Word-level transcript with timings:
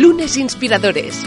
Lunes 0.00 0.36
Inspiradores. 0.36 1.24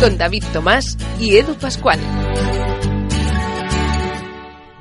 Con 0.00 0.16
David 0.16 0.42
Tomás 0.54 0.96
y 1.20 1.36
Edu 1.36 1.54
Pascual. 1.56 2.00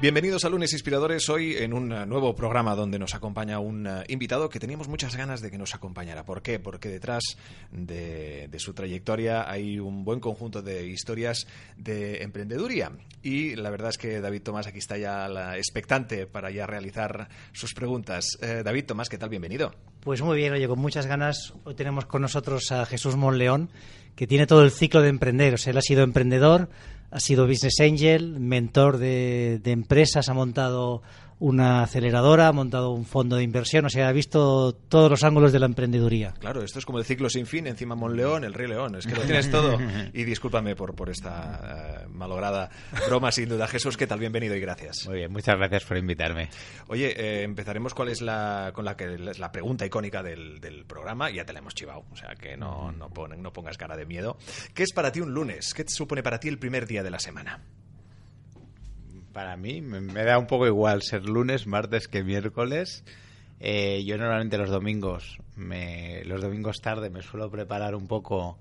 Bienvenidos 0.01 0.43
a 0.43 0.49
Lunes 0.49 0.73
Inspiradores, 0.73 1.29
hoy 1.29 1.55
en 1.55 1.71
un 1.71 1.87
nuevo 1.87 2.35
programa 2.35 2.75
donde 2.75 2.99
nos 2.99 3.15
acompaña 3.15 3.59
un 3.59 3.87
uh, 3.87 4.03
invitado 4.09 4.49
que 4.49 4.59
teníamos 4.59 4.89
muchas 4.89 5.15
ganas 5.15 5.39
de 5.39 5.49
que 5.49 5.57
nos 5.57 5.73
acompañara. 5.73 6.25
¿Por 6.25 6.41
qué? 6.41 6.59
Porque 6.59 6.89
detrás 6.89 7.37
de, 7.71 8.49
de, 8.49 8.59
su 8.59 8.73
trayectoria 8.73 9.49
hay 9.49 9.79
un 9.79 10.03
buen 10.03 10.19
conjunto 10.19 10.61
de 10.61 10.85
historias 10.85 11.47
de 11.77 12.23
emprendeduría. 12.23 12.91
Y 13.23 13.55
la 13.55 13.69
verdad 13.69 13.89
es 13.89 13.97
que 13.97 14.19
David 14.19 14.41
Tomás 14.41 14.67
aquí 14.67 14.79
está 14.79 14.97
ya 14.97 15.29
la 15.29 15.57
expectante 15.57 16.27
para 16.27 16.51
ya 16.51 16.67
realizar 16.67 17.29
sus 17.53 17.73
preguntas. 17.73 18.37
Eh, 18.41 18.63
David 18.65 18.87
Tomás, 18.87 19.07
¿qué 19.07 19.17
tal? 19.17 19.29
Bienvenido. 19.29 19.73
Pues 20.01 20.21
muy 20.21 20.35
bien, 20.35 20.51
oye, 20.51 20.67
con 20.67 20.77
muchas 20.77 21.07
ganas. 21.07 21.53
Hoy 21.63 21.73
tenemos 21.73 22.05
con 22.05 22.21
nosotros 22.21 22.69
a 22.73 22.85
Jesús 22.85 23.15
Monleón, 23.15 23.69
que 24.17 24.27
tiene 24.27 24.45
todo 24.45 24.61
el 24.63 24.71
ciclo 24.71 25.01
de 25.01 25.07
emprender. 25.07 25.53
O 25.53 25.57
sea, 25.57 25.71
él 25.71 25.77
ha 25.77 25.81
sido 25.81 26.03
emprendedor, 26.03 26.69
ha 27.15 27.19
sido 27.21 27.47
business 27.47 27.79
angel, 27.79 28.41
mentor 28.41 28.97
de, 28.97 29.61
de 29.63 29.71
empresas, 29.71 30.27
ha 30.27 30.33
montado 30.33 31.01
una 31.39 31.83
aceleradora, 31.83 32.47
ha 32.47 32.51
montado 32.53 32.91
un 32.91 33.05
fondo 33.05 33.35
de 33.35 33.43
inversión, 33.43 33.85
o 33.85 33.89
sea, 33.89 34.07
ha 34.07 34.11
visto 34.11 34.73
todos 34.73 35.09
los 35.09 35.23
ángulos 35.23 35.51
de 35.51 35.59
la 35.59 35.65
emprendeduría. 35.65 36.33
Claro, 36.39 36.63
esto 36.63 36.79
es 36.79 36.85
como 36.85 36.99
el 36.99 37.05
ciclo 37.05 37.29
sin 37.29 37.45
fin, 37.45 37.67
encima 37.67 37.95
Monleón, 37.95 38.45
el 38.45 38.53
Rey 38.53 38.67
León, 38.67 38.95
es 38.95 39.05
que 39.05 39.15
lo 39.15 39.21
tienes 39.21 39.51
todo. 39.51 39.77
Y 40.13 40.23
discúlpame 40.23 40.75
por, 40.75 40.95
por 40.95 41.09
esta 41.09 42.05
uh, 42.05 42.09
malograda 42.09 42.69
broma, 43.07 43.31
sin 43.31 43.49
duda. 43.49 43.67
Jesús, 43.67 43.97
¿qué 43.97 44.07
tal? 44.07 44.19
Bienvenido 44.19 44.55
y 44.55 44.59
gracias. 44.59 45.05
Muy 45.07 45.17
bien, 45.17 45.31
muchas 45.31 45.57
gracias 45.57 45.83
por 45.83 45.97
invitarme. 45.97 46.49
Oye, 46.87 47.13
eh, 47.17 47.43
empezaremos 47.43 47.93
cuál 47.93 48.09
es 48.09 48.21
la, 48.21 48.71
con 48.73 48.85
la, 48.85 48.95
que, 48.95 49.17
la 49.17 49.51
pregunta 49.51 49.85
icónica 49.85 50.23
del, 50.23 50.59
del, 50.59 50.85
programa, 50.85 51.29
ya 51.31 51.45
te 51.45 51.53
la 51.53 51.59
hemos 51.59 51.75
chivado, 51.75 52.05
o 52.11 52.15
sea, 52.15 52.35
que 52.35 52.55
no, 52.55 52.91
no, 52.91 53.09
pon, 53.09 53.41
no 53.41 53.51
pongas 53.51 53.77
cara 53.77 53.97
de 53.97 54.05
miedo. 54.05 54.37
¿Qué 54.73 54.83
es 54.83 54.93
para 54.93 55.11
ti 55.11 55.21
un 55.21 55.33
lunes? 55.33 55.73
¿Qué 55.73 55.83
te 55.83 55.91
supone 55.91 56.23
para 56.23 56.39
ti 56.39 56.47
el 56.47 56.59
primer 56.59 56.87
día 56.87 57.03
de 57.03 57.09
la 57.09 57.19
semana? 57.19 57.61
Para 59.35 59.57
mí 59.57 59.81
me, 59.81 60.23
da 60.23 60.39
un 60.39 60.47
poco 60.47 60.65
igual 60.65 61.01
ser 61.01 61.25
lunes, 61.25 61.67
martes 61.67 62.07
que 62.07 62.23
miércoles. 62.23 63.03
Eh, 63.59 64.01
yo 64.05 64.17
normalmente 64.17 64.57
los 64.57 64.69
domingos, 64.69 65.39
me, 65.57 66.23
los 66.23 66.41
domingos 66.41 66.79
tarde 66.79 67.09
me 67.09 67.21
suelo 67.21 67.51
preparar 67.51 67.95
un 67.95 68.07
poco 68.07 68.57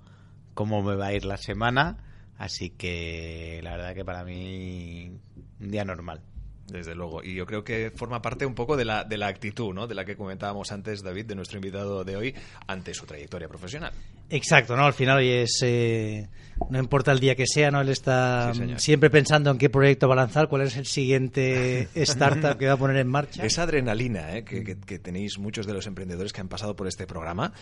cómo 0.52 0.82
me 0.82 0.96
va 0.96 1.06
a 1.06 1.14
ir 1.14 1.26
la 1.26 1.36
semana, 1.36 1.98
así 2.38 2.70
que 2.70 3.60
la 3.62 3.76
verdad 3.76 3.94
que 3.94 4.04
para 4.04 4.24
mí 4.24 5.16
un 5.60 5.70
día 5.70 5.84
normal. 5.84 6.22
Desde 6.66 6.94
luego. 6.94 7.22
Y 7.22 7.34
yo 7.34 7.44
creo 7.44 7.62
que 7.62 7.92
forma 7.94 8.22
parte 8.22 8.46
un 8.46 8.54
poco 8.54 8.76
de 8.76 8.84
la, 8.84 9.04
de 9.04 9.18
la 9.18 9.26
actitud, 9.26 9.74
¿no? 9.74 9.86
De 9.86 9.94
la 9.94 10.04
que 10.04 10.16
comentábamos 10.16 10.72
antes, 10.72 11.02
David, 11.02 11.26
de 11.26 11.34
nuestro 11.34 11.58
invitado 11.58 12.04
de 12.04 12.16
hoy, 12.16 12.34
ante 12.66 12.94
su 12.94 13.04
trayectoria 13.04 13.48
profesional. 13.48 13.92
Exacto, 14.30 14.74
¿no? 14.76 14.84
Al 14.84 14.94
final 14.94 15.18
hoy 15.18 15.28
es... 15.28 15.60
Eh, 15.62 16.26
no 16.70 16.78
importa 16.78 17.12
el 17.12 17.20
día 17.20 17.34
que 17.34 17.46
sea, 17.46 17.70
¿no? 17.70 17.80
Él 17.80 17.88
está 17.90 18.52
sí, 18.54 18.62
siempre 18.78 19.10
pensando 19.10 19.50
en 19.50 19.58
qué 19.58 19.68
proyecto 19.68 20.08
va 20.08 20.14
a 20.14 20.18
lanzar, 20.18 20.48
cuál 20.48 20.62
es 20.62 20.76
el 20.76 20.86
siguiente 20.86 21.88
startup 21.94 22.56
que 22.56 22.66
va 22.66 22.74
a 22.74 22.76
poner 22.76 22.96
en 22.96 23.08
marcha. 23.08 23.44
Esa 23.44 23.64
adrenalina 23.64 24.36
¿eh? 24.36 24.44
que, 24.44 24.64
que, 24.64 24.78
que, 24.78 24.98
tenéis 24.98 25.38
muchos 25.38 25.66
de 25.66 25.74
los 25.74 25.86
emprendedores 25.86 26.32
que 26.32 26.40
han 26.40 26.48
pasado 26.48 26.74
por 26.74 26.86
este 26.86 27.06
programa 27.06 27.52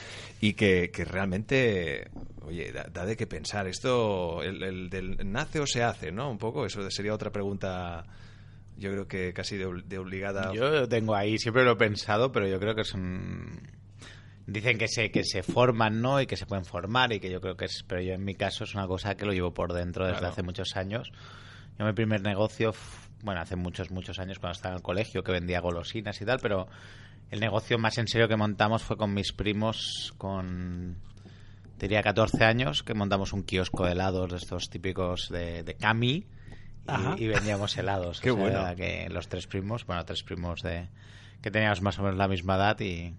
y 0.41 0.53
que, 0.53 0.91
que 0.93 1.05
realmente, 1.05 2.09
oye, 2.43 2.71
da, 2.71 2.85
da, 2.85 3.05
de 3.05 3.17
qué 3.17 3.27
pensar. 3.27 3.67
Esto, 3.67 4.43
el, 4.43 4.63
el 4.63 4.91
del 4.91 5.19
nace 5.25 5.59
o 5.59 5.67
se 5.67 5.83
hace, 5.83 6.13
¿no? 6.13 6.31
Un 6.31 6.39
poco, 6.39 6.67
eso 6.67 6.89
sería 6.91 7.15
otra 7.15 7.31
pregunta 7.31 8.05
yo 8.77 8.91
creo 8.91 9.07
que 9.07 9.33
casi 9.33 9.57
de, 9.57 9.83
de, 9.85 9.99
obligada. 9.99 10.53
Yo 10.53 10.89
tengo 10.89 11.15
ahí, 11.15 11.39
siempre 11.39 11.65
lo 11.65 11.73
he 11.73 11.77
pensado, 11.77 12.33
pero 12.33 12.47
yo 12.47 12.59
creo 12.59 12.75
que 12.75 12.85
son. 12.85 13.61
Dicen 14.47 14.77
que 14.77 14.89
se, 14.89 15.11
que 15.11 15.23
se 15.25 15.43
forman, 15.43 16.01
¿no? 16.01 16.21
Y 16.21 16.27
que 16.27 16.37
se 16.37 16.47
pueden 16.47 16.65
formar, 16.65 17.13
y 17.13 17.21
que 17.21 17.31
yo 17.31 17.41
creo 17.41 17.57
que 17.57 17.67
es. 17.67 17.85
Pero 17.87 18.03
yo 18.03 18.15
en 18.15 18.25
mi 18.25 18.35
caso 18.35 18.65
es 18.65 18.75
una 18.75 18.87
cosa 18.87 19.15
que 19.15 19.25
lo 19.25 19.33
llevo 19.33 19.55
por 19.55 19.73
dentro 19.73 20.05
desde 20.05 20.19
claro. 20.19 20.33
hace 20.33 20.43
muchos 20.43 20.77
años. 20.77 21.13
Yo 21.79 21.87
mi 21.87 21.93
primer 21.93 22.23
negocio, 22.23 22.75
bueno, 23.23 23.41
hace 23.41 23.57
muchos, 23.57 23.91
muchos 23.91 24.19
años 24.19 24.39
cuando 24.39 24.57
estaba 24.57 24.75
en 24.75 24.79
el 24.79 24.83
colegio, 24.83 25.23
que 25.23 25.33
vendía 25.33 25.61
golosinas 25.61 26.21
y 26.21 26.25
tal, 26.25 26.39
pero 26.41 26.67
el 27.31 27.41
negocio 27.41 27.79
más 27.79 27.97
en 27.99 28.09
serio 28.09 28.29
que 28.29 28.37
montamos 28.37 28.83
fue 28.83 28.97
con 28.97 29.15
mis 29.15 29.33
primos, 29.33 30.13
con. 30.19 30.97
Tenía 31.79 32.03
14 32.03 32.45
años, 32.45 32.83
que 32.83 32.95
montamos 32.95 33.33
un 33.33 33.43
kiosco 33.43 33.85
de 33.87 33.93
helados 33.93 34.31
de 34.31 34.37
estos 34.37 34.71
típicos 34.71 35.29
de, 35.31 35.63
de 35.63 35.75
Cami 35.75 36.27
y, 37.17 37.25
y, 37.25 37.29
vendíamos 37.29 37.77
helados. 37.77 38.21
Qué 38.23 38.31
o 38.31 38.37
sea, 38.37 38.43
bueno. 38.43 38.77
Que 38.77 39.09
los 39.11 39.29
tres 39.29 39.47
primos, 39.47 39.87
bueno, 39.87 40.05
tres 40.05 40.23
primos 40.23 40.63
de 40.63 40.89
que 41.43 41.51
teníamos 41.51 41.83
más 41.83 41.99
o 41.99 42.03
menos 42.03 42.17
la 42.17 42.29
misma 42.29 42.57
edad 42.57 42.81
y... 42.81 43.15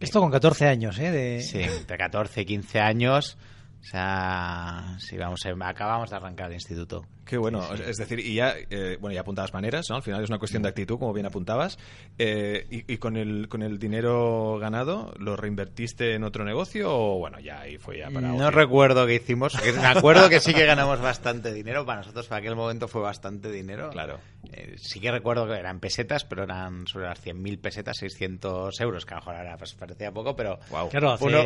Esto 0.00 0.20
con 0.20 0.30
14 0.30 0.66
años, 0.66 0.98
¿eh? 0.98 1.10
De... 1.10 1.42
Sí, 1.42 1.58
de 1.58 1.96
14 1.96 2.40
y 2.40 2.44
15 2.46 2.80
años. 2.80 3.36
O 3.80 3.84
sea, 3.84 4.96
sí, 4.98 5.16
vamos, 5.16 5.40
acabamos 5.62 6.10
de 6.10 6.16
arrancar 6.16 6.48
el 6.48 6.54
instituto. 6.54 7.04
Qué 7.24 7.38
bueno, 7.38 7.62
sí, 7.62 7.76
sí. 7.76 7.82
es 7.86 7.96
decir, 7.96 8.18
y 8.20 8.34
ya, 8.34 8.54
eh, 8.70 8.96
bueno, 9.00 9.14
ya 9.14 9.20
apuntabas 9.20 9.52
maneras, 9.52 9.86
¿no? 9.88 9.96
Al 9.96 10.02
final 10.02 10.22
es 10.22 10.28
una 10.30 10.38
cuestión 10.38 10.62
de 10.62 10.68
actitud, 10.68 10.98
como 10.98 11.12
bien 11.12 11.26
apuntabas. 11.26 11.78
Eh, 12.18 12.66
y, 12.70 12.92
y, 12.92 12.98
con 12.98 13.16
el 13.16 13.48
con 13.48 13.62
el 13.62 13.78
dinero 13.78 14.58
ganado, 14.58 15.12
¿lo 15.18 15.36
reinvertiste 15.36 16.14
en 16.14 16.24
otro 16.24 16.44
negocio 16.44 16.92
o, 16.92 17.18
bueno, 17.18 17.38
ya 17.40 17.60
ahí 17.60 17.78
fue 17.78 17.98
ya 17.98 18.10
para... 18.10 18.28
No 18.28 18.34
otro? 18.34 18.50
recuerdo 18.50 19.06
qué 19.06 19.14
hicimos, 19.14 19.54
me 19.62 19.86
acuerdo 19.86 20.28
que 20.28 20.40
sí 20.40 20.54
que 20.54 20.66
ganamos 20.66 21.00
bastante 21.00 21.52
dinero, 21.52 21.86
para 21.86 21.98
nosotros 21.98 22.26
para 22.26 22.40
aquel 22.40 22.56
momento 22.56 22.88
fue 22.88 23.00
bastante 23.00 23.50
dinero. 23.50 23.90
Claro. 23.90 24.18
Eh, 24.52 24.76
sí 24.78 25.00
que 25.00 25.10
recuerdo 25.10 25.46
que 25.46 25.54
eran 25.54 25.80
pesetas, 25.80 26.24
pero 26.24 26.44
eran 26.44 26.86
sobre 26.86 27.06
las 27.06 27.24
100.000 27.24 27.60
pesetas, 27.60 27.98
600 27.98 28.80
euros, 28.80 29.04
que 29.04 29.14
a 29.14 29.16
lo 29.16 29.20
mejor 29.20 29.36
ahora 29.36 29.56
pues, 29.56 29.74
parecía 29.74 30.12
poco, 30.12 30.34
pero... 30.34 30.58
Wow. 30.70 30.88
Claro, 30.88 31.12
hace... 31.12 31.24
uno, 31.24 31.42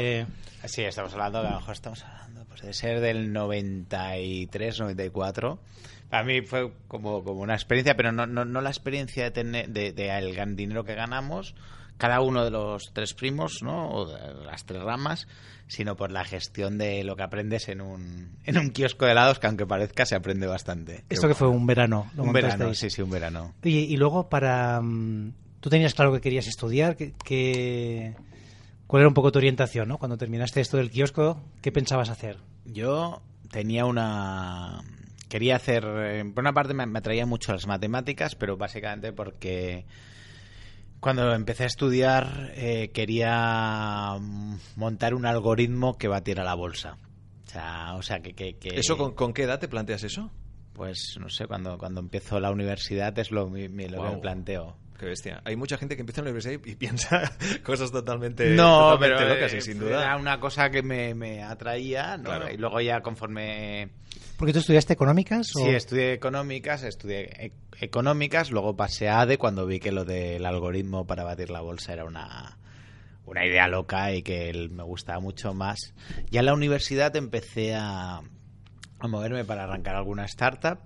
sí, 0.64 0.82
estamos 0.82 1.12
hablando, 1.12 1.40
a 1.40 1.42
lo 1.42 1.50
mejor 1.56 1.72
estamos 1.72 2.02
hablando 2.04 2.43
pues, 2.54 2.62
de 2.66 2.72
ser 2.72 3.00
del 3.00 3.32
93, 3.32 4.80
94 4.80 5.58
para 6.14 6.22
mí 6.22 6.42
fue 6.42 6.70
como, 6.86 7.24
como 7.24 7.40
una 7.40 7.54
experiencia, 7.54 7.96
pero 7.96 8.12
no, 8.12 8.24
no, 8.24 8.44
no 8.44 8.60
la 8.60 8.70
experiencia 8.70 9.24
de 9.24 9.30
tener 9.32 9.68
de, 9.68 9.90
de, 9.90 10.16
el 10.16 10.32
gran 10.32 10.54
dinero 10.54 10.84
que 10.84 10.94
ganamos, 10.94 11.56
cada 11.96 12.20
uno 12.20 12.44
de 12.44 12.52
los 12.52 12.92
tres 12.92 13.14
primos, 13.14 13.62
¿no? 13.62 13.90
O 13.90 14.06
de 14.06 14.44
las 14.44 14.64
tres 14.64 14.80
ramas, 14.80 15.26
sino 15.66 15.96
por 15.96 16.12
la 16.12 16.24
gestión 16.24 16.78
de 16.78 17.02
lo 17.02 17.16
que 17.16 17.24
aprendes 17.24 17.68
en 17.68 17.80
un, 17.80 18.36
en 18.44 18.58
un 18.58 18.70
kiosco 18.70 19.06
de 19.06 19.10
helados, 19.10 19.40
que 19.40 19.48
aunque 19.48 19.66
parezca 19.66 20.06
se 20.06 20.14
aprende 20.14 20.46
bastante. 20.46 21.02
Esto 21.08 21.26
que 21.26 21.34
fue 21.34 21.48
un 21.48 21.66
verano. 21.66 22.08
un 22.16 22.32
verano, 22.32 22.72
sí, 22.74 22.90
sí, 22.90 23.02
un 23.02 23.10
verano. 23.10 23.54
Y, 23.64 23.78
y 23.78 23.96
luego 23.96 24.28
para... 24.28 24.78
Um, 24.78 25.32
Tú 25.58 25.70
tenías 25.70 25.94
claro 25.94 26.12
que 26.12 26.20
querías 26.20 26.46
estudiar, 26.46 26.94
que, 26.94 27.14
que... 27.24 28.14
¿Cuál 28.86 29.00
era 29.00 29.08
un 29.08 29.14
poco 29.14 29.32
tu 29.32 29.38
orientación, 29.38 29.88
no? 29.88 29.98
Cuando 29.98 30.18
terminaste 30.18 30.60
esto 30.60 30.76
del 30.76 30.90
kiosco, 30.90 31.40
¿qué 31.62 31.72
pensabas 31.72 32.10
hacer? 32.10 32.38
Yo 32.64 33.22
tenía 33.50 33.86
una 33.86 34.82
quería 35.28 35.56
hacer, 35.56 35.82
por 36.32 36.44
una 36.44 36.52
parte 36.52 36.74
me, 36.74 36.86
me 36.86 36.98
atraía 36.98 37.26
mucho 37.26 37.52
las 37.52 37.66
matemáticas, 37.66 38.36
pero 38.36 38.56
básicamente 38.56 39.12
porque 39.12 39.84
cuando 41.04 41.34
empecé 41.34 41.64
a 41.64 41.66
estudiar 41.66 42.52
eh, 42.54 42.90
quería 42.94 44.16
montar 44.76 45.14
un 45.14 45.26
algoritmo 45.26 45.98
que 45.98 46.08
batiera 46.08 46.44
la 46.44 46.54
bolsa. 46.54 46.96
O 47.46 47.50
sea, 47.50 47.94
o 47.96 48.02
sea 48.02 48.20
que, 48.20 48.32
que, 48.32 48.56
que... 48.56 48.78
¿Eso 48.78 48.96
con, 48.96 49.12
con, 49.14 49.34
qué 49.34 49.42
edad 49.42 49.60
te 49.60 49.68
planteas 49.68 50.02
eso? 50.04 50.30
Pues 50.72 51.16
no 51.20 51.28
sé, 51.28 51.46
cuando, 51.46 51.76
cuando 51.76 52.00
empezó 52.00 52.40
la 52.40 52.50
universidad 52.50 53.18
es 53.18 53.30
lo, 53.30 53.48
mi, 53.48 53.68
lo 53.68 53.98
wow. 53.98 54.06
que 54.06 54.14
me 54.14 54.20
planteo. 54.22 54.76
Qué 54.98 55.06
bestia. 55.06 55.42
Hay 55.44 55.56
mucha 55.56 55.76
gente 55.76 55.96
que 55.96 56.02
empieza 56.02 56.20
en 56.20 56.26
la 56.26 56.30
universidad 56.30 56.60
y 56.64 56.74
piensa 56.76 57.32
cosas 57.62 57.90
totalmente, 57.90 58.50
no, 58.50 58.92
totalmente 58.92 59.24
pero, 59.24 59.34
locas 59.34 59.54
y 59.54 59.60
sin 59.60 59.78
duda. 59.78 60.02
Era 60.02 60.16
una 60.16 60.38
cosa 60.40 60.70
que 60.70 60.82
me, 60.82 61.14
me 61.14 61.42
atraía, 61.42 62.16
¿no? 62.16 62.24
Claro. 62.24 62.50
Y 62.50 62.56
luego 62.56 62.80
ya 62.80 63.00
conforme 63.00 63.90
¿Porque 64.36 64.52
tú 64.52 64.58
estudiaste 64.58 64.92
económicas? 64.92 65.46
Sí, 65.54 65.68
estudié 65.68 66.12
económicas, 66.12 66.82
estudié 66.82 67.30
e 67.38 67.52
económicas, 67.80 68.50
luego 68.50 68.76
pasé 68.76 69.08
a 69.08 69.20
ADE 69.20 69.38
cuando 69.38 69.66
vi 69.66 69.78
que 69.78 69.92
lo 69.92 70.04
del 70.04 70.44
algoritmo 70.44 71.06
para 71.06 71.24
batir 71.24 71.50
la 71.50 71.60
bolsa 71.60 71.92
era 71.92 72.04
una, 72.04 72.58
una 73.26 73.46
idea 73.46 73.68
loca 73.68 74.12
y 74.12 74.22
que 74.22 74.68
me 74.70 74.82
gustaba 74.82 75.20
mucho 75.20 75.54
más. 75.54 75.94
Ya 76.30 76.40
en 76.40 76.46
la 76.46 76.54
universidad 76.54 77.14
empecé 77.16 77.74
a, 77.74 78.22
a 78.98 79.08
moverme 79.08 79.44
para 79.44 79.64
arrancar 79.64 79.94
alguna 79.96 80.24
startup 80.24 80.78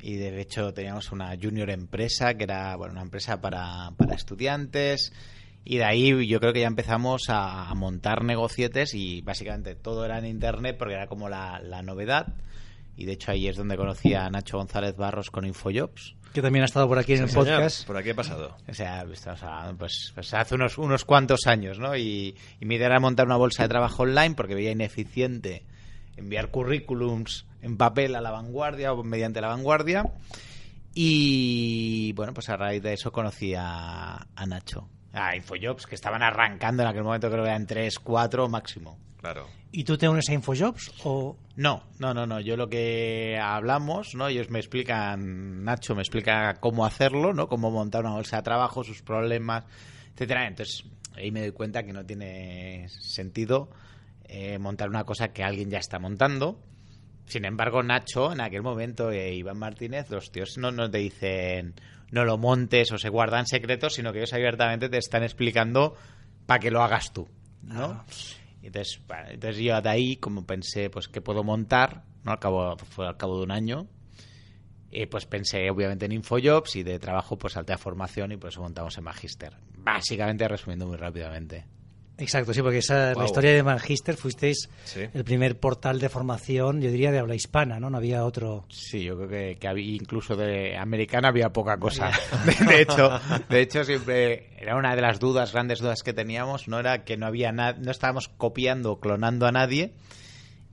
y 0.00 0.16
de 0.16 0.40
hecho 0.40 0.72
teníamos 0.72 1.12
una 1.12 1.36
junior 1.40 1.70
empresa 1.70 2.34
que 2.34 2.44
era 2.44 2.76
bueno, 2.76 2.92
una 2.92 3.02
empresa 3.02 3.40
para, 3.40 3.90
para 3.96 4.14
estudiantes 4.14 5.12
y 5.64 5.78
de 5.78 5.84
ahí 5.84 6.26
yo 6.26 6.40
creo 6.40 6.52
que 6.52 6.60
ya 6.60 6.66
empezamos 6.66 7.24
a, 7.28 7.72
montar 7.74 8.24
negocietes 8.24 8.94
y 8.94 9.20
básicamente 9.22 9.74
todo 9.74 10.04
era 10.04 10.18
en 10.18 10.26
internet 10.26 10.76
porque 10.78 10.94
era 10.94 11.06
como 11.06 11.28
la, 11.28 11.60
la 11.60 11.82
novedad 11.82 12.34
y 12.96 13.04
de 13.04 13.12
hecho 13.12 13.32
ahí 13.32 13.48
es 13.48 13.56
donde 13.56 13.76
conocí 13.76 14.14
a 14.14 14.30
Nacho 14.30 14.58
González 14.58 14.96
Barros 14.96 15.30
con 15.30 15.44
Infojobs 15.44 16.14
que 16.32 16.42
también 16.42 16.62
ha 16.62 16.66
estado 16.66 16.86
por 16.86 16.98
aquí 16.98 17.14
en 17.14 17.22
el 17.24 17.30
podcast. 17.30 17.86
Por 17.86 17.96
aquí 17.96 18.10
ha 18.10 18.14
pasado. 18.14 18.54
O 18.68 18.74
sea, 18.74 19.06
pues, 19.78 20.12
pues, 20.14 20.34
hace 20.34 20.54
unos, 20.54 20.76
unos 20.76 21.06
cuantos 21.06 21.46
años, 21.46 21.78
¿no? 21.78 21.96
Y, 21.96 22.36
y 22.60 22.66
mi 22.66 22.74
idea 22.74 22.88
era 22.88 23.00
montar 23.00 23.24
una 23.24 23.36
bolsa 23.36 23.62
de 23.62 23.70
trabajo 23.70 24.02
online 24.02 24.34
porque 24.34 24.54
veía 24.54 24.70
ineficiente 24.70 25.64
enviar 26.18 26.50
currículums 26.50 27.46
en 27.62 27.76
papel 27.76 28.14
a 28.14 28.20
la 28.20 28.30
vanguardia 28.30 28.92
o 28.92 29.02
mediante 29.02 29.40
la 29.40 29.48
vanguardia. 29.48 30.04
Y 30.94 32.12
bueno, 32.14 32.34
pues 32.34 32.48
a 32.48 32.56
raíz 32.56 32.82
de 32.82 32.92
eso 32.94 33.12
conocí 33.12 33.54
a, 33.56 34.26
Nacho. 34.46 34.88
A 35.12 35.36
Infojobs, 35.36 35.86
que 35.86 35.94
estaban 35.94 36.22
arrancando 36.22 36.82
en 36.82 36.88
aquel 36.88 37.04
momento, 37.04 37.30
creo 37.30 37.44
que 37.44 37.50
eran 37.50 37.66
3, 37.66 37.98
4 37.98 38.48
máximo. 38.48 38.98
Claro. 39.20 39.46
¿Y 39.70 39.84
tú 39.84 39.98
te 39.98 40.08
unes 40.08 40.28
a 40.28 40.32
Infojobs 40.32 40.92
o...? 41.04 41.36
No, 41.56 41.82
no, 41.98 42.14
no, 42.14 42.26
no. 42.26 42.40
Yo 42.40 42.56
lo 42.56 42.68
que 42.68 43.38
hablamos, 43.40 44.14
¿no? 44.14 44.28
Ellos 44.28 44.48
me 44.50 44.58
explican, 44.58 45.64
Nacho 45.64 45.94
me 45.94 46.02
explica 46.02 46.54
cómo 46.60 46.84
hacerlo, 46.84 47.32
¿no? 47.32 47.48
Cómo 47.48 47.70
montar 47.70 48.04
una 48.04 48.14
bolsa 48.14 48.36
de 48.36 48.42
trabajo, 48.42 48.84
sus 48.84 49.02
problemas, 49.02 49.64
etcétera. 50.14 50.46
Entonces, 50.46 50.84
ahí 51.14 51.30
me 51.30 51.40
doy 51.40 51.52
cuenta 51.52 51.82
que 51.82 51.92
no 51.92 52.06
tiene 52.06 52.88
sentido 52.88 53.70
eh, 54.28 54.58
montar 54.58 54.88
una 54.88 55.04
cosa 55.04 55.32
que 55.32 55.42
alguien 55.42 55.70
ya 55.70 55.78
está 55.78 55.98
montando. 55.98 56.60
Sin 57.26 57.44
embargo, 57.44 57.82
Nacho, 57.82 58.32
en 58.32 58.40
aquel 58.40 58.62
momento, 58.62 59.10
e 59.10 59.34
Iván 59.34 59.58
Martínez, 59.58 60.10
los 60.10 60.30
tíos 60.30 60.56
no, 60.56 60.70
no 60.70 60.90
te 60.90 60.98
dicen 60.98 61.74
no 62.10 62.24
lo 62.24 62.38
montes 62.38 62.90
o 62.92 62.98
se 62.98 63.08
guardan 63.08 63.46
secretos, 63.46 63.94
sino 63.94 64.12
que 64.12 64.20
ellos 64.20 64.32
abiertamente 64.32 64.88
te 64.88 64.98
están 64.98 65.22
explicando 65.22 65.94
para 66.46 66.60
que 66.60 66.70
lo 66.70 66.82
hagas 66.82 67.12
tú, 67.12 67.28
¿no? 67.62 67.84
Ah. 67.84 68.04
Entonces, 68.62 69.00
entonces 69.30 69.62
yo 69.62 69.80
de 69.80 69.88
ahí, 69.88 70.16
como 70.16 70.44
pensé, 70.44 70.90
pues, 70.90 71.08
¿qué 71.08 71.20
puedo 71.20 71.44
montar? 71.44 72.04
¿no? 72.24 72.32
Al 72.32 72.38
cabo, 72.38 72.76
fue 72.76 73.06
al 73.06 73.16
cabo 73.16 73.38
de 73.38 73.44
un 73.44 73.50
año. 73.50 73.86
Eh, 74.90 75.06
pues 75.06 75.26
pensé 75.26 75.70
obviamente 75.70 76.06
en 76.06 76.12
Infojobs 76.12 76.76
y 76.76 76.82
de 76.82 76.98
trabajo 76.98 77.36
pues 77.36 77.52
salté 77.52 77.74
a 77.74 77.78
formación 77.78 78.32
y 78.32 78.38
por 78.38 78.48
eso 78.48 78.62
montamos 78.62 78.96
en 78.96 79.04
Magister. 79.04 79.54
Básicamente 79.76 80.48
resumiendo 80.48 80.86
muy 80.86 80.96
rápidamente. 80.96 81.66
Exacto, 82.18 82.52
sí, 82.52 82.62
porque 82.62 82.78
esa, 82.78 83.14
la 83.14 83.24
historia 83.24 83.52
de 83.52 83.62
Magister 83.62 84.16
fuisteis 84.16 84.68
el 85.14 85.22
primer 85.22 85.58
portal 85.58 86.00
de 86.00 86.08
formación, 86.08 86.80
yo 86.80 86.90
diría, 86.90 87.12
de 87.12 87.20
habla 87.20 87.36
hispana, 87.36 87.78
¿no? 87.78 87.90
No 87.90 87.98
había 87.98 88.24
otro. 88.24 88.64
Sí, 88.68 89.04
yo 89.04 89.16
creo 89.16 89.28
que, 89.28 89.56
que 89.60 89.68
había, 89.68 89.94
incluso 89.94 90.34
de 90.34 90.76
americana 90.76 91.28
había 91.28 91.52
poca 91.52 91.76
cosa. 91.78 92.10
De, 92.68 92.82
hecho, 92.82 93.20
de 93.48 93.60
hecho, 93.60 93.84
siempre 93.84 94.48
era 94.58 94.76
una 94.76 94.96
de 94.96 95.02
las 95.02 95.20
dudas, 95.20 95.52
grandes 95.52 95.78
dudas 95.78 96.02
que 96.02 96.12
teníamos, 96.12 96.66
no 96.66 96.80
era 96.80 97.04
que 97.04 97.16
no 97.16 97.26
había 97.26 97.52
no 97.52 97.90
estábamos 97.90 98.28
copiando 98.28 98.92
o 98.92 99.00
clonando 99.00 99.46
a 99.46 99.52
nadie, 99.52 99.92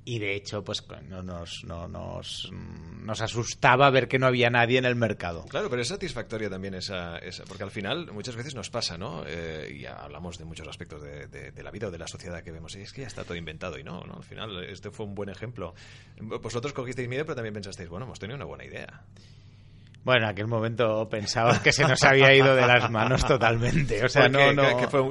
y 0.06 0.20
de 0.20 0.36
hecho 0.36 0.64
pues 0.64 0.84
no 1.10 1.24
nos, 1.24 1.64
no, 1.66 1.88
nos, 1.88 2.50
nos 2.52 3.22
asustaba 3.22 3.90
ver 3.90 4.08
que 4.08 4.20
no 4.20 4.28
había 4.28 4.52
nadie 4.52 4.78
en 4.78 4.86
el 4.86 4.96
mercado. 4.96 5.46
Claro, 5.50 5.70
pero 5.70 5.82
es 5.82 5.88
satisfactoria 5.88 6.50
también 6.50 6.76
esa, 6.76 7.18
esa 7.18 7.44
porque 7.46 7.64
al 7.64 7.72
final 7.72 8.12
muchas 8.14 8.36
veces 8.36 8.54
nos 8.54 8.70
pasa, 8.70 8.98
¿no? 8.98 9.24
Eh, 9.26 9.78
y 9.80 9.86
hablamos 9.86 10.38
de 10.38 10.46
muchos 10.46 10.68
aspectos 10.68 11.02
de, 11.02 11.28
de, 11.28 11.64
la 11.64 11.72
vida 11.72 11.88
o 11.88 11.92
de 11.92 11.98
la 11.98 12.08
sociedad 12.08 12.44
que 12.44 12.52
vemos 12.52 12.76
y 12.76 12.82
es 12.82 12.94
que 12.94 13.02
ya 13.02 13.08
está 13.08 13.24
todo 13.24 13.36
inventado 13.36 13.80
y 13.80 13.84
no, 13.84 14.02
¿no? 14.02 14.18
Al 14.18 14.24
final 14.24 14.64
este 14.66 14.92
fue 14.92 15.08
un 15.08 15.16
buen 15.16 15.30
ejemplo. 15.30 15.74
Vosotros 16.22 16.72
cogisteis 16.74 17.10
miedo 17.10 17.26
pero 17.26 17.36
también 17.36 17.56
pensasteis, 17.56 17.90
bueno, 17.90 18.06
hemos 18.06 18.20
tenido 18.20 18.36
una 18.36 18.46
buena 18.46 18.64
idea. 18.64 19.04
Bueno, 20.06 20.26
en 20.26 20.30
aquel 20.34 20.46
momento 20.46 21.10
pensaba 21.10 21.64
que 21.64 21.72
se 21.72 21.82
nos 21.84 22.04
había 22.04 22.32
ido 22.32 22.56
de 22.56 22.62
las 22.62 22.92
manos 22.92 23.26
totalmente. 23.26 24.06
O 24.06 24.08
sea, 24.08 24.30
no, 24.30 24.54
no... 24.54 24.78
Que 24.78 24.88
fue, 24.88 25.02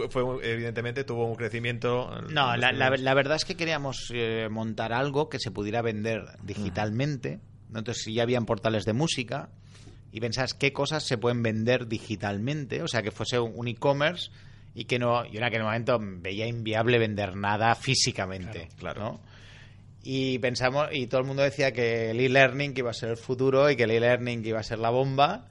evidentemente 0.45 1.03
tuvo 1.03 1.27
un 1.27 1.35
crecimiento. 1.35 2.13
No, 2.31 2.57
la, 2.57 2.71
la, 2.71 3.15
verdad 3.15 3.35
es 3.35 3.45
que 3.45 3.57
queríamos 3.57 4.13
eh, 4.15 4.49
montar 4.49 4.93
algo 4.93 5.29
que 5.29 5.41
se 5.41 5.51
pudiera 5.51 5.83
vender 5.83 6.23
digitalmente. 6.45 7.41
Entonces, 7.75 8.05
si 8.05 8.15
ya 8.15 8.23
habían 8.23 8.47
portales 8.47 8.85
de 8.85 8.93
música 8.93 9.49
y 10.13 10.21
pensás 10.21 10.55
qué 10.55 10.73
cosas 10.73 11.03
se 11.03 11.19
pueden 11.19 11.43
vender 11.43 11.89
digitalmente, 11.89 12.81
o 12.81 12.87
sea, 12.87 13.03
que 13.03 13.11
fuese 13.11 13.41
un 13.41 13.67
e-commerce 13.67 14.31
y 14.77 14.85
que 14.85 15.01
no. 15.01 15.25
Yo 15.25 15.39
en 15.39 15.45
aquel 15.45 15.65
momento 15.65 15.99
veía 16.01 16.47
inviable 16.47 17.01
vender 17.01 17.35
nada 17.35 17.75
físicamente. 17.75 18.69
Claro. 18.79 19.03
¿no? 19.03 19.21
Y 20.07 20.39
pensamos 20.39 20.89
y 20.93 21.07
todo 21.07 21.23
el 21.23 21.27
mundo 21.27 21.43
decía 21.43 21.73
que 21.73 22.11
el 22.11 22.21
e-learning 22.21 22.75
iba 22.77 22.91
a 22.91 22.95
ser 22.95 23.09
el 23.09 23.17
futuro 23.17 23.71
y 23.71 23.77
que 23.77 23.85
el 23.85 23.91
e-learning 23.91 24.45
iba 24.45 24.61
a 24.61 24.63
ser 24.63 24.79
la 24.79 24.91
bomba. 24.91 25.49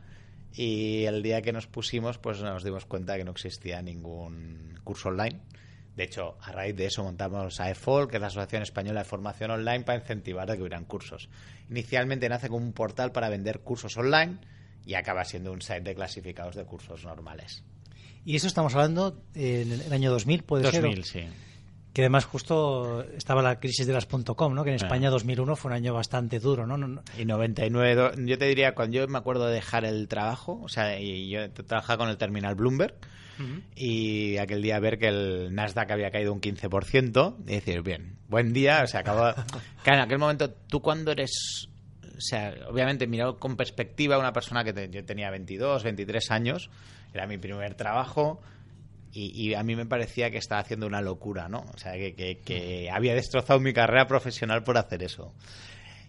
Y 0.53 1.05
el 1.05 1.23
día 1.23 1.41
que 1.41 1.51
nos 1.51 1.65
pusimos 1.65 2.19
pues 2.19 2.39
nos 2.39 2.63
dimos 2.63 2.85
cuenta 2.85 3.17
que 3.17 3.23
no 3.23 3.31
existía 3.31 3.81
ningún 3.81 4.79
curso 4.83 5.09
online. 5.09 5.39
De 5.95 6.03
hecho 6.03 6.37
a 6.39 6.51
raíz 6.51 6.75
de 6.75 6.85
eso 6.85 7.03
montamos 7.03 7.59
AEFOL 7.59 8.07
que 8.07 8.17
es 8.17 8.21
la 8.21 8.27
Asociación 8.27 8.61
Española 8.61 8.99
de 8.99 9.05
Formación 9.05 9.49
Online 9.49 9.83
para 9.83 9.97
incentivar 9.97 10.51
a 10.51 10.55
que 10.55 10.61
hubieran 10.61 10.85
cursos. 10.85 11.29
Inicialmente 11.71 12.29
nace 12.29 12.47
como 12.47 12.63
un 12.63 12.73
portal 12.73 13.11
para 13.11 13.29
vender 13.29 13.61
cursos 13.61 13.97
online 13.97 14.37
y 14.85 14.93
acaba 14.93 15.25
siendo 15.25 15.51
un 15.51 15.63
site 15.63 15.81
de 15.81 15.95
clasificados 15.95 16.55
de 16.55 16.63
cursos 16.65 17.03
normales. 17.05 17.63
Y 18.23 18.35
eso 18.35 18.45
estamos 18.45 18.75
hablando 18.75 19.19
en 19.33 19.71
el 19.71 19.91
año 19.91 20.11
2000 20.11 20.43
puede 20.43 20.63
2000, 20.63 21.03
ser 21.03 21.23
sí 21.23 21.27
que 21.93 22.01
además 22.01 22.25
justo 22.25 23.03
estaba 23.15 23.43
la 23.43 23.59
crisis 23.59 23.85
de 23.85 23.93
las 23.93 24.07
.com, 24.07 24.53
¿no? 24.53 24.63
Que 24.63 24.71
en 24.71 24.77
España 24.77 25.11
2001 25.11 25.55
fue 25.55 25.69
un 25.69 25.77
año 25.77 25.93
bastante 25.93 26.39
duro, 26.39 26.65
¿no? 26.65 27.03
Y 27.17 27.25
99, 27.25 28.13
yo 28.25 28.37
te 28.37 28.45
diría, 28.45 28.73
cuando 28.73 28.97
yo 28.97 29.07
me 29.07 29.19
acuerdo 29.19 29.45
de 29.45 29.53
dejar 29.53 29.85
el 29.85 30.07
trabajo, 30.07 30.59
o 30.63 30.69
sea, 30.69 30.99
y 30.99 31.29
yo 31.29 31.51
trabajaba 31.51 31.97
con 31.99 32.09
el 32.09 32.17
terminal 32.17 32.55
Bloomberg, 32.55 32.95
y 33.75 34.37
aquel 34.37 34.61
día 34.61 34.79
ver 34.79 34.97
que 34.97 35.07
el 35.07 35.53
Nasdaq 35.53 35.91
había 35.91 36.09
caído 36.09 36.33
un 36.33 36.41
15%, 36.41 37.35
y 37.41 37.51
decir, 37.51 37.83
bien, 37.83 38.17
buen 38.27 38.53
día, 38.53 38.81
o 38.83 38.87
sea, 38.87 39.01
acabó... 39.01 39.33
claro, 39.83 39.99
en 39.99 40.05
aquel 40.05 40.17
momento, 40.17 40.51
tú 40.51 40.81
cuando 40.81 41.11
eres... 41.11 41.69
O 42.15 42.21
sea, 42.21 42.53
obviamente 42.69 43.05
mirado 43.07 43.37
con 43.39 43.57
perspectiva 43.57 44.17
una 44.17 44.31
persona 44.33 44.63
que 44.63 44.89
yo 44.89 45.03
tenía 45.03 45.29
22, 45.31 45.83
23 45.83 46.31
años, 46.31 46.69
era 47.13 47.27
mi 47.27 47.37
primer 47.37 47.73
trabajo, 47.73 48.39
y, 49.15 49.53
a 49.53 49.63
mí 49.63 49.75
me 49.75 49.85
parecía 49.85 50.31
que 50.31 50.39
estaba 50.39 50.61
haciendo 50.61 50.87
una 50.87 51.01
locura, 51.01 51.47
¿no? 51.47 51.65
O 51.73 51.77
sea, 51.77 51.93
que, 51.93 52.89
había 52.91 53.13
destrozado 53.13 53.59
mi 53.59 53.71
carrera 53.71 54.07
profesional 54.07 54.63
por 54.63 54.77
hacer 54.77 55.03
eso. 55.03 55.33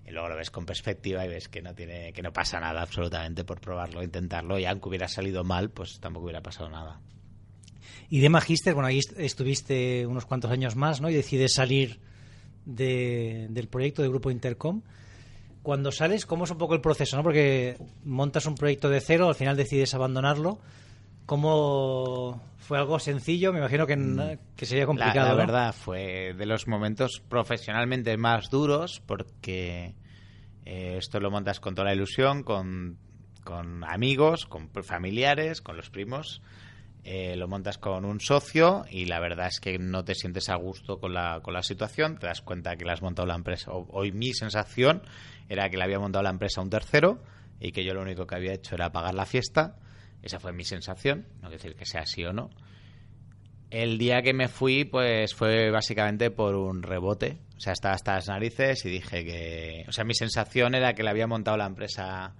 Y 0.07 0.11
luego 0.11 0.29
lo 0.29 0.37
ves 0.37 0.51
con 0.51 0.65
perspectiva 0.65 1.25
y 1.25 1.29
ves 1.29 1.49
que 1.49 1.63
no 1.63 1.75
tiene 1.75 2.13
que 2.13 2.23
no 2.23 2.33
pasa 2.33 2.61
nada 2.61 2.83
absolutamente 2.83 3.45
por 3.45 3.61
probarlo, 3.61 4.03
intentarlo, 4.03 4.59
y 4.59 4.65
aunque 4.65 4.89
hubiera 4.89 5.09
salido 5.09 5.45
mal, 5.45 5.71
pues 5.71 5.99
tampoco 6.01 6.25
hubiera 6.25 6.43
pasado 6.43 6.69
nada. 6.71 7.01
Y 8.09 8.21
de 8.21 8.29
Magister, 8.29 8.75
bueno, 8.75 8.89
ahí 8.89 9.01
estuviste 9.17 10.07
unos 10.07 10.27
cuantos 10.27 10.51
años 10.51 10.77
más, 10.77 11.01
¿no? 11.01 11.11
Y 11.11 11.15
decides 11.15 11.55
salir 11.55 12.01
del 12.65 13.69
proyecto 13.71 14.03
del 14.03 14.11
Grupo 14.11 14.31
Intercom. 14.31 14.83
Cuando 15.63 15.91
sales, 15.93 16.27
¿cómo 16.27 16.45
es 16.45 16.51
un 16.51 16.59
poco 16.59 16.75
el 16.75 16.81
proceso, 16.81 17.17
no? 17.17 17.23
Porque 17.23 17.77
montas 18.05 18.47
un 18.47 18.55
proyecto 18.55 18.89
de 18.91 19.01
cero, 19.01 19.29
al 19.29 19.35
final 19.35 19.57
decides 19.57 19.95
abandonarlo. 19.95 20.59
¿Cómo 21.27 22.43
fue 22.59 22.79
algo 22.79 22.99
sencillo? 22.99 23.53
Me 23.53 23.59
imagino 23.59 23.87
que, 23.87 23.97
mm. 23.97 24.39
sería 24.59 24.87
complicado. 24.87 25.29
La, 25.29 25.35
verdad, 25.35 25.75
fue 25.75 26.35
de 26.35 26.47
los 26.47 26.69
momentos 26.69 27.23
profesionalmente 27.29 28.17
más 28.17 28.51
duros 28.51 29.03
porque 29.07 29.95
eh, 30.67 30.97
esto 30.99 31.21
lo 31.21 31.31
montas 31.31 31.61
con 31.61 31.75
toda 31.75 31.89
la 31.89 31.95
ilusión, 31.95 32.43
con, 32.43 32.99
con 33.43 33.85
amigos, 33.85 34.45
con 34.45 34.69
familiares, 34.83 35.63
con 35.63 35.77
los 35.77 35.89
primos. 35.89 36.43
Eh, 37.05 37.37
lo 37.37 37.49
montas 37.49 37.77
con 37.77 38.07
un 38.07 38.19
socio 38.21 38.85
y 38.91 39.05
la 39.05 39.21
verdad 39.21 39.49
es 39.49 39.61
que 39.61 39.79
no 39.79 40.05
te 40.05 40.15
sientes 40.15 40.49
a 40.49 40.57
gusto 40.57 41.01
con 41.01 41.13
la, 41.13 41.41
con 41.43 41.53
la 41.53 41.63
situación, 41.63 42.17
te 42.17 42.27
das 42.27 42.41
cuenta 42.41 42.77
que 42.77 42.87
le 42.87 42.93
has 42.93 43.03
montado 43.03 43.29
la 43.29 43.35
empresa. 43.35 43.73
Hoy 43.73 44.13
mi 44.13 44.33
sensación 44.33 45.03
era 45.51 45.69
que 45.69 45.77
le 45.77 45.85
había 45.85 45.99
montado 45.99 46.23
la 46.23 46.31
empresa 46.31 46.63
a 46.63 46.65
un 46.65 46.71
tercero 46.71 47.23
y 47.61 47.73
que 47.73 47.85
yo 47.85 47.93
lo 47.93 48.01
único 48.01 48.27
que 48.27 48.37
había 48.37 48.55
hecho 48.55 48.75
era 48.75 48.91
pagar 48.91 49.15
la 49.15 49.27
fiesta 49.27 49.77
esa 50.25 50.41
fue 50.41 50.53
mi 50.53 50.65
sensación, 50.65 51.27
no 51.35 51.49
quiero 51.49 51.63
decir 51.63 51.77
que 51.77 51.87
sea 51.87 52.03
así 52.03 52.25
o 52.25 52.33
no. 52.33 52.51
El 53.71 53.99
día 53.99 54.23
que 54.23 54.33
me 54.33 54.49
fui, 54.49 54.85
pues 54.85 55.35
fue 55.35 55.71
básicamente 55.71 56.31
por 56.31 56.55
un 56.55 56.83
rebote. 56.83 57.41
O 57.57 57.61
sea, 57.61 57.73
estaba 57.73 57.95
hasta 57.95 58.15
las 58.15 58.29
narices 58.29 58.85
y 58.85 58.91
dije 58.91 59.25
que. 59.25 59.85
O 59.89 59.93
sea, 59.93 60.05
mi 60.05 60.15
sensación 60.15 60.75
era 60.75 60.95
que 60.95 61.03
le 61.03 61.11
había 61.11 61.27
montado 61.27 61.57
la 61.57 61.67
empresa 61.67 62.35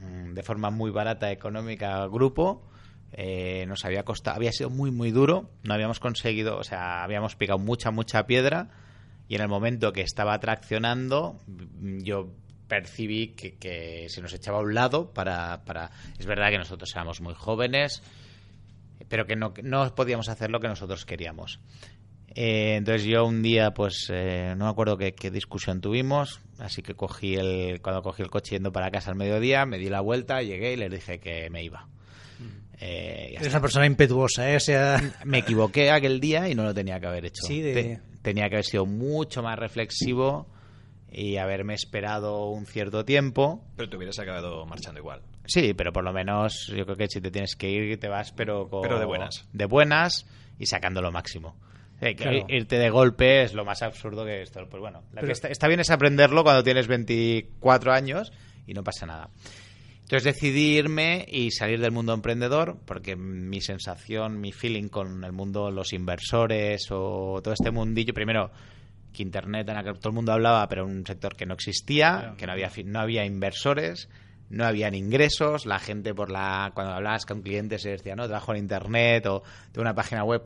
mm, 0.00 0.32
de 0.32 0.42
forma 0.42 0.70
muy 0.70 0.90
barata, 0.90 1.30
económica, 1.30 1.96
al 1.96 2.10
grupo. 2.10 2.66
Eh, 3.12 3.66
nos 3.66 3.84
había 3.84 4.04
costado, 4.04 4.36
había 4.36 4.52
sido 4.52 4.70
muy, 4.70 4.90
muy 4.90 5.10
duro. 5.10 5.50
No 5.64 5.74
habíamos 5.74 6.00
conseguido, 6.00 6.56
o 6.56 6.64
sea, 6.64 7.02
habíamos 7.04 7.36
picado 7.36 7.58
mucha, 7.58 7.90
mucha 7.90 8.26
piedra. 8.26 8.70
Y 9.28 9.34
en 9.34 9.42
el 9.42 9.48
momento 9.48 9.92
que 9.92 10.00
estaba 10.00 10.38
traccionando, 10.40 11.38
yo 12.02 12.32
percibí 12.72 13.34
que, 13.34 14.06
se 14.08 14.22
nos 14.22 14.32
echaba 14.32 14.56
a 14.56 14.62
un 14.62 14.72
lado 14.72 15.12
para, 15.12 15.62
para... 15.66 15.90
Es 16.18 16.24
verdad 16.24 16.48
que 16.48 16.56
nosotros 16.56 16.90
éramos 16.94 17.20
muy 17.20 17.34
jóvenes, 17.34 18.02
pero 19.10 19.26
que 19.26 19.36
no, 19.36 19.52
no 19.62 19.94
podíamos 19.94 20.30
hacer 20.30 20.50
lo 20.50 20.58
que 20.58 20.68
nosotros 20.68 21.04
queríamos. 21.04 21.60
Eh, 22.34 22.76
entonces 22.76 23.04
yo 23.04 23.26
un 23.26 23.42
día, 23.42 23.74
pues 23.74 24.06
eh, 24.10 24.54
no 24.56 24.64
me 24.64 24.70
acuerdo 24.70 24.96
qué, 24.96 25.12
qué, 25.12 25.30
discusión 25.30 25.82
tuvimos, 25.82 26.40
así 26.58 26.80
que 26.80 26.94
cogí 26.94 27.34
el, 27.34 27.82
cuando 27.82 28.00
cogí 28.00 28.22
el 28.22 28.30
coche 28.30 28.52
yendo 28.52 28.72
para 28.72 28.90
casa 28.90 29.10
al 29.10 29.18
mediodía, 29.18 29.66
me 29.66 29.76
di 29.76 29.90
la 29.90 30.00
vuelta, 30.00 30.40
llegué 30.40 30.72
y 30.72 30.76
les 30.76 30.90
dije 30.90 31.20
que 31.20 31.50
me 31.50 31.62
iba. 31.62 31.86
Eh, 32.80 33.34
Eres 33.36 33.48
una 33.48 33.60
persona 33.60 33.84
impetuosa, 33.84 34.50
¿eh? 34.50 34.56
O 34.56 34.60
sea... 34.60 34.98
Me 35.26 35.40
equivoqué 35.40 35.90
aquel 35.90 36.20
día 36.20 36.48
y 36.48 36.54
no 36.54 36.62
lo 36.62 36.72
tenía 36.72 36.98
que 36.98 37.06
haber 37.06 37.26
hecho. 37.26 37.42
Sí, 37.46 37.62
tenía 38.22 38.48
que 38.48 38.54
haber 38.54 38.64
sido 38.64 38.86
mucho 38.86 39.42
más 39.42 39.58
reflexivo 39.58 40.48
y 41.12 41.36
haberme 41.36 41.74
esperado 41.74 42.46
un 42.46 42.66
cierto 42.66 43.04
tiempo. 43.04 43.64
Pero 43.76 43.88
te 43.88 43.96
hubieras 43.96 44.18
acabado 44.18 44.64
marchando 44.66 45.00
igual. 45.00 45.22
Sí, 45.44 45.74
pero 45.74 45.92
por 45.92 46.04
lo 46.04 46.12
menos 46.12 46.66
yo 46.68 46.84
creo 46.84 46.96
que 46.96 47.08
si 47.08 47.20
te 47.20 47.30
tienes 47.30 47.56
que 47.56 47.70
ir, 47.70 47.98
te 47.98 48.08
vas, 48.08 48.32
pero, 48.32 48.68
pero 48.82 48.98
de 48.98 49.04
buenas. 49.04 49.48
De 49.52 49.66
buenas 49.66 50.26
y 50.58 50.66
sacando 50.66 51.02
lo 51.02 51.12
máximo. 51.12 51.56
que 52.00 52.44
Irte 52.48 52.78
de 52.78 52.90
golpe 52.90 53.42
es 53.42 53.54
lo 53.54 53.64
más 53.64 53.82
absurdo 53.82 54.24
que 54.24 54.42
esto. 54.42 54.66
Pues 54.68 54.80
bueno, 54.80 55.02
lo 55.12 55.22
que 55.22 55.32
está, 55.32 55.48
está, 55.48 55.68
bien 55.68 55.80
es 55.80 55.90
aprenderlo 55.90 56.44
cuando 56.44 56.62
tienes 56.62 56.86
24 56.86 57.92
años 57.92 58.32
y 58.66 58.74
no 58.74 58.82
pasa 58.84 59.06
nada. 59.06 59.28
Entonces 60.02 60.34
decidí 60.34 60.76
irme 60.76 61.24
y 61.28 61.50
salir 61.52 61.80
del 61.80 61.90
mundo 61.90 62.12
emprendedor 62.12 62.78
porque 62.84 63.16
mi 63.16 63.60
sensación, 63.60 64.40
mi 64.40 64.52
feeling 64.52 64.88
con 64.88 65.24
el 65.24 65.32
mundo, 65.32 65.70
los 65.70 65.92
inversores 65.92 66.90
o 66.90 67.40
todo 67.42 67.54
este 67.54 67.70
mundillo, 67.70 68.12
primero 68.12 68.50
que 69.12 69.22
Internet 69.22 69.68
en 69.68 69.76
el 69.76 69.84
que 69.84 69.92
todo 69.94 70.08
el 70.08 70.14
mundo 70.14 70.32
hablaba, 70.32 70.66
pero 70.68 70.84
un 70.84 71.06
sector 71.06 71.36
que 71.36 71.46
no 71.46 71.54
existía, 71.54 72.34
que 72.36 72.46
no 72.46 72.52
había, 72.52 72.70
no 72.84 73.00
había 73.00 73.24
inversores, 73.24 74.08
no 74.52 74.66
habían 74.66 74.94
ingresos, 74.94 75.66
la 75.66 75.78
gente 75.78 76.14
por 76.14 76.30
la 76.30 76.72
cuando 76.74 76.92
hablabas 76.92 77.26
con 77.26 77.42
clientes 77.42 77.82
se 77.82 77.90
decía, 77.90 78.14
no, 78.14 78.26
trabajo 78.26 78.52
en 78.52 78.58
Internet 78.58 79.26
o 79.26 79.42
de 79.72 79.80
una 79.80 79.94
página 79.94 80.24
web, 80.24 80.42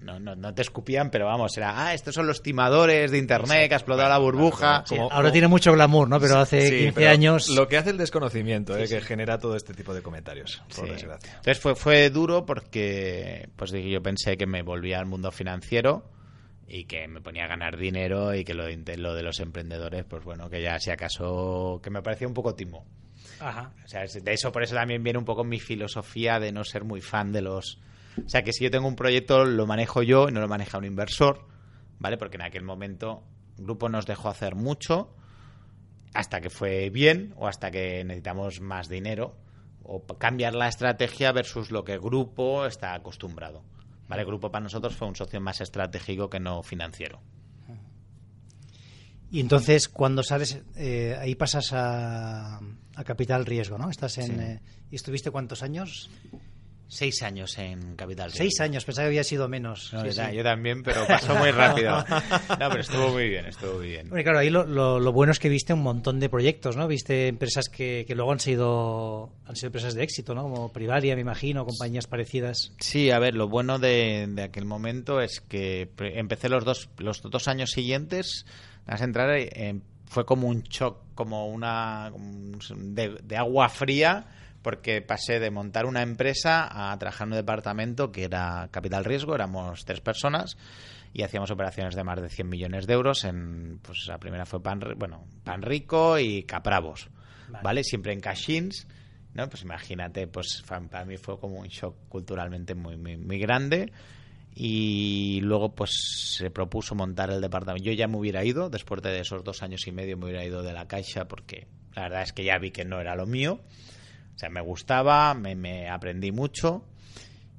no, 0.00 0.20
no, 0.20 0.36
no, 0.36 0.54
te 0.54 0.62
escupían, 0.62 1.10
pero 1.10 1.26
vamos, 1.26 1.56
era, 1.56 1.86
ah, 1.86 1.94
estos 1.94 2.14
son 2.14 2.28
los 2.28 2.42
timadores 2.42 3.10
de 3.10 3.18
Internet 3.18 3.68
que 3.68 3.74
ha 3.74 3.78
explotado 3.78 4.08
la 4.08 4.18
burbuja. 4.18 4.84
ahora 5.10 5.32
tiene 5.32 5.48
mucho 5.48 5.72
glamour, 5.72 6.08
¿no? 6.08 6.20
Pero 6.20 6.38
hace 6.38 6.84
15 6.84 7.08
años... 7.08 7.48
Lo 7.48 7.66
que 7.66 7.76
hace 7.76 7.90
el 7.90 7.98
desconocimiento, 7.98 8.76
eh, 8.76 8.86
que 8.86 9.00
genera 9.00 9.38
todo 9.38 9.56
este 9.56 9.74
tipo 9.74 9.92
de 9.92 10.02
comentarios, 10.02 10.62
por 10.74 10.88
desgracia. 10.88 11.32
Entonces 11.32 11.58
fue, 11.58 11.74
fue 11.74 12.10
duro 12.10 12.46
porque 12.46 13.48
pues 13.56 13.72
yo 13.72 14.00
pensé 14.00 14.36
que 14.36 14.46
me 14.46 14.62
volvía 14.62 15.00
al 15.00 15.06
mundo 15.06 15.32
financiero 15.32 16.04
y 16.68 16.84
que 16.84 17.08
me 17.08 17.20
ponía 17.20 17.44
a 17.44 17.48
ganar 17.48 17.76
dinero 17.76 18.34
y 18.34 18.44
que 18.44 18.54
lo 18.54 18.64
de, 18.66 18.96
lo 18.96 19.14
de 19.14 19.22
los 19.22 19.40
emprendedores, 19.40 20.04
pues 20.04 20.22
bueno, 20.24 20.50
que 20.50 20.62
ya 20.62 20.78
si 20.78 20.90
acaso, 20.90 21.80
que 21.82 21.90
me 21.90 22.02
parecía 22.02 22.28
un 22.28 22.34
poco 22.34 22.54
timo. 22.54 22.84
Ajá. 23.40 23.72
O 23.84 23.88
sea, 23.88 24.02
de 24.02 24.32
eso, 24.32 24.52
por 24.52 24.62
eso 24.62 24.74
también 24.74 25.02
viene 25.02 25.18
un 25.18 25.24
poco 25.24 25.44
mi 25.44 25.60
filosofía 25.60 26.38
de 26.38 26.52
no 26.52 26.64
ser 26.64 26.84
muy 26.84 27.00
fan 27.00 27.32
de 27.32 27.42
los 27.42 27.78
o 28.24 28.28
sea 28.28 28.42
que 28.42 28.52
si 28.52 28.64
yo 28.64 28.70
tengo 28.70 28.88
un 28.88 28.96
proyecto 28.96 29.44
lo 29.44 29.66
manejo 29.66 30.02
yo 30.02 30.28
y 30.28 30.32
no 30.32 30.40
lo 30.40 30.48
maneja 30.48 30.78
un 30.78 30.84
inversor, 30.84 31.46
¿vale? 31.98 32.16
Porque 32.16 32.36
en 32.36 32.42
aquel 32.42 32.64
momento 32.64 33.22
el 33.56 33.64
grupo 33.64 33.88
nos 33.88 34.06
dejó 34.06 34.28
hacer 34.28 34.54
mucho 34.54 35.14
hasta 36.14 36.40
que 36.40 36.50
fue 36.50 36.90
bien 36.90 37.34
o 37.36 37.46
hasta 37.46 37.70
que 37.70 38.02
necesitamos 38.04 38.60
más 38.60 38.88
dinero 38.88 39.36
o 39.82 40.04
cambiar 40.06 40.54
la 40.54 40.68
estrategia 40.68 41.32
versus 41.32 41.70
lo 41.70 41.84
que 41.84 41.92
el 41.92 42.00
grupo 42.00 42.66
está 42.66 42.94
acostumbrado. 42.94 43.62
¿Vale? 44.08 44.22
El 44.22 44.26
grupo 44.26 44.50
para 44.50 44.64
nosotros 44.64 44.96
fue 44.96 45.06
un 45.06 45.14
socio 45.14 45.40
más 45.40 45.60
estratégico 45.60 46.28
que 46.30 46.40
no 46.40 46.62
financiero. 46.62 47.20
Y 49.30 49.40
entonces, 49.40 49.88
cuando 49.88 50.22
sales, 50.22 50.62
eh, 50.76 51.14
ahí 51.20 51.34
pasas 51.34 51.74
a, 51.74 52.56
a, 52.56 53.04
capital 53.04 53.44
riesgo, 53.44 53.76
¿no? 53.76 53.90
Estás 53.90 54.16
en. 54.16 54.40
Eh, 54.40 54.60
¿Y 54.90 54.96
estuviste 54.96 55.30
cuántos 55.30 55.62
años? 55.62 56.08
Seis 56.90 57.22
años 57.22 57.58
en 57.58 57.96
Capital. 57.96 58.32
Seis 58.32 58.60
años, 58.60 58.86
pensaba 58.86 59.04
que 59.04 59.08
había 59.08 59.24
sido 59.24 59.46
menos. 59.46 59.92
Yo 60.32 60.42
también, 60.42 60.82
pero 60.82 61.06
pasó 61.06 61.34
muy 61.34 61.50
rápido. 61.50 62.02
No, 62.58 62.68
pero 62.70 62.80
estuvo 62.80 63.10
muy 63.10 63.28
bien, 63.28 63.44
estuvo 63.44 63.74
muy 63.74 63.88
bien. 63.88 64.08
Bueno, 64.08 64.24
claro, 64.24 64.38
ahí 64.38 64.48
lo, 64.48 64.64
lo, 64.64 65.12
bueno 65.12 65.32
es 65.32 65.38
que 65.38 65.50
viste 65.50 65.74
un 65.74 65.82
montón 65.82 66.18
de 66.18 66.30
proyectos, 66.30 66.76
¿no? 66.76 66.88
Viste 66.88 67.28
empresas 67.28 67.68
que, 67.68 68.04
que, 68.08 68.14
luego 68.14 68.32
han 68.32 68.40
sido, 68.40 69.30
han 69.44 69.54
sido 69.54 69.68
empresas 69.68 69.94
de 69.94 70.02
éxito, 70.02 70.34
¿no? 70.34 70.42
Como 70.44 70.72
Privalia, 70.72 71.14
me 71.14 71.20
imagino, 71.20 71.66
compañías 71.66 72.06
parecidas. 72.06 72.72
Sí, 72.80 73.10
a 73.10 73.18
ver, 73.18 73.34
lo 73.34 73.48
bueno 73.48 73.78
de, 73.78 74.26
de 74.26 74.42
aquel 74.42 74.64
momento 74.64 75.20
es 75.20 75.42
que 75.42 75.90
empecé 75.98 76.48
los 76.48 76.64
dos, 76.64 76.88
los 76.96 77.20
dos 77.22 77.48
años 77.48 77.70
siguientes, 77.70 78.46
a 78.86 78.96
entrar, 79.04 79.30
eh, 79.36 79.78
fue 80.06 80.24
como 80.24 80.48
un 80.48 80.62
shock, 80.62 80.96
como 81.14 81.48
una. 81.48 82.10
de, 82.74 83.18
de 83.22 83.36
agua 83.36 83.68
fría 83.68 84.26
porque 84.62 85.00
pasé 85.02 85.38
de 85.38 85.50
montar 85.50 85.86
una 85.86 86.02
empresa 86.02 86.68
a 86.70 86.98
trabajar 86.98 87.26
en 87.26 87.32
un 87.32 87.38
departamento 87.38 88.10
que 88.12 88.24
era 88.24 88.68
capital 88.70 89.04
riesgo, 89.04 89.34
éramos 89.34 89.84
tres 89.84 90.00
personas 90.00 90.56
y 91.12 91.22
hacíamos 91.22 91.50
operaciones 91.50 91.94
de 91.94 92.04
más 92.04 92.20
de 92.20 92.28
100 92.28 92.48
millones 92.48 92.86
de 92.86 92.94
euros 92.94 93.24
en 93.24 93.78
pues 93.82 94.06
la 94.08 94.18
primera 94.18 94.44
fue 94.46 94.62
pan 94.62 94.80
bueno 94.96 95.24
pan 95.42 95.62
rico 95.62 96.18
y 96.18 96.42
capravos 96.42 97.08
vale, 97.62 97.82
siempre 97.82 98.12
en 98.12 98.20
cashins 98.20 98.86
no 99.32 99.48
pues 99.48 99.62
imagínate 99.62 100.26
pues 100.26 100.62
para 100.66 101.04
mí 101.04 101.16
fue 101.16 101.38
como 101.38 101.60
un 101.60 101.68
shock 101.68 101.96
culturalmente 102.08 102.74
muy 102.74 102.96
muy, 102.96 103.16
muy 103.16 103.38
grande 103.38 103.90
y 104.60 105.40
luego 105.42 105.72
pues 105.72 105.90
se 106.36 106.50
propuso 106.50 106.96
montar 106.96 107.30
el 107.30 107.40
departamento. 107.40 107.84
Yo 107.84 107.92
ya 107.92 108.08
me 108.08 108.16
hubiera 108.16 108.44
ido 108.44 108.68
después 108.70 109.00
de 109.02 109.20
esos 109.20 109.44
dos 109.44 109.62
años 109.62 109.86
y 109.86 109.92
medio 109.92 110.16
me 110.16 110.24
hubiera 110.24 110.44
ido 110.44 110.64
de 110.64 110.72
la 110.72 110.88
caixa 110.88 111.28
porque 111.28 111.68
la 111.94 112.02
verdad 112.02 112.22
es 112.22 112.32
que 112.32 112.42
ya 112.42 112.58
vi 112.58 112.72
que 112.72 112.84
no 112.84 113.00
era 113.00 113.14
lo 113.14 113.24
mío 113.24 113.60
o 114.38 114.40
sea, 114.40 114.50
me 114.50 114.60
gustaba, 114.60 115.34
me, 115.34 115.90
aprendí 115.90 116.30
mucho. 116.30 116.84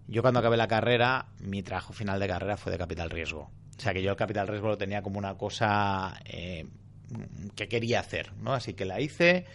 Yo 0.07 0.21
cuando 0.21 0.39
acabé 0.39 0.55
la 0.55 0.69
carrera, 0.69 1.25
mi 1.41 1.61
trabajo 1.61 1.91
final 1.91 2.21
de 2.21 2.27
carrera 2.29 2.55
fue 2.55 2.71
de 2.71 2.77
capital 2.77 3.09
riesgo. 3.09 3.51
O 3.77 3.81
sea, 3.81 3.93
que 3.93 4.01
yo 4.01 4.11
el 4.11 4.15
capital 4.15 4.47
riesgo 4.47 4.69
lo 4.69 4.77
tenía 4.77 5.01
como 5.01 5.19
una 5.19 5.35
cosa 5.35 6.17
eh, 6.23 6.65
que 7.53 7.67
quería 7.67 7.99
hacer, 7.99 8.31
¿no? 8.37 8.53
Así 8.53 8.75
que 8.75 8.85
la 8.85 9.01
hice 9.01 9.45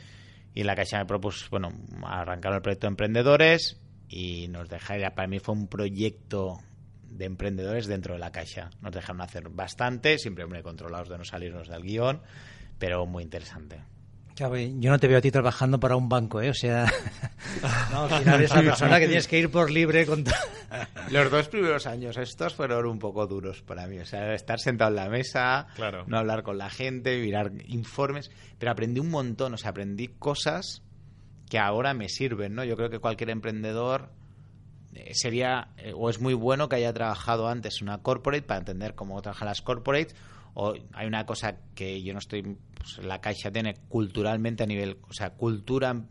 y 0.52 0.60
en 0.60 0.66
la 0.66 0.76
Caixa 0.76 0.98
me 0.98 1.06
propuso, 1.06 1.46
bueno, 1.50 1.70
arrancar 2.02 2.52
el 2.52 2.60
proyecto 2.60 2.88
de 2.88 2.90
emprendedores 2.90 3.80
y 4.06 4.48
nos 4.48 4.68
dejaron, 4.68 5.14
para 5.14 5.26
mí 5.26 5.38
fue 5.38 5.54
un 5.54 5.66
proyecto 5.66 6.58
de 7.04 7.24
emprendedores 7.24 7.86
dentro 7.86 8.12
de 8.12 8.20
la 8.20 8.32
Caixa. 8.32 8.68
Nos 8.82 8.92
dejaron 8.92 9.22
hacer 9.22 9.48
bastante, 9.48 10.18
siempre 10.18 10.44
muy 10.44 10.60
controlados 10.60 11.08
de 11.08 11.16
no 11.16 11.24
salirnos 11.24 11.68
del 11.68 11.84
guion, 11.84 12.20
pero 12.78 13.06
muy 13.06 13.22
interesante 13.22 13.93
yo 14.36 14.90
no 14.90 14.98
te 14.98 15.06
veo 15.06 15.18
a 15.18 15.20
ti 15.20 15.30
trabajando 15.30 15.78
para 15.78 15.96
un 15.96 16.08
banco, 16.08 16.40
¿eh? 16.40 16.50
O 16.50 16.54
sea, 16.54 16.86
no, 17.92 18.04
al 18.04 18.22
final 18.22 18.42
es 18.42 18.54
la 18.54 18.62
persona 18.62 18.98
que 18.98 19.06
tienes 19.06 19.28
que 19.28 19.38
ir 19.38 19.50
por 19.50 19.70
libre 19.70 20.06
con... 20.06 20.24
Los 21.10 21.30
dos 21.30 21.48
primeros 21.48 21.86
años 21.86 22.16
estos 22.16 22.54
fueron 22.54 22.86
un 22.86 22.98
poco 22.98 23.26
duros 23.26 23.62
para 23.62 23.86
mí. 23.86 23.98
O 23.98 24.06
sea, 24.06 24.34
estar 24.34 24.58
sentado 24.58 24.90
en 24.90 24.96
la 24.96 25.08
mesa, 25.08 25.68
no 26.06 26.18
hablar 26.18 26.42
con 26.42 26.58
la 26.58 26.70
gente, 26.70 27.20
mirar 27.20 27.52
informes. 27.66 28.30
Pero 28.58 28.72
aprendí 28.72 29.00
un 29.00 29.10
montón, 29.10 29.54
o 29.54 29.56
sea, 29.56 29.70
aprendí 29.70 30.08
cosas 30.08 30.82
que 31.48 31.58
ahora 31.58 31.94
me 31.94 32.08
sirven, 32.08 32.54
¿no? 32.54 32.64
Yo 32.64 32.76
creo 32.76 32.90
que 32.90 32.98
cualquier 32.98 33.30
emprendedor 33.30 34.10
eh, 34.94 35.10
sería 35.14 35.68
eh, 35.76 35.92
o 35.94 36.08
es 36.10 36.20
muy 36.20 36.34
bueno 36.34 36.68
que 36.68 36.76
haya 36.76 36.92
trabajado 36.92 37.48
antes 37.48 37.80
en 37.80 37.88
una 37.88 37.98
corporate 37.98 38.42
para 38.42 38.58
entender 38.58 38.94
cómo 38.94 39.20
trabajan 39.22 39.48
las 39.48 39.60
corporates 39.60 40.16
o 40.54 40.74
hay 40.92 41.06
una 41.06 41.26
cosa 41.26 41.56
que 41.74 42.02
yo 42.02 42.12
no 42.12 42.20
estoy 42.20 42.56
pues, 42.74 42.98
la 43.04 43.20
Caixa 43.20 43.50
tiene 43.50 43.74
culturalmente 43.88 44.62
a 44.62 44.66
nivel 44.66 44.98
o 45.08 45.12
sea 45.12 45.30
cultura 45.30 46.04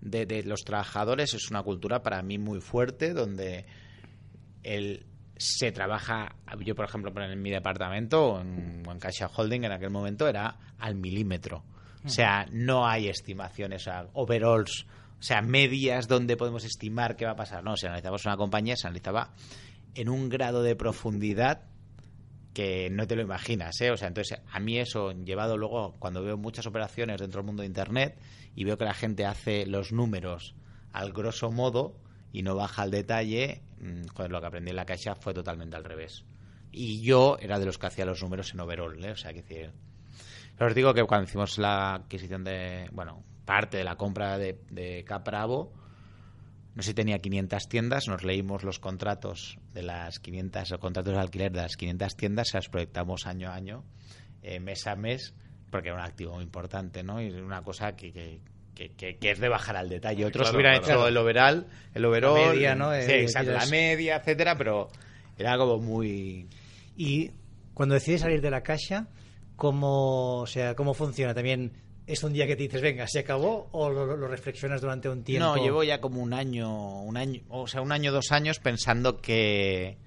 de, 0.00 0.42
los 0.44 0.64
trabajadores 0.64 1.34
es 1.34 1.50
una 1.50 1.62
cultura 1.62 2.02
para 2.02 2.22
mí 2.22 2.38
muy 2.38 2.60
fuerte 2.60 3.14
donde 3.14 3.66
el 4.62 5.06
se 5.36 5.70
trabaja 5.70 6.34
yo 6.64 6.74
por 6.74 6.84
ejemplo 6.84 7.12
en 7.22 7.40
mi 7.40 7.50
departamento 7.50 8.32
o 8.32 8.40
en, 8.40 8.82
Caixa 8.98 9.28
Holding 9.28 9.64
en 9.64 9.72
aquel 9.72 9.90
momento 9.90 10.26
era 10.26 10.74
al 10.78 10.96
milímetro. 10.96 11.64
O 12.04 12.08
sea 12.08 12.46
no 12.50 12.86
hay 12.86 13.08
estimaciones 13.08 13.86
o 13.86 14.10
overalls 14.14 14.86
o 15.18 15.22
sea 15.22 15.42
medias 15.42 16.08
donde 16.08 16.36
podemos 16.36 16.64
estimar 16.64 17.16
qué 17.16 17.24
va 17.24 17.32
a 17.32 17.36
pasar. 17.36 17.62
No 17.62 17.76
si 17.76 17.86
analizamos 17.86 18.24
una 18.24 18.36
compañía 18.36 18.76
se 18.76 18.88
analizaba 18.88 19.32
en 19.94 20.08
un 20.08 20.28
grado 20.28 20.62
de 20.62 20.74
profundidad 20.74 21.62
que 22.54 22.90
no 22.90 23.06
te 23.06 23.16
lo 23.16 23.22
imaginas, 23.22 23.80
¿eh? 23.80 23.90
O 23.90 23.96
sea, 23.96 24.08
entonces 24.08 24.40
a 24.50 24.60
mí 24.60 24.78
eso, 24.78 25.12
llevado 25.12 25.56
luego, 25.56 25.96
cuando 25.98 26.22
veo 26.22 26.36
muchas 26.36 26.66
operaciones 26.66 27.20
dentro 27.20 27.40
del 27.40 27.46
mundo 27.46 27.62
de 27.62 27.68
Internet 27.68 28.18
y 28.54 28.64
veo 28.64 28.76
que 28.78 28.84
la 28.84 28.94
gente 28.94 29.24
hace 29.24 29.66
los 29.66 29.92
números 29.92 30.54
al 30.92 31.12
grosso 31.12 31.50
modo 31.50 31.94
y 32.32 32.42
no 32.42 32.56
baja 32.56 32.82
al 32.82 32.90
detalle, 32.90 33.62
mm, 33.80 34.02
lo 34.28 34.40
que 34.40 34.46
aprendí 34.46 34.70
en 34.70 34.76
la 34.76 34.86
caixa 34.86 35.14
fue 35.14 35.34
totalmente 35.34 35.76
al 35.76 35.84
revés. 35.84 36.24
Y 36.72 37.00
yo 37.00 37.38
era 37.40 37.58
de 37.58 37.66
los 37.66 37.78
que 37.78 37.86
hacía 37.86 38.04
los 38.04 38.22
números 38.22 38.52
en 38.52 38.60
overall, 38.60 39.04
¿eh? 39.04 39.12
O 39.12 39.16
sea, 39.16 39.32
que 39.32 39.42
decir... 39.42 39.72
Os 40.60 40.74
digo 40.74 40.92
que 40.92 41.04
cuando 41.04 41.28
hicimos 41.28 41.56
la 41.58 41.94
adquisición 41.94 42.42
de, 42.42 42.88
bueno, 42.92 43.22
parte 43.44 43.76
de 43.76 43.84
la 43.84 43.96
compra 43.96 44.38
de, 44.38 44.60
de 44.70 45.04
Capravo, 45.04 45.72
no 46.78 46.82
sé 46.84 46.90
si 46.90 46.94
tenía 46.94 47.18
500 47.18 47.68
tiendas, 47.68 48.06
nos 48.06 48.22
leímos 48.22 48.62
los 48.62 48.78
contratos 48.78 49.58
de 49.74 49.82
las 49.82 50.20
500, 50.20 50.70
los 50.70 50.78
contratos 50.78 51.12
de 51.12 51.18
alquiler 51.18 51.50
de 51.50 51.62
las 51.62 51.76
500 51.76 52.16
tiendas, 52.16 52.48
se 52.50 52.56
las 52.56 52.68
proyectamos 52.68 53.26
año 53.26 53.50
a 53.50 53.56
año, 53.56 53.82
eh, 54.44 54.60
mes 54.60 54.86
a 54.86 54.94
mes, 54.94 55.34
porque 55.72 55.88
era 55.88 55.98
un 55.98 56.04
activo 56.04 56.34
muy 56.34 56.44
importante, 56.44 57.02
¿no? 57.02 57.20
Y 57.20 57.32
una 57.32 57.62
cosa 57.62 57.96
que, 57.96 58.12
que, 58.76 58.94
que, 58.94 59.18
es 59.20 59.40
de 59.40 59.48
bajar 59.48 59.76
al 59.76 59.88
detalle. 59.88 60.24
Otros 60.24 60.54
hubieran 60.54 60.76
hecho 60.76 61.08
el 61.08 61.16
overall, 61.16 61.66
el 61.94 62.04
overall, 62.04 62.40
la 62.40 62.52
media, 62.52 62.74
¿no? 62.76 62.92
Sí, 63.02 63.10
exacto, 63.10 63.50
la 63.50 63.66
media, 63.66 64.18
etcétera, 64.18 64.56
pero 64.56 64.88
era 65.36 65.58
como 65.58 65.78
muy... 65.78 66.48
Y 66.96 67.32
cuando 67.74 67.96
decides 67.96 68.20
salir 68.20 68.40
de 68.40 68.52
la 68.52 68.62
caja, 68.62 69.08
¿cómo, 69.56 70.42
o 70.42 70.46
sea, 70.46 70.76
¿cómo 70.76 70.94
funciona? 70.94 71.34
También 71.34 71.72
es 72.08 72.24
un 72.24 72.32
día 72.32 72.46
que 72.46 72.56
te 72.56 72.64
dices, 72.64 72.82
venga, 72.82 73.06
se 73.06 73.20
acabó, 73.20 73.68
o 73.72 73.90
lo, 73.90 74.16
lo, 74.16 74.26
reflexionas 74.26 74.80
durante 74.80 75.08
un 75.08 75.22
tiempo. 75.22 75.46
No, 75.46 75.62
llevo 75.62 75.84
ya 75.84 76.00
como 76.00 76.20
un 76.20 76.32
año, 76.32 77.02
un 77.02 77.16
año, 77.16 77.42
o 77.48 77.68
sea, 77.68 77.82
un 77.82 77.92
año, 77.92 78.10
dos 78.10 78.32
años 78.32 78.58
pensando 78.58 79.20
que 79.20 79.98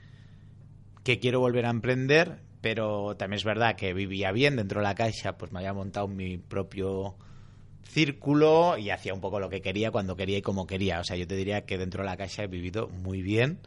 que 1.03 1.19
quiero 1.19 1.39
volver 1.39 1.65
a 1.65 1.69
emprender, 1.69 2.39
pero 2.61 3.15
también 3.17 3.37
es 3.37 3.43
verdad 3.43 3.75
que 3.75 3.93
vivía 3.93 4.31
bien 4.31 4.55
dentro 4.55 4.81
de 4.81 4.83
la 4.83 4.95
caixa, 4.95 5.37
pues 5.37 5.51
me 5.51 5.59
había 5.59 5.73
montado 5.73 6.07
mi 6.07 6.37
propio 6.37 7.15
círculo 7.83 8.77
y 8.77 8.89
hacía 8.89 9.13
un 9.13 9.21
poco 9.21 9.39
lo 9.39 9.49
que 9.49 9.61
quería 9.61 9.91
cuando 9.91 10.15
quería 10.15 10.37
y 10.37 10.41
como 10.41 10.67
quería. 10.67 10.99
O 10.99 11.03
sea, 11.03 11.17
yo 11.17 11.27
te 11.27 11.35
diría 11.35 11.65
que 11.65 11.77
dentro 11.77 12.03
de 12.03 12.09
la 12.09 12.17
caixa 12.17 12.43
he 12.43 12.47
vivido 12.47 12.87
muy 12.87 13.21
bien. 13.21 13.59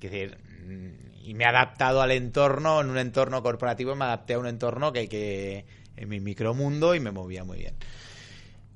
decir, 0.00 0.38
mm, 0.66 1.26
y 1.28 1.34
me 1.34 1.44
he 1.44 1.46
adaptado 1.48 2.00
al 2.00 2.12
entorno, 2.12 2.80
en 2.80 2.90
un 2.90 2.98
entorno 2.98 3.42
corporativo 3.42 3.94
me 3.96 4.04
adapté 4.04 4.34
a 4.34 4.38
un 4.38 4.46
entorno 4.46 4.92
que, 4.92 5.08
que 5.08 5.66
en 5.98 6.08
mi 6.08 6.20
micromundo 6.20 6.94
y 6.94 7.00
me 7.00 7.10
movía 7.10 7.44
muy 7.44 7.58
bien. 7.58 7.74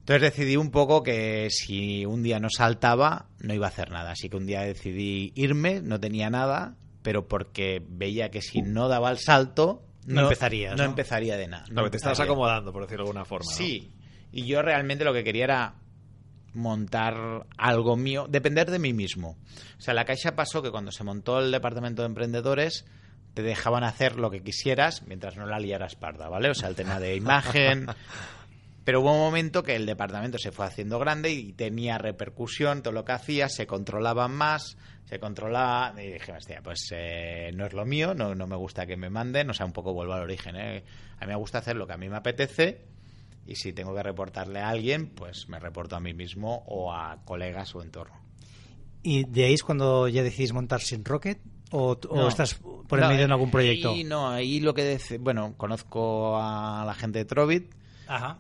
Entonces 0.00 0.35
decidí 0.35 0.57
un 0.57 0.71
poco 0.71 1.02
que 1.02 1.49
si 1.50 2.05
un 2.05 2.23
día 2.23 2.41
no 2.41 2.49
saltaba, 2.50 3.26
no 3.38 3.55
iba 3.55 3.67
a 3.67 3.71
hacer 3.71 3.91
nada. 3.91 4.11
Así 4.11 4.29
que 4.29 4.37
un 4.37 4.47
día 4.47 4.62
decidí 4.62 5.33
irme, 5.37 5.81
no 5.81 6.00
tenía 6.00 6.29
nada, 6.29 6.75
pero 7.02 7.29
porque 7.29 7.81
veía 7.88 8.31
que 8.31 8.43
si 8.43 8.62
no 8.62 8.88
daba 8.88 9.11
el 9.11 9.19
salto, 9.19 9.85
no, 10.07 10.23
empezaría. 10.23 10.75
¿no? 10.75 10.83
empezaría 10.83 11.37
de 11.37 11.47
nada. 11.47 11.67
No, 11.71 11.88
te 11.88 11.99
estabas 11.99 12.19
acomodando, 12.19 12.73
por 12.73 12.83
decirlo 12.83 13.05
de 13.05 13.11
alguna 13.11 13.25
forma. 13.25 13.50
Sí, 13.52 13.93
y 14.33 14.47
yo 14.47 14.61
realmente 14.62 15.05
lo 15.05 15.12
que 15.12 15.23
quería 15.23 15.45
era 15.45 15.75
montar 16.55 17.47
algo 17.57 17.97
mío, 17.97 18.26
depender 18.29 18.71
de 18.71 18.79
mí 18.79 18.93
mismo. 18.93 19.37
O 19.79 19.81
sea, 19.81 19.95
la 19.95 20.05
Caixa 20.05 20.35
pasó 20.35 20.62
que 20.62 20.71
cuando 20.71 20.91
se 20.91 21.05
montó 21.05 21.38
el 21.38 21.50
departamento 21.50 22.02
de 22.02 22.07
emprendedores 22.07 22.85
te 23.34 23.42
dejaban 23.42 23.84
hacer 23.84 24.16
lo 24.16 24.30
que 24.30 24.42
quisieras 24.42 25.02
mientras 25.06 25.36
no 25.36 25.46
la 25.46 25.58
liaras 25.58 25.96
parda, 25.96 26.28
¿vale? 26.28 26.50
O 26.50 26.54
sea, 26.54 26.68
el 26.68 26.74
tema 26.74 27.00
de 27.00 27.16
imagen. 27.16 27.86
Pero 28.84 29.00
hubo 29.00 29.12
un 29.12 29.20
momento 29.20 29.62
que 29.62 29.76
el 29.76 29.86
departamento 29.86 30.38
se 30.38 30.50
fue 30.50 30.66
haciendo 30.66 30.98
grande 30.98 31.30
y 31.30 31.52
tenía 31.52 31.98
repercusión, 31.98 32.82
todo 32.82 32.92
lo 32.92 33.04
que 33.04 33.12
hacía, 33.12 33.48
se 33.48 33.64
controlaba 33.66 34.26
más, 34.26 34.76
se 35.04 35.20
controla 35.20 35.94
y 35.96 36.12
dije, 36.12 36.32
hostia, 36.32 36.60
pues 36.64 36.88
eh, 36.90 37.52
no 37.54 37.66
es 37.66 37.74
lo 37.74 37.84
mío, 37.84 38.12
no, 38.12 38.34
no 38.34 38.48
me 38.48 38.56
gusta 38.56 38.84
que 38.84 38.96
me 38.96 39.08
manden, 39.08 39.50
o 39.50 39.54
sea, 39.54 39.66
un 39.66 39.72
poco 39.72 39.94
vuelvo 39.94 40.14
al 40.14 40.22
origen. 40.22 40.56
¿eh? 40.56 40.84
A 41.18 41.26
mí 41.26 41.28
me 41.28 41.36
gusta 41.36 41.58
hacer 41.58 41.76
lo 41.76 41.86
que 41.86 41.92
a 41.92 41.96
mí 41.96 42.08
me 42.08 42.16
apetece 42.16 42.80
y 43.46 43.54
si 43.54 43.72
tengo 43.72 43.94
que 43.94 44.02
reportarle 44.02 44.58
a 44.58 44.68
alguien, 44.68 45.10
pues 45.10 45.48
me 45.48 45.60
reporto 45.60 45.94
a 45.94 46.00
mí 46.00 46.12
mismo 46.12 46.64
o 46.66 46.92
a 46.92 47.22
colegas 47.24 47.74
o 47.76 47.82
entorno. 47.82 48.20
¿Y 49.02 49.24
de 49.24 49.44
ahí 49.44 49.54
es 49.54 49.62
cuando 49.62 50.08
ya 50.08 50.22
decidís 50.22 50.52
montar 50.52 50.80
Sin 50.80 51.04
Rocket? 51.04 51.38
¿O, 51.73 51.99
estás 52.29 52.55
por 52.87 53.00
el 53.00 53.09
medio 53.09 53.25
en 53.25 53.33
algún 53.33 53.50
proyecto? 53.50 53.93
Ahí, 53.93 54.05
no, 54.05 54.29
ahí 54.29 54.61
lo 54.61 54.75
que... 54.75 54.99
bueno, 55.21 55.55
conozco 55.57 56.37
a 56.38 56.85
la 56.87 56.95
gente 56.95 57.19
de 57.21 57.25
Trovit 57.25 57.73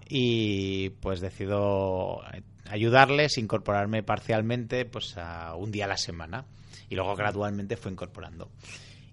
y 0.08 0.90
pues 1.00 1.20
decido 1.20 2.20
ayudarles, 2.68 3.38
incorporarme 3.38 4.02
parcialmente 4.02 4.84
pues 4.84 5.16
a 5.16 5.54
un 5.54 5.70
día 5.72 5.86
a 5.86 5.88
la 5.88 5.96
semana 5.96 6.44
y 6.88 6.94
luego 6.94 7.16
gradualmente 7.16 7.76
fue 7.76 7.90
incorporando. 7.92 8.50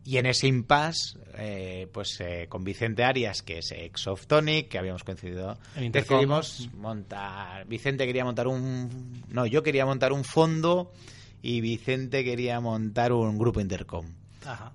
Y 0.06 0.18
en 0.18 0.26
ese 0.26 0.48
impasse, 0.48 1.18
eh, 1.38 1.88
pues 1.92 2.20
eh, 2.20 2.48
con 2.50 2.64
Vicente 2.64 3.04
Arias, 3.04 3.42
que 3.42 3.60
es 3.60 3.72
ex 3.72 4.02
Softonic, 4.02 4.68
que 4.68 4.80
habíamos 4.80 5.04
coincidido, 5.04 5.58
decidimos 5.76 6.70
montar. 6.74 7.66
Vicente 7.68 8.08
quería 8.08 8.24
montar 8.24 8.48
un. 8.48 9.24
No, 9.30 9.46
yo 9.46 9.62
quería 9.62 9.86
montar 9.86 10.12
un 10.12 10.24
fondo 10.24 10.92
y 11.41 11.62
Vicente 11.62 12.24
quería 12.24 12.60
montar 12.60 13.13
un 13.13 13.38
grupo 13.38 13.62
Intercom. 13.62 14.05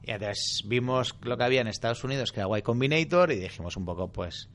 Y 0.02 0.10
entonces 0.10 0.62
vimos 0.66 1.16
lo 1.22 1.36
que 1.36 1.44
había 1.44 1.60
en 1.60 1.68
Estados 1.68 2.04
Unidos, 2.04 2.32
que 2.32 2.40
era 2.40 2.58
Y 2.58 2.62
Combinator, 2.62 3.32
y 3.32 3.36
dijimos 3.36 3.76
un 3.76 3.84
poco, 3.84 4.08
pues, 4.08 4.48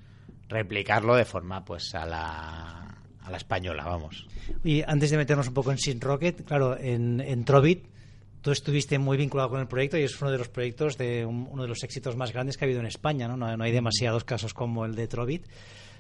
replicarlo 0.48 1.16
de 1.16 1.26
forma, 1.26 1.66
pues, 1.66 1.94
a 1.96 2.06
la, 2.06 2.98
a 3.22 3.32
la 3.32 3.38
española, 3.38 3.86
vamos. 3.86 4.28
Y 4.64 4.82
antes 4.84 5.10
de 5.10 5.18
meternos 5.18 5.48
un 5.48 5.54
poco 5.54 5.72
en 5.72 5.78
Sin 5.78 6.00
Rocket, 6.00 6.46
claro, 6.46 6.78
en, 6.78 7.22
en 7.22 7.44
Trovit 7.44 7.86
tú 8.42 8.52
estuviste 8.52 8.98
muy 9.00 9.18
vinculado 9.18 9.50
con 9.50 9.60
el 9.60 9.68
proyecto 9.68 9.98
y 9.98 10.04
es 10.04 10.22
uno 10.22 10.32
de 10.32 10.38
los 10.38 10.48
proyectos 10.48 10.98
de 10.98 11.26
uno 11.26 11.62
de 11.62 11.68
los 11.68 11.84
éxitos 11.84 12.16
más 12.16 12.32
grandes 12.32 12.58
que 12.58 12.64
ha 12.64 12.68
habido 12.68 12.80
en 12.80 12.86
España, 12.86 13.28
¿no? 13.28 13.36
¿no? 13.36 13.64
hay 13.64 13.72
demasiados 13.72 14.24
casos 14.24 14.54
como 14.54 14.86
el 14.86 14.96
de 14.96 15.08
Trovit. 15.08 15.46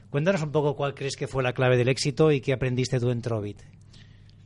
Cuéntanos 0.09 0.41
un 0.41 0.51
poco 0.51 0.75
cuál 0.75 0.95
crees 0.95 1.15
que 1.15 1.27
fue 1.27 1.43
la 1.43 1.53
clave 1.53 1.77
del 1.77 1.89
éxito 1.89 2.31
y 2.31 2.41
qué 2.41 2.53
aprendiste 2.53 2.99
tú 2.99 3.11
en 3.11 3.21
Trovit. 3.21 3.61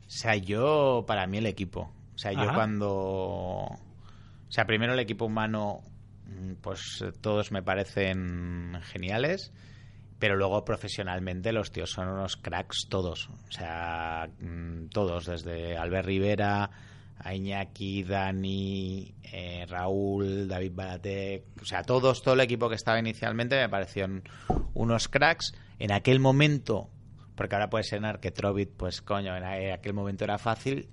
O 0.06 0.10
sea, 0.10 0.36
yo, 0.36 1.04
para 1.08 1.28
mí 1.28 1.38
el 1.38 1.46
equipo. 1.46 1.92
O 2.14 2.18
sea, 2.18 2.32
yo 2.32 2.54
cuando... 2.54 2.92
O 2.92 4.52
sea, 4.52 4.66
primero 4.66 4.94
el 4.94 5.00
equipo 5.00 5.26
humano, 5.26 5.82
mm, 6.28 6.54
pues 6.62 7.04
todos 7.22 7.52
me 7.52 7.64
parecen 7.64 8.80
geniales 8.84 9.52
pero 10.24 10.38
luego 10.38 10.64
profesionalmente 10.64 11.52
los 11.52 11.70
tíos 11.74 11.90
son 11.90 12.08
unos 12.08 12.38
cracks 12.38 12.88
todos. 12.88 13.28
O 13.28 13.52
sea, 13.52 14.30
mm, 14.40 14.88
todos, 14.88 15.26
desde 15.26 15.76
Albert 15.76 16.06
Rivera, 16.06 16.70
a 17.20 17.36
Iñaki, 17.36 18.04
Dani, 18.04 19.14
eh, 19.22 19.66
Raúl, 19.68 20.48
David 20.48 20.72
Baratec, 20.74 21.44
o 21.62 21.66
sea, 21.66 21.84
todos, 21.84 22.22
todo 22.22 22.36
el 22.36 22.40
equipo 22.40 22.70
que 22.70 22.76
estaba 22.76 23.00
inicialmente 23.00 23.58
me 23.58 23.68
parecieron 23.68 24.24
unos 24.74 25.10
cracks. 25.10 25.54
En 25.78 25.92
aquel 25.92 26.22
momento, 26.22 26.90
porque 27.36 27.56
ahora 27.56 27.70
puede 27.70 27.84
ser 27.84 28.02
que 28.20 28.32
Trovit, 28.32 28.72
pues 28.76 29.02
coño, 29.02 29.36
en 29.36 29.72
aquel 29.72 29.94
momento 29.94 30.24
era 30.24 30.38
fácil. 30.38 30.90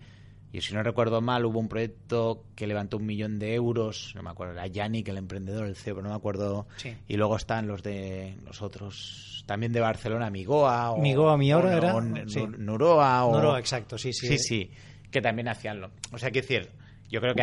Y 0.53 0.63
si 0.63 0.75
no 0.75 0.83
recuerdo 0.83 1.21
mal, 1.21 1.45
hubo 1.45 1.61
un 1.61 1.69
proyecto 1.69 2.43
que 2.57 2.67
levantó 2.67 2.97
un 2.97 3.07
millón 3.07 3.39
de 3.39 3.55
euros, 3.55 4.13
no 4.17 4.23
me 4.25 4.31
acuerdo, 4.31 4.55
era 4.55 4.67
Yannick, 4.67 5.07
el 5.07 5.19
emprendedor, 5.19 5.65
el 5.67 5.77
CEO, 5.77 5.95
pero 5.95 6.03
no 6.03 6.11
me 6.11 6.17
acuerdo. 6.17 6.67
Y 7.07 7.17
luego 7.17 7.37
están 7.37 7.69
los 7.69 7.85
de 7.85 8.37
los 8.45 8.61
otros, 8.61 9.45
también 9.47 9.73
de 9.73 9.79
Barcelona, 9.79 10.29
Migoa. 10.29 10.91
O, 10.91 10.99
Migoa, 10.99 11.37
mi 11.37 11.53
hora 11.53 11.77
era. 11.77 11.93
Nuroa. 12.01 13.25
O, 13.27 13.33
Nuroa, 13.33 13.61
exacto, 13.61 13.97
sí, 13.97 14.13
sí. 14.13 14.27
Sí, 14.27 14.39
sí 14.39 14.71
que 15.11 15.21
también 15.21 15.49
hacían 15.49 15.81
lo. 15.81 15.91
O 16.13 16.19
sea, 16.19 16.31
que 16.31 16.43
decir, 16.43 16.71
yo 17.11 17.21
creo 17.21 17.35
que 17.35 17.43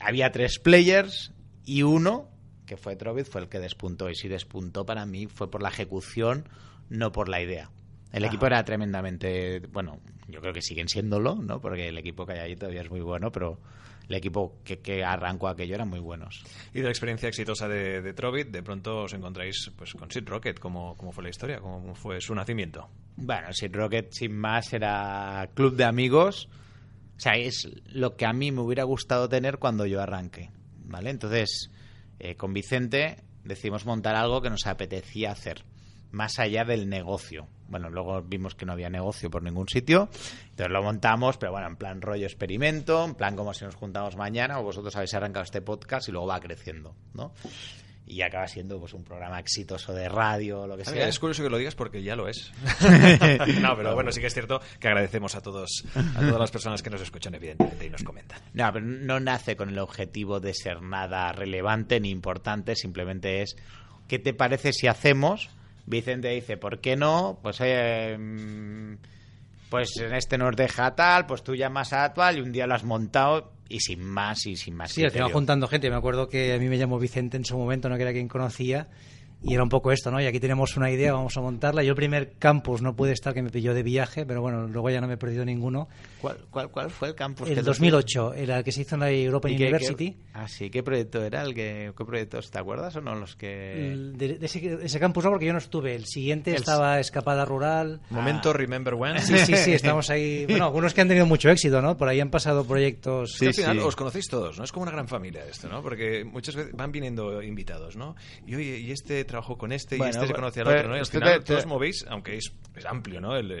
había 0.00 0.30
tres 0.32 0.58
players 0.58 1.32
y 1.64 1.82
uno, 1.82 2.28
que 2.66 2.76
fue 2.76 2.96
Trovit, 2.96 3.26
fue 3.26 3.42
el 3.42 3.48
que 3.48 3.60
despuntó. 3.60 4.10
Y 4.10 4.14
si 4.14 4.28
despuntó 4.28 4.84
para 4.86 5.06
mí 5.06 5.26
fue 5.26 5.50
por 5.50 5.62
la 5.62 5.68
ejecución, 5.68 6.48
no 6.88 7.12
por 7.12 7.28
la 7.28 7.40
idea. 7.40 7.70
El 8.12 8.24
equipo 8.24 8.46
era 8.46 8.64
tremendamente, 8.64 9.60
bueno, 9.72 10.00
yo 10.28 10.40
creo 10.40 10.52
que 10.52 10.62
siguen 10.62 10.88
siéndolo, 10.88 11.34
¿no? 11.34 11.60
Porque 11.60 11.88
el 11.88 11.98
equipo 11.98 12.24
que 12.24 12.32
hay 12.32 12.38
ahí 12.38 12.56
todavía 12.56 12.82
es 12.82 12.90
muy 12.90 13.00
bueno, 13.00 13.30
pero 13.30 13.58
el 14.08 14.14
equipo 14.14 14.58
que, 14.64 14.78
que 14.78 15.04
arrancó 15.04 15.48
aquello 15.48 15.74
eran 15.74 15.88
muy 15.88 16.00
buenos. 16.00 16.42
Y 16.72 16.78
de 16.78 16.84
la 16.84 16.90
experiencia 16.90 17.28
exitosa 17.28 17.68
de, 17.68 18.00
de 18.00 18.14
Trovit, 18.14 18.48
de 18.48 18.62
pronto 18.62 19.02
os 19.02 19.12
encontráis 19.12 19.70
pues 19.76 19.92
con 19.92 20.10
Sid 20.10 20.26
Rocket. 20.26 20.58
¿Cómo, 20.58 20.96
¿Cómo 20.96 21.12
fue 21.12 21.24
la 21.24 21.30
historia? 21.30 21.60
¿Cómo 21.60 21.94
fue 21.94 22.20
su 22.20 22.34
nacimiento? 22.34 22.88
Bueno, 23.16 23.52
Sid 23.52 23.74
Rocket, 23.74 24.12
sin 24.12 24.36
más, 24.36 24.72
era 24.72 25.50
club 25.54 25.76
de 25.76 25.84
amigos 25.84 26.48
o 27.16 27.20
sea, 27.20 27.32
es 27.36 27.68
lo 27.86 28.14
que 28.16 28.26
a 28.26 28.32
mí 28.32 28.52
me 28.52 28.60
hubiera 28.60 28.84
gustado 28.84 29.28
tener 29.28 29.58
cuando 29.58 29.86
yo 29.86 30.02
arranqué, 30.02 30.50
¿vale? 30.84 31.10
Entonces, 31.10 31.70
eh, 32.18 32.36
con 32.36 32.52
Vicente 32.52 33.22
decidimos 33.42 33.86
montar 33.86 34.16
algo 34.16 34.42
que 34.42 34.50
nos 34.50 34.66
apetecía 34.66 35.30
hacer, 35.30 35.64
más 36.10 36.38
allá 36.38 36.64
del 36.64 36.90
negocio. 36.90 37.48
Bueno, 37.68 37.90
luego 37.90 38.22
vimos 38.22 38.54
que 38.54 38.66
no 38.66 38.72
había 38.72 38.90
negocio 38.90 39.30
por 39.30 39.42
ningún 39.42 39.68
sitio, 39.68 40.08
entonces 40.50 40.70
lo 40.70 40.82
montamos, 40.82 41.36
pero 41.36 41.52
bueno, 41.52 41.66
en 41.66 41.76
plan 41.76 42.00
rollo 42.00 42.26
experimento, 42.26 43.04
en 43.04 43.14
plan 43.14 43.36
como 43.36 43.52
si 43.54 43.64
nos 43.64 43.74
juntamos 43.74 44.16
mañana 44.16 44.60
o 44.60 44.62
vosotros 44.62 44.94
habéis 44.96 45.14
arrancado 45.14 45.44
este 45.44 45.62
podcast 45.62 46.08
y 46.08 46.12
luego 46.12 46.26
va 46.26 46.40
creciendo, 46.40 46.94
¿no? 47.14 47.32
y 48.06 48.22
acaba 48.22 48.46
siendo 48.46 48.78
pues 48.78 48.94
un 48.94 49.02
programa 49.02 49.40
exitoso 49.40 49.92
de 49.92 50.08
radio 50.08 50.66
lo 50.66 50.76
que 50.76 50.84
sea. 50.84 51.08
Es 51.08 51.18
curioso 51.18 51.42
que 51.42 51.50
lo 51.50 51.58
digas 51.58 51.74
porque 51.74 52.02
ya 52.02 52.14
lo 52.14 52.28
es. 52.28 52.52
no, 53.60 53.76
pero 53.76 53.94
bueno, 53.94 54.12
sí 54.12 54.20
que 54.20 54.28
es 54.28 54.34
cierto 54.34 54.60
que 54.78 54.88
agradecemos 54.88 55.34
a 55.34 55.40
todos 55.40 55.84
a 55.94 56.20
todas 56.20 56.38
las 56.38 56.50
personas 56.50 56.82
que 56.82 56.90
nos 56.90 57.00
escuchan 57.00 57.34
evidentemente 57.34 57.84
y 57.84 57.90
nos 57.90 58.04
comentan. 58.04 58.40
No, 58.54 58.72
pero 58.72 58.84
no 58.84 59.18
nace 59.18 59.56
con 59.56 59.70
el 59.70 59.78
objetivo 59.80 60.38
de 60.38 60.54
ser 60.54 60.82
nada 60.82 61.32
relevante 61.32 61.98
ni 61.98 62.10
importante, 62.10 62.76
simplemente 62.76 63.42
es 63.42 63.56
¿qué 64.06 64.20
te 64.20 64.32
parece 64.32 64.72
si 64.72 64.86
hacemos? 64.86 65.50
Vicente 65.86 66.28
dice, 66.28 66.56
¿por 66.56 66.80
qué 66.80 66.96
no? 66.96 67.38
Pues 67.42 67.58
eh, 67.60 68.16
pues 69.70 69.96
en 69.98 70.14
este 70.14 70.38
nos 70.38 70.54
deja 70.54 70.94
tal, 70.94 71.26
pues 71.26 71.42
tú 71.42 71.54
llamas 71.54 71.92
a 71.92 72.12
tal 72.12 72.38
y 72.38 72.40
un 72.40 72.52
día 72.52 72.66
lo 72.66 72.74
has 72.74 72.84
montado 72.84 73.52
y 73.68 73.80
sin 73.80 74.04
más 74.04 74.46
y 74.46 74.56
sin 74.56 74.74
más. 74.74 74.92
Sí, 74.92 75.08
final 75.08 75.32
juntando 75.32 75.66
gente. 75.66 75.90
Me 75.90 75.96
acuerdo 75.96 76.28
que 76.28 76.54
a 76.54 76.58
mí 76.58 76.68
me 76.68 76.78
llamó 76.78 76.98
Vicente 76.98 77.36
en 77.36 77.44
su 77.44 77.56
momento, 77.56 77.88
no 77.88 77.96
que 77.96 78.02
era 78.02 78.12
quien 78.12 78.28
conocía, 78.28 78.88
Y 79.42 79.54
era 79.54 79.62
un 79.62 79.68
poco 79.68 79.92
esto, 79.92 80.10
¿no? 80.10 80.20
Y 80.20 80.26
aquí 80.26 80.40
tenemos 80.40 80.76
una 80.76 80.90
idea, 80.90 81.12
vamos 81.12 81.36
a 81.36 81.40
montarla. 81.40 81.82
Yo 81.82 81.90
el 81.90 81.96
primer 81.96 82.32
campus 82.38 82.80
no 82.80 82.94
puede 82.96 83.12
estar 83.12 83.34
que 83.34 83.42
me 83.42 83.50
pilló 83.50 83.74
de 83.74 83.82
viaje, 83.82 84.24
pero 84.24 84.40
bueno, 84.40 84.66
luego 84.66 84.90
ya 84.90 85.00
no 85.00 85.08
me 85.08 85.14
he 85.14 85.18
perdido 85.18 85.44
ninguno. 85.44 85.88
¿Cuál, 86.20 86.38
cuál, 86.50 86.70
cuál 86.70 86.90
fue 86.90 87.08
el 87.08 87.14
campus? 87.14 87.48
El 87.48 87.62
2008, 87.64 88.34
era 88.34 88.58
el 88.58 88.64
que 88.64 88.72
se 88.72 88.82
hizo 88.82 88.94
en 88.94 89.00
la 89.00 89.10
European 89.10 89.54
University. 89.54 90.16
ah, 90.32 90.48
sí, 90.48 90.70
¿qué 90.70 90.82
proyecto 90.82 91.22
era? 91.22 91.42
el 91.42 91.54
que, 91.54 91.92
¿Qué 91.96 92.04
proyectos 92.04 92.50
te 92.50 92.58
acuerdas 92.58 92.96
o 92.96 93.00
no? 93.00 93.14
los 93.14 93.36
que 93.36 93.94
De, 94.14 94.38
ese, 94.42 95.00
campus 95.00 95.24
no, 95.24 95.30
porque 95.30 95.46
yo 95.46 95.52
no 95.52 95.58
estuve. 95.58 95.94
El 95.94 96.06
siguiente 96.06 96.54
estaba 96.54 96.98
Escapada 97.00 97.44
Rural. 97.44 98.00
Momento, 98.10 98.52
Remember 98.52 98.94
When. 98.94 99.20
Sí, 99.20 99.38
sí, 99.38 99.56
sí, 99.56 99.72
estamos 99.72 100.10
ahí. 100.10 100.46
Bueno, 100.56 100.66
algunos 100.66 100.94
que 100.94 101.00
han 101.02 101.08
tenido 101.08 101.26
mucho 101.26 101.50
éxito, 101.50 101.82
¿no? 101.82 101.96
Por 101.96 102.08
ahí 102.08 102.20
han 102.20 102.30
pasado 102.30 102.64
proyectos. 102.64 103.34
Sí, 103.38 103.46
al 103.46 103.54
final 103.54 103.78
os 103.80 103.96
conocéis 103.96 104.26
todos, 104.28 104.56
¿no? 104.58 104.64
Es 104.64 104.72
como 104.72 104.84
una 104.84 104.92
gran 104.92 105.08
familia 105.08 105.44
esto, 105.44 105.68
¿no? 105.68 105.82
Porque 105.82 106.24
muchas 106.24 106.54
veces 106.54 106.72
van 106.74 106.92
viniendo 106.92 107.42
invitados, 107.42 107.96
¿no? 107.96 108.16
Y 108.46 108.54
oye, 108.54 108.78
y 108.78 108.90
este 108.90 109.24
trabajó 109.24 109.58
con 109.58 109.72
este, 109.72 109.96
y 109.98 110.02
este 110.02 110.26
se 110.26 110.32
conocía 110.32 110.62
al 110.62 110.68
otro, 110.68 110.88
¿no? 110.88 110.96
Y 110.96 111.00
al 111.00 111.06
final 111.06 111.44
todos 111.44 111.66
movéis, 111.66 112.04
aunque 112.08 112.36
es, 112.36 112.52
amplio, 112.86 113.20
¿no? 113.20 113.36
el, 113.36 113.52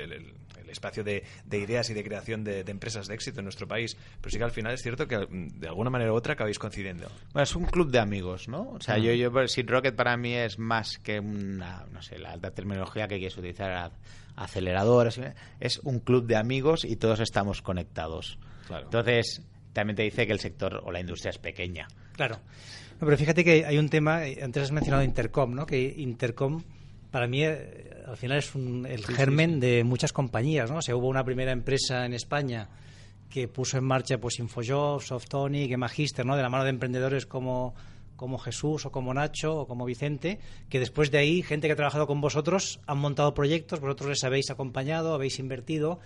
espacio 0.70 1.04
de, 1.04 1.24
ideas 1.50 1.90
y 1.90 1.94
de 1.94 2.04
creación 2.04 2.44
de, 2.44 2.60
empresas 2.60 3.06
de 3.08 3.14
éxito 3.14 3.40
en 3.40 3.44
nuestro 3.44 3.66
país. 3.66 3.96
Pero 4.20 4.30
sí 4.30 4.38
que 4.38 4.44
al 4.44 4.50
final 4.50 4.72
es 4.72 4.82
cierto 4.82 5.06
que 5.06 5.18
mm, 5.18 5.60
de 5.60 5.68
alguna 5.68 5.90
manera 5.90 6.12
u 6.12 6.16
otra 6.16 6.34
acabáis 6.34 6.58
coincidiendo. 6.58 7.08
Bueno, 7.32 7.44
es 7.44 7.54
un 7.54 7.64
club 7.64 7.90
de 7.90 7.98
amigos, 7.98 8.48
¿no? 8.48 8.70
O 8.70 8.80
sea, 8.80 8.98
yo, 8.98 9.12
yo, 9.12 9.30
Seed 9.48 9.68
Rocket 9.68 9.94
para 9.94 10.16
mí 10.16 10.34
es 10.34 10.58
más 10.58 10.98
que 10.98 11.20
una, 11.20 11.86
no 11.92 12.02
sé, 12.02 12.18
la 12.18 12.32
alta 12.32 12.50
terminología 12.50 13.08
que 13.08 13.18
quieres 13.18 13.36
utilizar, 13.36 13.92
aceleradores. 14.36 15.20
Es 15.60 15.78
un 15.80 16.00
club 16.00 16.26
de 16.26 16.36
amigos 16.36 16.84
y 16.84 16.96
todos 16.96 17.20
estamos 17.20 17.62
conectados. 17.62 18.38
Entonces, 18.70 19.42
también 19.72 19.96
te 19.96 20.02
dice 20.02 20.26
que 20.26 20.32
el 20.32 20.40
sector 20.40 20.82
o 20.84 20.90
la 20.90 21.00
industria 21.00 21.30
es 21.30 21.38
pequeña. 21.38 21.86
Claro. 22.14 22.38
pero 22.98 23.16
fíjate 23.16 23.44
que 23.44 23.66
hay 23.66 23.78
un 23.78 23.88
tema, 23.88 24.26
eh, 24.26 24.38
antes 24.42 24.64
has 24.64 24.72
mencionado 24.72 25.02
Intercom, 25.04 25.54
¿no? 25.54 25.66
Que 25.66 25.94
Intercom 25.98 26.62
para 27.10 27.26
mí 27.26 27.44
eh, 27.44 28.02
al 28.06 28.16
final 28.16 28.38
es 28.38 28.54
el 28.54 29.04
germen 29.04 29.60
de 29.60 29.84
muchas 29.84 30.12
compañías, 30.12 30.70
¿no? 30.70 30.78
O 30.78 30.82
sea, 30.82 30.96
hubo 30.96 31.08
una 31.08 31.24
primera 31.24 31.52
empresa 31.52 32.04
en 32.06 32.14
España 32.14 32.68
que 33.28 33.48
puso 33.48 33.78
en 33.78 33.84
marcha 33.84 34.18
pues 34.18 34.38
Infojob, 34.38 35.02
Softonic, 35.02 35.76
Magister, 35.76 36.24
¿no? 36.24 36.36
De 36.36 36.42
la 36.42 36.48
mano 36.48 36.64
de 36.64 36.70
emprendedores 36.70 37.26
como 37.26 37.74
como 38.16 38.38
Jesús 38.38 38.86
o 38.86 38.90
como 38.90 39.14
Nacho 39.14 39.54
o 39.54 39.66
como 39.68 39.84
Vicente, 39.84 40.40
que 40.68 40.80
después 40.80 41.10
de 41.10 41.18
ahí, 41.18 41.42
gente 41.42 41.68
que 41.68 41.74
ha 41.74 41.76
trabajado 41.76 42.06
con 42.06 42.20
vosotros, 42.20 42.80
han 42.86 42.98
montado 42.98 43.34
proyectos, 43.34 43.80
vosotros 43.80 44.08
les 44.08 44.24
habéis 44.24 44.50
acompañado, 44.50 45.14
habéis 45.14 45.38
invertido 45.38 46.00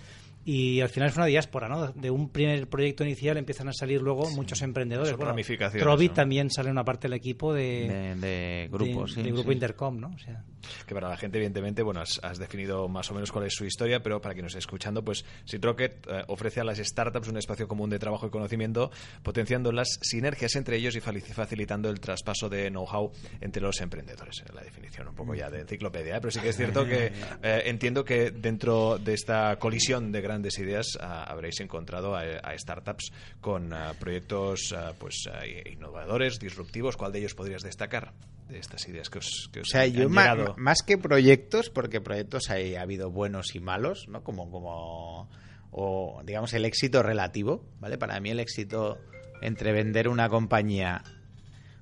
y 0.45 0.81
al 0.81 0.89
final 0.89 1.11
es 1.11 1.17
una 1.17 1.27
diáspora, 1.27 1.69
¿no? 1.69 1.89
De 1.89 2.11
un 2.11 2.31
primer 2.31 2.67
proyecto 2.69 3.05
inicial 3.05 3.37
empiezan 3.37 3.69
a 3.69 3.73
salir 3.73 4.01
luego 4.01 4.31
muchos 4.31 4.63
emprendedores. 4.63 5.15
Bueno, 5.17 5.35
Trovit 5.79 6.15
también 6.15 6.51
sale 6.51 6.71
una 6.71 6.85
parte 6.85 7.09
del 7.09 7.19
equipo 7.19 7.53
de, 7.53 8.17
de, 8.17 8.69
grupo, 8.73 9.05
de, 9.07 9.33
grupo 9.33 9.53
Intercom, 9.53 10.01
¿no? 10.01 10.09
O 10.09 10.19
sea. 10.19 10.43
Que 10.87 10.95
para 10.95 11.09
la 11.09 11.17
gente, 11.17 11.39
evidentemente, 11.39 11.83
bueno, 11.83 12.01
has, 12.01 12.39
definido 12.39 12.89
más 12.89 13.11
o 13.11 13.15
menos 13.15 13.33
cuál 13.33 13.47
es 13.47 13.55
su 13.55 13.65
historia, 13.65 14.03
pero 14.03 14.21
para 14.21 14.35
quien 14.35 14.45
nos 14.45 14.53
esté 14.53 14.61
escuchando, 14.61 15.05
pues 15.05 15.25
Seed 15.45 15.63
Rocket 15.63 16.07
eh, 16.07 16.25
ofrece 16.29 16.61
a 16.61 16.65
las 16.65 16.79
startups 16.79 17.29
un 17.29 17.37
espacio 17.37 17.69
común 17.69 17.91
de 17.91 17.99
trabajo 17.99 18.27
y 18.27 18.31
conocimiento, 18.31 18.91
potenciando 19.23 19.73
las 19.73 19.99
sinergias 20.03 20.57
entre 20.57 20.77
ellos 20.77 20.97
y 20.97 21.01
facilitando 21.01 21.91
el 21.91 22.01
traspaso 22.01 22.49
de 22.49 22.71
know-how 22.71 23.13
entre 23.41 23.63
los 23.63 23.81
emprendedores. 23.81 24.43
La 24.55 24.63
definición 24.63 25.09
un 25.09 25.15
poco 25.15 25.35
ya 25.35 25.51
de 25.51 25.61
enciclopedia, 25.61 26.17
¿eh? 26.17 26.21
pero 26.21 26.31
sí 26.31 26.41
que 26.41 26.51
es 26.51 26.57
cierto 26.57 26.87
que 26.87 27.07
eh, 27.43 27.63
entiendo 27.67 28.05
que 28.05 28.31
dentro 28.31 28.99
de 28.99 29.15
esta 29.15 29.57
colisión 29.59 30.13
de 30.13 30.23
grandes 30.31 30.59
ideas 30.59 30.99
ah, 31.01 31.25
habréis 31.25 31.61
encontrado 31.61 32.17
a, 32.17 32.57
startups 32.57 33.13
con 33.41 33.73
ah, 33.73 33.95
proyectos 33.99 34.75
ah, 34.77 34.93
pues 34.99 35.29
innovadores, 35.71 36.39
disruptivos. 36.39 36.97
¿Cuál 36.97 37.13
de 37.13 37.19
ellos 37.21 37.35
podrías 37.35 37.63
destacar 37.63 38.13
de 38.49 38.59
estas 38.59 38.87
ideas 38.89 39.11
que 39.11 39.19
os, 39.19 39.49
que 39.53 39.61
os 39.61 39.69
o 39.69 39.71
sea, 39.71 39.87
yo 39.87 40.09
Más, 40.09 40.83
que 40.83 40.99
proyectos, 40.99 41.71
porque 41.71 42.01
proyectos 42.01 42.51
hay, 42.51 42.75
ha 42.75 42.83
habido 42.83 43.11
buenos 43.11 43.55
y 43.55 43.61
malos, 43.61 44.09
¿no? 44.09 44.23
Como, 44.25 44.51
como 44.51 45.29
o 45.73 46.21
digamos 46.25 46.53
el 46.55 46.65
éxito 46.65 47.03
relativo, 47.03 47.65
¿vale? 47.79 47.97
Para 47.97 48.19
mí 48.21 48.31
el 48.31 48.41
éxito 48.41 48.99
entre 49.41 49.73
vender 49.73 50.09
una 50.09 50.29
compañía, 50.29 51.03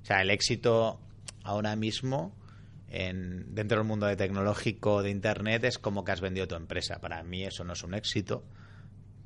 o 0.03 0.05
sea, 0.05 0.21
el 0.21 0.31
éxito 0.31 1.01
ahora 1.43 1.75
mismo 1.77 2.35
en, 2.91 3.55
dentro 3.55 3.79
del 3.79 3.87
mundo 3.87 4.07
de 4.07 4.17
tecnológico 4.17 5.03
de 5.03 5.11
Internet 5.11 5.65
es 5.65 5.79
como 5.79 6.05
que 6.05 6.13
has 6.13 6.21
vendido 6.21 6.49
tu 6.49 6.55
empresa. 6.55 7.01
Para 7.01 7.23
mí 7.23 7.45
eso 7.45 7.65
no 7.65 7.75
es 7.75 7.83
un 7.83 7.95
éxito, 7.95 8.45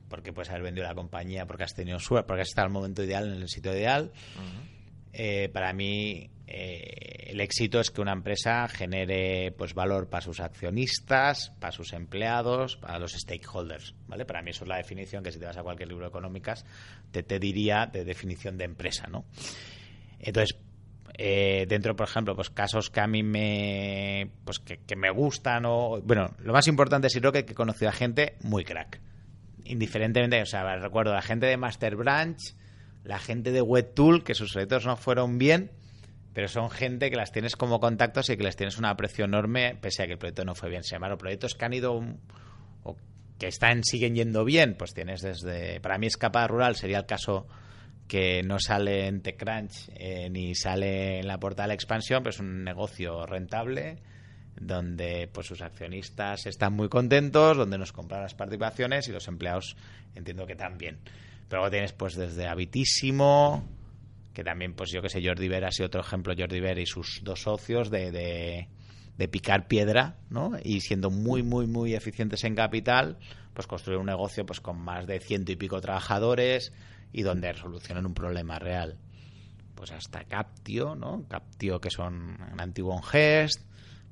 porque 0.09 0.33
puedes 0.33 0.51
haber 0.51 0.62
vendido 0.62 0.87
la 0.87 0.94
compañía 0.94 1.46
porque 1.46 1.64
has 1.64 1.75
tenido 1.75 1.98
suerte, 1.98 2.27
porque 2.27 2.42
has 2.42 2.48
estado 2.48 2.66
al 2.66 2.72
momento 2.72 3.03
ideal, 3.03 3.33
en 3.33 3.42
el 3.42 3.48
sitio 3.48 3.72
ideal. 3.72 4.12
Eh, 5.14 5.51
para 5.53 5.72
mí 5.72 6.31
eh, 6.46 7.29
el 7.29 7.40
éxito 7.40 7.81
es 7.81 7.90
que 7.90 8.01
una 8.01 8.12
empresa 8.12 8.66
genere 8.68 9.53
pues 9.53 9.75
valor 9.75 10.09
para 10.09 10.22
sus 10.22 10.40
accionistas, 10.40 11.51
para 11.61 11.72
sus 11.72 11.92
empleados, 11.92 12.77
para 12.77 12.98
los 12.98 13.12
stakeholders, 13.12 13.94
¿vale? 14.07 14.25
Para 14.25 14.42
mí 14.42 14.51
eso 14.51 14.64
es 14.64 14.68
la 14.68 14.77
definición 14.77 15.22
que 15.22 15.31
si 15.31 15.38
te 15.38 15.46
vas 15.46 15.57
a 15.57 15.62
cualquier 15.62 15.88
libro 15.88 16.05
de 16.05 16.09
económicas 16.09 16.64
te, 17.11 17.22
te 17.22 17.38
diría 17.38 17.87
de 17.87 18.05
definición 18.05 18.57
de 18.59 18.64
empresa, 18.64 19.07
¿no? 19.07 19.25
Entonces, 20.18 20.57
eh, 21.14 21.66
dentro, 21.68 21.94
por 21.94 22.09
ejemplo, 22.09 22.35
pues 22.35 22.51
casos 22.51 22.90
que 22.90 23.01
a 23.01 23.07
mí 23.07 23.22
me, 23.22 24.31
pues 24.44 24.59
que, 24.59 24.96
me 24.96 25.11
gustan 25.11 25.64
o, 25.66 26.01
bueno, 26.03 26.35
lo 26.38 26.53
más 26.53 26.66
importante 26.68 27.09
es 27.09 27.14
creo 27.14 27.33
que 27.33 27.40
he 27.40 27.55
conocido 27.55 27.90
a 27.90 27.92
gente 27.92 28.37
muy 28.42 28.64
crack, 28.64 29.01
indiferentemente, 29.64 30.40
o 30.40 30.46
sea, 30.46 30.77
recuerdo 30.77 31.12
la 31.12 31.22
gente 31.22 31.46
de 31.46 31.57
Master 31.57 31.96
Branch, 31.96 32.38
la 33.05 33.18
gente 33.18 33.53
de 33.53 33.62
WebTool, 33.62 34.25
que 34.25 34.35
sus 34.35 34.53
proyectos 34.53 34.87
no 34.87 34.96
fueron 34.96 35.38
bien, 35.38 35.70
pero 36.33 36.48
son 36.48 36.70
gente 36.70 37.11
que 37.11 37.16
las 37.16 37.33
tienes 37.33 37.57
como 37.57 37.81
contactos 37.81 38.31
y 38.31 38.37
que 38.37 38.44
les 38.44 38.57
tienes 38.57 38.79
un 38.79 38.87
aprecio 38.87 39.25
enorme, 39.25 39.77
pese 39.81 40.03
a 40.03 40.07
que 40.07 40.12
el 40.12 40.18
proyecto 40.18 40.44
no 40.44 40.55
fue 40.55 40.70
bien. 40.70 40.83
Se 40.83 40.94
llamaron 40.94 41.18
proyectos 41.18 41.55
que 41.55 41.64
han 41.64 41.75
ido 41.75 42.01
o 42.85 42.96
que 43.38 43.48
están 43.48 43.85
siguen 43.85 44.14
yendo 44.14 44.44
bien, 44.44 44.75
pues 44.79 44.94
tienes 44.94 45.20
desde, 45.20 45.81
para 45.81 45.98
mí 45.98 46.07
Escapada 46.07 46.46
Rural 46.46 46.77
sería 46.77 46.98
el 46.98 47.07
caso 47.07 47.46
que 48.06 48.42
no 48.42 48.58
sale 48.58 49.06
en 49.06 49.22
TechCrunch 49.22 49.90
eh, 49.94 50.28
ni 50.30 50.54
sale 50.54 51.20
en 51.20 51.26
la 51.26 51.38
portal 51.38 51.70
Expansión, 51.70 52.22
pero 52.22 52.30
es 52.30 52.40
un 52.40 52.64
negocio 52.64 53.24
rentable 53.26 53.98
donde 54.60 55.28
pues 55.32 55.46
sus 55.46 55.62
accionistas 55.62 56.46
están 56.46 56.74
muy 56.74 56.88
contentos, 56.88 57.56
donde 57.56 57.78
nos 57.78 57.92
compran 57.92 58.22
las 58.22 58.34
participaciones 58.34 59.08
y 59.08 59.12
los 59.12 59.26
empleados 59.28 59.76
entiendo 60.14 60.46
que 60.46 60.56
también. 60.56 60.98
Pero 61.48 61.62
luego 61.62 61.70
tienes 61.70 61.92
pues 61.92 62.14
desde 62.14 62.46
Habitísimo, 62.46 63.66
que 64.32 64.44
también 64.44 64.74
pues 64.74 64.90
yo 64.90 65.02
que 65.02 65.08
sé, 65.08 65.26
Jordi 65.26 65.48
Ver 65.48 65.64
ha 65.64 65.70
sido 65.70 65.86
otro 65.86 66.00
ejemplo, 66.00 66.34
Jordi 66.36 66.60
Ver 66.60 66.78
y 66.78 66.86
sus 66.86 67.20
dos 67.22 67.42
socios 67.42 67.90
de, 67.90 68.10
de, 68.10 68.68
de 69.16 69.28
picar 69.28 69.66
piedra, 69.66 70.16
¿no? 70.30 70.52
Y 70.62 70.80
siendo 70.80 71.10
muy, 71.10 71.42
muy, 71.42 71.66
muy 71.66 71.94
eficientes 71.94 72.44
en 72.44 72.54
capital, 72.54 73.18
pues 73.54 73.66
construir 73.66 73.98
un 73.98 74.06
negocio 74.06 74.46
pues 74.46 74.60
con 74.60 74.78
más 74.78 75.06
de 75.06 75.20
ciento 75.20 75.52
y 75.52 75.56
pico 75.56 75.80
trabajadores, 75.80 76.72
y 77.12 77.22
donde 77.22 77.53
resolucionan 77.53 78.07
un 78.07 78.14
problema 78.14 78.59
real. 78.59 78.98
Pues 79.75 79.90
hasta 79.92 80.25
Captio, 80.25 80.94
¿no? 80.94 81.27
Captio, 81.29 81.81
que 81.81 81.90
son 81.90 82.38
un 82.53 82.61
antiguo 82.61 83.01
Gest. 83.03 83.61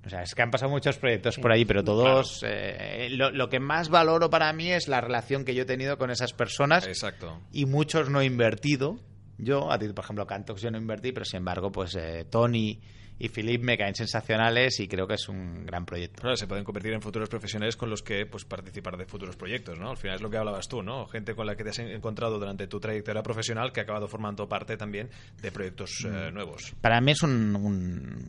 O 0.04 0.08
sea, 0.08 0.22
es 0.22 0.34
que 0.34 0.42
han 0.42 0.50
pasado 0.50 0.70
muchos 0.70 0.96
proyectos 0.96 1.36
por 1.36 1.52
allí, 1.52 1.66
pero 1.66 1.84
todos. 1.84 2.42
Eh, 2.46 3.08
lo, 3.10 3.48
que 3.48 3.60
más 3.60 3.90
valoro 3.90 4.30
para 4.30 4.50
mí 4.52 4.72
es 4.72 4.88
la 4.88 5.00
relación 5.00 5.44
que 5.44 5.54
yo 5.54 5.62
he 5.62 5.66
tenido 5.66 5.98
con 5.98 6.10
esas 6.10 6.32
personas. 6.32 6.86
Exacto. 6.86 7.38
Y 7.52 7.66
muchos 7.66 8.08
no 8.08 8.22
he 8.22 8.24
invertido. 8.24 8.98
Yo, 9.36 9.70
a 9.70 9.78
ti, 9.78 9.88
por 9.88 10.04
ejemplo, 10.04 10.26
Cantox 10.26 10.62
yo 10.62 10.70
no 10.70 10.78
invertí, 10.78 11.12
pero 11.12 11.24
sin 11.24 11.38
embargo, 11.38 11.70
pues 11.70 11.94
eh, 11.96 12.26
Tony 12.30 12.80
y 13.20 13.28
Philip 13.28 13.62
me 13.62 13.76
caen 13.76 13.94
sensacionales 13.94 14.80
y 14.80 14.88
creo 14.88 15.06
que 15.06 15.14
es 15.14 15.28
un 15.28 15.66
gran 15.66 15.84
proyecto. 15.84 16.34
se 16.34 16.46
pueden 16.46 16.64
convertir 16.64 16.94
en 16.94 17.02
futuros 17.02 17.28
profesionales 17.28 17.76
con 17.76 17.90
los 17.90 18.02
que 18.02 18.24
pues 18.24 18.46
participar 18.46 18.96
de 18.96 19.04
futuros 19.04 19.36
proyectos, 19.36 19.78
¿no? 19.78 19.90
Al 19.90 19.98
final 19.98 20.16
es 20.16 20.22
lo 20.22 20.30
que 20.30 20.38
hablabas 20.38 20.68
tú, 20.68 20.82
¿no? 20.82 21.06
Gente 21.06 21.34
con 21.34 21.46
la 21.46 21.54
que 21.54 21.62
te 21.62 21.68
has 21.68 21.78
encontrado 21.80 22.38
durante 22.38 22.66
tu 22.66 22.80
trayectoria 22.80 23.22
profesional 23.22 23.72
que 23.72 23.80
ha 23.80 23.82
acabado 23.82 24.08
formando 24.08 24.48
parte 24.48 24.78
también 24.78 25.10
de 25.42 25.52
proyectos 25.52 26.02
eh, 26.06 26.30
mm. 26.30 26.34
nuevos. 26.34 26.72
Para 26.80 27.02
mí 27.02 27.12
es 27.12 27.22
un, 27.22 28.26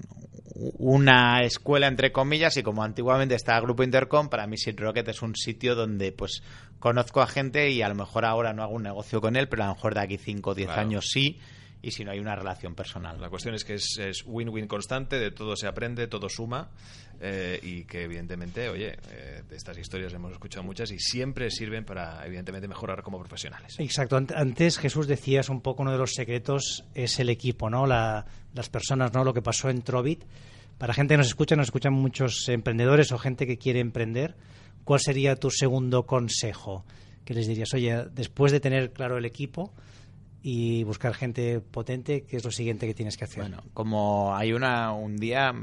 una 0.78 1.40
escuela 1.40 1.88
entre 1.88 2.12
comillas 2.12 2.58
y 2.58 2.64
como 2.64 2.84
antiguamente 2.84 3.36
estaba 3.36 3.60
el 3.60 3.64
Grupo 3.64 3.84
Intercom, 3.84 4.28
para 4.28 4.46
mí 4.46 4.58
Seed 4.58 4.78
Rocket 4.78 5.08
es 5.08 5.22
un 5.22 5.38
sitio 5.38 5.74
donde 5.74 6.12
pues 6.12 6.44
conozco 6.80 7.22
a 7.22 7.28
gente 7.28 7.70
y 7.70 7.82
a 7.82 7.88
lo 7.88 7.96
mejor 7.96 8.26
ahora 8.26 8.52
no 8.52 8.62
hago 8.62 8.74
un 8.74 8.84
negocio 8.84 9.22
con 9.22 9.38
él, 9.38 9.48
pero 9.48 9.64
a 9.64 9.68
lo 9.68 9.76
mejor 9.76 9.94
de 9.94 10.02
aquí 10.02 10.18
5 10.18 10.50
o 10.50 10.54
10 10.54 10.70
años 10.72 11.06
sí 11.10 11.40
y 11.82 11.92
si 11.92 12.04
no 12.04 12.12
hay 12.12 12.20
una 12.20 12.36
relación 12.36 12.76
personal. 12.76 13.20
La 13.20 13.30
cuestión 13.30 13.56
es 13.56 13.64
que 13.64 13.76
es 13.76 14.24
win-win 14.26 14.68
constante, 14.68 15.20
de 15.20 15.32
todo 15.32 15.56
se 15.56 15.68
aprende, 15.68 16.08
todo 16.08 16.30
suma 16.30 16.70
eh, 17.20 17.60
y 17.62 17.84
que 17.86 18.04
evidentemente, 18.04 18.70
oye, 18.70 18.98
eh, 19.10 19.44
de 19.48 19.56
estas 19.56 19.78
historias 19.78 20.14
hemos 20.14 20.32
escuchado 20.32 20.64
muchas 20.64 20.92
y 20.92 21.00
siempre 21.00 21.50
sirven 21.50 21.84
para 21.86 22.26
evidentemente 22.26 22.68
mejorar 22.68 23.02
como 23.02 23.20
profesionales. 23.20 23.76
Exacto. 23.80 24.18
Antes 24.36 24.78
Jesús 24.78 25.08
decías 25.08 25.50
un 25.50 25.62
poco 25.62 25.82
uno 25.82 25.92
de 25.92 25.98
los 25.98 26.14
secretos 26.14 26.86
es 26.94 27.20
el 27.20 27.30
equipo, 27.30 27.70
¿no? 27.70 27.88
La, 27.88 28.26
las 28.54 28.70
personas, 28.70 29.14
¿no? 29.14 29.24
Lo 29.24 29.34
que 29.34 29.42
pasó 29.42 29.70
en 29.70 29.82
Trovit. 29.82 30.24
Para 30.78 30.94
gente 30.94 31.14
que 31.14 31.20
nos 31.20 31.28
escucha, 31.28 31.56
nos 31.56 31.68
escuchan 31.68 31.94
muchos 31.94 32.48
emprendedores 32.50 33.12
o 33.12 33.18
gente 33.18 33.46
que 33.46 33.58
quiere 33.58 33.80
emprender. 33.80 34.36
¿Cuál 34.84 35.00
sería 35.00 35.36
tu 35.36 35.52
segundo 35.52 36.08
consejo? 36.08 36.86
que 37.26 37.34
les 37.34 37.48
dirías, 37.48 37.74
oye, 37.74 38.06
después 38.14 38.52
de 38.52 38.60
tener 38.60 38.94
claro 38.94 39.18
el 39.18 39.26
equipo, 39.26 39.74
y 40.42 40.84
buscar 40.84 41.14
gente 41.14 41.60
potente, 41.60 42.24
¿qué 42.24 42.38
es 42.38 42.44
lo 42.44 42.52
siguiente 42.52 42.88
que 42.88 42.94
tienes 42.94 43.18
que 43.18 43.26
hacer? 43.26 43.44
Bueno, 43.44 43.64
como 43.74 44.36
hay 44.36 44.54
una 44.54 44.92
un 44.94 45.18
día, 45.18 45.54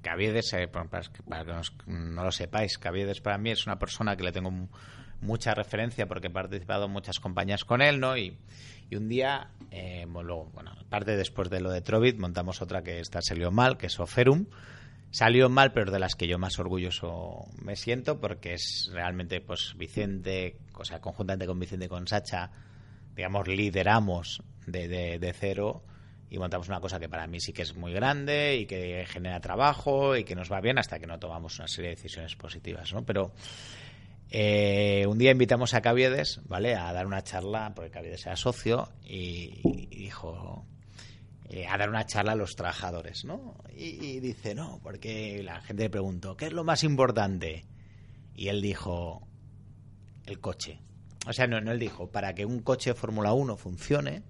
Caviedes, 0.00 0.52
eh, 0.54 0.68
para, 0.68 0.88
que 1.02 1.22
no 1.86 2.24
lo 2.24 2.32
sepáis, 2.32 2.78
Caviedes 2.78 3.20
para 3.20 3.38
mí 3.38 3.50
es 3.50 3.66
una 3.66 3.78
persona 3.78 4.16
que 4.16 4.24
le 4.24 4.32
tengo 4.32 4.50
mucha 5.20 5.54
referencia 5.54 6.06
porque 6.06 6.28
he 6.28 6.30
participado 6.30 6.86
en 6.86 6.92
muchas 6.92 7.20
compañías 7.20 7.64
con 7.64 7.82
él, 7.82 8.00
¿no? 8.00 8.16
Y, 8.16 8.36
y 8.90 8.96
un 8.96 9.08
día, 9.08 9.48
eh, 9.70 10.06
luego, 10.06 10.50
bueno, 10.52 10.72
aparte 10.78 11.16
después 11.16 11.48
de 11.48 11.60
lo 11.60 11.70
de 11.70 11.80
Trovit, 11.80 12.18
montamos 12.18 12.60
otra 12.60 12.82
que 12.82 12.98
esta 12.98 13.22
salió 13.22 13.50
mal, 13.50 13.78
que 13.78 13.86
es 13.86 13.98
Oferum. 14.00 14.46
Salió 15.10 15.50
mal, 15.50 15.72
pero 15.72 15.90
de 15.90 15.98
las 15.98 16.14
que 16.14 16.26
yo 16.26 16.38
más 16.38 16.58
orgulloso 16.58 17.46
me 17.62 17.76
siento, 17.76 18.18
porque 18.18 18.54
es 18.54 18.90
realmente, 18.92 19.42
pues, 19.42 19.74
Vicente, 19.76 20.56
o 20.74 20.84
sea, 20.86 21.00
conjuntamente 21.00 21.46
con 21.46 21.58
Vicente 21.58 21.84
y 21.84 21.88
con 21.88 22.06
Sacha, 22.06 22.50
digamos, 23.14 23.48
lideramos 23.48 24.42
de, 24.66 24.88
de, 25.18 25.32
cero 25.32 25.82
y 26.30 26.38
montamos 26.38 26.68
una 26.68 26.80
cosa 26.80 26.98
que 26.98 27.08
para 27.08 27.26
mí 27.26 27.40
sí 27.40 27.52
que 27.52 27.62
es 27.62 27.74
muy 27.74 27.92
grande 27.92 28.56
y 28.56 28.66
que 28.66 29.04
genera 29.08 29.40
trabajo 29.40 30.16
y 30.16 30.24
que 30.24 30.34
nos 30.34 30.50
va 30.50 30.60
bien 30.60 30.78
hasta 30.78 30.98
que 30.98 31.06
no 31.06 31.18
tomamos 31.18 31.58
una 31.58 31.68
serie 31.68 31.90
de 31.90 31.96
decisiones 31.96 32.36
positivas, 32.36 32.92
¿no? 32.92 33.04
Pero 33.04 33.32
eh, 34.30 35.04
un 35.06 35.18
día 35.18 35.30
invitamos 35.30 35.74
a 35.74 35.82
Caviedes, 35.82 36.40
¿vale? 36.44 36.74
A 36.74 36.92
dar 36.92 37.06
una 37.06 37.22
charla, 37.22 37.72
porque 37.74 37.90
Caviedes 37.90 38.24
era 38.24 38.36
socio 38.36 38.88
y, 39.04 39.60
dijo 39.90 40.64
eh, 41.50 41.66
a 41.66 41.76
dar 41.76 41.90
una 41.90 42.06
charla 42.06 42.32
a 42.32 42.36
los 42.36 42.56
trabajadores, 42.56 43.26
¿no? 43.26 43.56
Y, 43.76 44.02
y, 44.02 44.20
dice, 44.20 44.54
no, 44.54 44.80
porque 44.82 45.42
la 45.42 45.60
gente 45.60 45.82
le 45.82 45.90
preguntó, 45.90 46.34
¿qué 46.36 46.46
es 46.46 46.52
lo 46.52 46.64
más 46.64 46.82
importante? 46.82 47.66
Y 48.34 48.48
él 48.48 48.62
dijo, 48.62 49.26
el 50.24 50.40
coche 50.40 50.80
o 51.26 51.32
sea, 51.32 51.46
no, 51.46 51.60
no 51.60 51.72
él 51.72 51.78
dijo, 51.78 52.10
para 52.10 52.34
que 52.34 52.44
un 52.44 52.60
coche 52.60 52.90
de 52.90 52.94
Fórmula 52.94 53.32
1 53.32 53.56
funcione, 53.56 54.22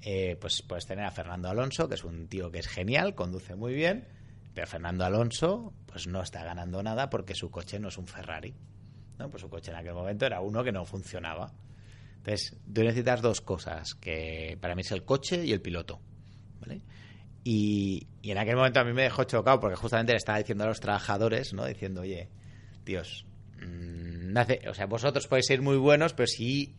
eh, 0.00 0.36
pues 0.40 0.62
puedes 0.62 0.86
tener 0.86 1.04
a 1.04 1.10
Fernando 1.10 1.48
Alonso, 1.48 1.88
que 1.88 1.96
es 1.96 2.04
un 2.04 2.28
tío 2.28 2.50
que 2.50 2.60
es 2.60 2.68
genial, 2.68 3.14
conduce 3.14 3.54
muy 3.56 3.74
bien, 3.74 4.08
pero 4.54 4.66
Fernando 4.66 5.04
Alonso 5.04 5.72
pues 5.86 6.06
no 6.06 6.22
está 6.22 6.44
ganando 6.44 6.82
nada 6.82 7.10
porque 7.10 7.34
su 7.34 7.50
coche 7.50 7.78
no 7.78 7.88
es 7.88 7.98
un 7.98 8.06
Ferrari. 8.06 8.54
¿no? 9.18 9.30
Pues 9.30 9.42
su 9.42 9.48
coche 9.48 9.70
en 9.70 9.76
aquel 9.76 9.94
momento 9.94 10.26
era 10.26 10.40
uno 10.40 10.62
que 10.62 10.72
no 10.72 10.84
funcionaba. 10.84 11.52
Entonces, 12.18 12.56
tú 12.72 12.82
necesitas 12.82 13.22
dos 13.22 13.40
cosas, 13.40 13.94
que 13.94 14.58
para 14.60 14.74
mí 14.74 14.82
es 14.82 14.92
el 14.92 15.04
coche 15.04 15.44
y 15.44 15.52
el 15.52 15.60
piloto. 15.60 16.00
¿vale? 16.60 16.82
Y, 17.44 18.06
en 18.22 18.38
aquel 18.38 18.56
momento 18.56 18.80
a 18.80 18.84
mí 18.84 18.92
me 18.92 19.02
dejó 19.02 19.24
chocado 19.24 19.58
porque 19.58 19.76
justamente 19.76 20.12
le 20.12 20.18
estaba 20.18 20.38
diciendo 20.38 20.64
a 20.64 20.68
los 20.68 20.80
trabajadores, 20.80 21.52
¿no? 21.54 21.64
Diciendo, 21.64 22.02
oye, 22.02 22.28
Mmm, 23.60 24.36
o 24.68 24.74
sea, 24.74 24.86
vosotros 24.86 25.26
podéis 25.26 25.46
ser 25.46 25.62
muy 25.62 25.76
buenos, 25.76 26.12
pero 26.12 26.26
si 26.26 26.76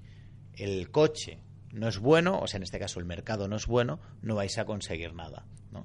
el 0.55 0.91
coche 0.91 1.39
no 1.71 1.87
es 1.87 1.99
bueno, 1.99 2.39
o 2.39 2.47
sea, 2.47 2.57
en 2.57 2.63
este 2.63 2.79
caso 2.79 2.99
el 2.99 3.05
mercado 3.05 3.47
no 3.47 3.55
es 3.55 3.67
bueno, 3.67 3.99
no 4.21 4.35
vais 4.35 4.57
a 4.57 4.65
conseguir 4.65 5.13
nada. 5.13 5.45
¿no? 5.71 5.83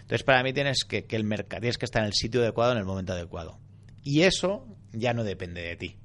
Entonces, 0.00 0.22
para 0.22 0.42
mí 0.42 0.52
tienes 0.52 0.84
que, 0.84 1.04
que 1.04 1.16
el 1.16 1.24
mercado, 1.24 1.60
tienes 1.60 1.78
que 1.78 1.84
estar 1.84 2.02
en 2.02 2.08
el 2.08 2.14
sitio 2.14 2.40
adecuado 2.40 2.72
en 2.72 2.78
el 2.78 2.84
momento 2.84 3.12
adecuado. 3.12 3.58
Y 4.02 4.22
eso 4.22 4.66
ya 4.92 5.14
no 5.14 5.24
depende 5.24 5.62
de 5.62 5.76
ti. 5.76 5.96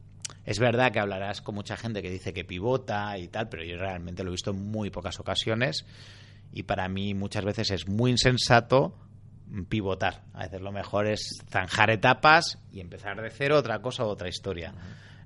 Es 0.45 0.59
verdad 0.59 0.91
que 0.91 0.99
hablarás 0.99 1.41
con 1.41 1.55
mucha 1.55 1.77
gente 1.77 2.01
que 2.01 2.09
dice 2.09 2.33
que 2.33 2.43
pivota 2.43 3.17
y 3.17 3.27
tal, 3.27 3.47
pero 3.47 3.63
yo 3.63 3.77
realmente 3.77 4.23
lo 4.23 4.29
he 4.29 4.31
visto 4.31 4.51
en 4.51 4.71
muy 4.71 4.89
pocas 4.89 5.19
ocasiones 5.19 5.85
y 6.51 6.63
para 6.63 6.89
mí 6.89 7.13
muchas 7.13 7.45
veces 7.45 7.71
es 7.71 7.87
muy 7.87 8.11
insensato 8.11 8.97
pivotar. 9.69 10.21
A 10.33 10.43
veces 10.43 10.61
lo 10.61 10.71
mejor 10.71 11.07
es 11.07 11.43
zanjar 11.49 11.89
etapas 11.89 12.59
y 12.71 12.79
empezar 12.79 13.21
de 13.21 13.29
cero 13.29 13.57
otra 13.57 13.81
cosa 13.81 14.03
u 14.05 14.07
otra 14.07 14.29
historia. 14.29 14.73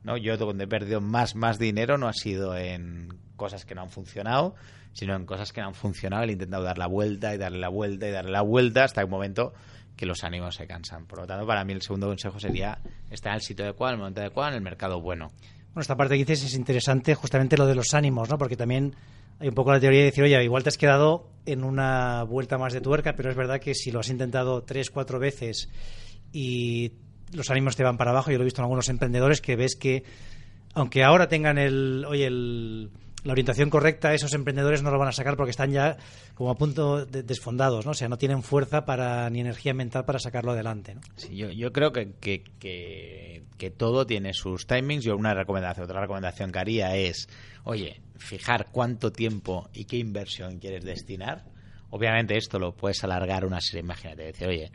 ¿no? 0.03 0.17
Yo 0.17 0.37
donde 0.37 0.65
he 0.65 0.67
perdido 0.67 1.01
más, 1.01 1.35
más 1.35 1.59
dinero 1.59 1.97
no 1.97 2.07
ha 2.07 2.13
sido 2.13 2.55
en 2.55 3.09
cosas 3.35 3.65
que 3.65 3.75
no 3.75 3.81
han 3.81 3.89
funcionado, 3.89 4.55
sino 4.93 5.15
en 5.15 5.25
cosas 5.25 5.51
que 5.51 5.61
no 5.61 5.67
han 5.67 5.75
funcionado. 5.75 6.23
He 6.23 6.31
intentado 6.31 6.63
dar 6.63 6.77
la 6.77 6.87
vuelta 6.87 7.33
y 7.33 7.37
darle 7.37 7.59
la 7.59 7.69
vuelta 7.69 8.07
y 8.07 8.11
darle 8.11 8.31
la 8.31 8.41
vuelta 8.41 8.83
hasta 8.83 9.01
el 9.01 9.07
momento 9.07 9.53
que 9.95 10.05
los 10.05 10.23
ánimos 10.23 10.55
se 10.55 10.67
cansan. 10.67 11.05
Por 11.05 11.19
lo 11.19 11.27
tanto, 11.27 11.45
para 11.45 11.63
mí 11.63 11.73
el 11.73 11.81
segundo 11.81 12.07
consejo 12.07 12.39
sería 12.39 12.79
estar 13.09 13.31
en 13.31 13.35
el 13.35 13.41
sitio 13.41 13.65
adecuado, 13.65 13.93
en 13.93 13.95
el 13.95 13.99
momento 13.99 14.21
adecuado, 14.21 14.49
en 14.49 14.55
el 14.55 14.61
mercado 14.61 15.01
bueno. 15.01 15.31
Bueno, 15.75 15.81
esta 15.81 15.97
parte 15.97 16.13
que 16.13 16.23
dices 16.23 16.45
es 16.45 16.53
interesante, 16.53 17.15
justamente 17.15 17.57
lo 17.57 17.67
de 17.67 17.75
los 17.75 17.93
ánimos, 17.93 18.29
¿no? 18.29 18.37
Porque 18.37 18.55
también 18.55 18.95
hay 19.41 19.49
un 19.49 19.53
poco 19.53 19.73
la 19.73 19.79
teoría 19.81 19.99
de 19.99 20.05
decir, 20.05 20.23
oye, 20.23 20.41
igual 20.41 20.63
te 20.63 20.69
has 20.69 20.77
quedado 20.77 21.27
en 21.45 21.65
una 21.65 22.23
vuelta 22.23 22.57
más 22.57 22.71
de 22.71 22.79
tuerca, 22.79 23.13
pero 23.17 23.29
es 23.29 23.35
verdad 23.35 23.59
que 23.59 23.75
si 23.75 23.91
lo 23.91 23.99
has 23.99 24.07
intentado 24.07 24.63
tres, 24.63 24.89
cuatro 24.89 25.19
veces 25.19 25.67
y 26.31 26.93
los 27.33 27.49
ánimos 27.49 27.75
te 27.75 27.83
van 27.83 27.97
para 27.97 28.11
abajo, 28.11 28.31
yo 28.31 28.37
lo 28.37 28.43
he 28.43 28.45
visto 28.45 28.61
en 28.61 28.67
algunos 28.67 28.87
emprendedores 28.87 29.41
que 29.41 29.57
ves 29.57 29.75
que, 29.75 30.05
aunque 30.75 31.03
ahora 31.03 31.27
tengan 31.27 31.57
el, 31.57 32.05
oye, 32.07 32.27
el, 32.27 32.91
la 33.25 33.31
orientación 33.31 33.71
correcta, 33.71 34.13
esos 34.13 34.35
emprendedores 34.35 34.83
no 34.83 34.91
lo 34.91 34.99
van 34.99 35.07
a 35.07 35.11
sacar 35.11 35.35
porque 35.35 35.49
están 35.49 35.71
ya 35.71 35.97
como 36.35 36.51
a 36.51 36.55
punto 36.55 37.07
de 37.07 37.23
desfondados, 37.23 37.83
¿no? 37.83 37.91
O 37.91 37.93
sea, 37.95 38.07
no 38.07 38.19
tienen 38.19 38.43
fuerza 38.43 38.85
para 38.85 39.27
ni 39.31 39.41
energía 39.41 39.73
mental 39.73 40.05
para 40.05 40.19
sacarlo 40.19 40.51
adelante, 40.51 40.93
¿no? 40.93 41.01
Sí, 41.15 41.35
yo, 41.35 41.49
yo 41.49 41.73
creo 41.73 41.91
que, 41.91 42.13
que, 42.13 42.43
que, 43.57 43.71
todo 43.71 44.05
tiene 44.05 44.33
sus 44.33 44.67
timings. 44.67 45.03
Yo 45.03 45.17
una 45.17 45.33
recomendación, 45.33 45.85
otra 45.85 46.01
recomendación 46.01 46.51
que 46.51 46.59
haría 46.59 46.95
es, 46.95 47.27
oye, 47.63 47.99
fijar 48.15 48.67
cuánto 48.71 49.11
tiempo 49.11 49.69
y 49.73 49.85
qué 49.85 49.97
inversión 49.97 50.59
quieres 50.59 50.85
destinar. 50.85 51.45
Obviamente 51.89 52.37
esto 52.37 52.59
lo 52.59 52.75
puedes 52.75 53.03
alargar 53.03 53.43
una 53.43 53.59
serie, 53.59 53.79
imagínate, 53.79 54.21
decir, 54.21 54.47
oye, 54.47 54.71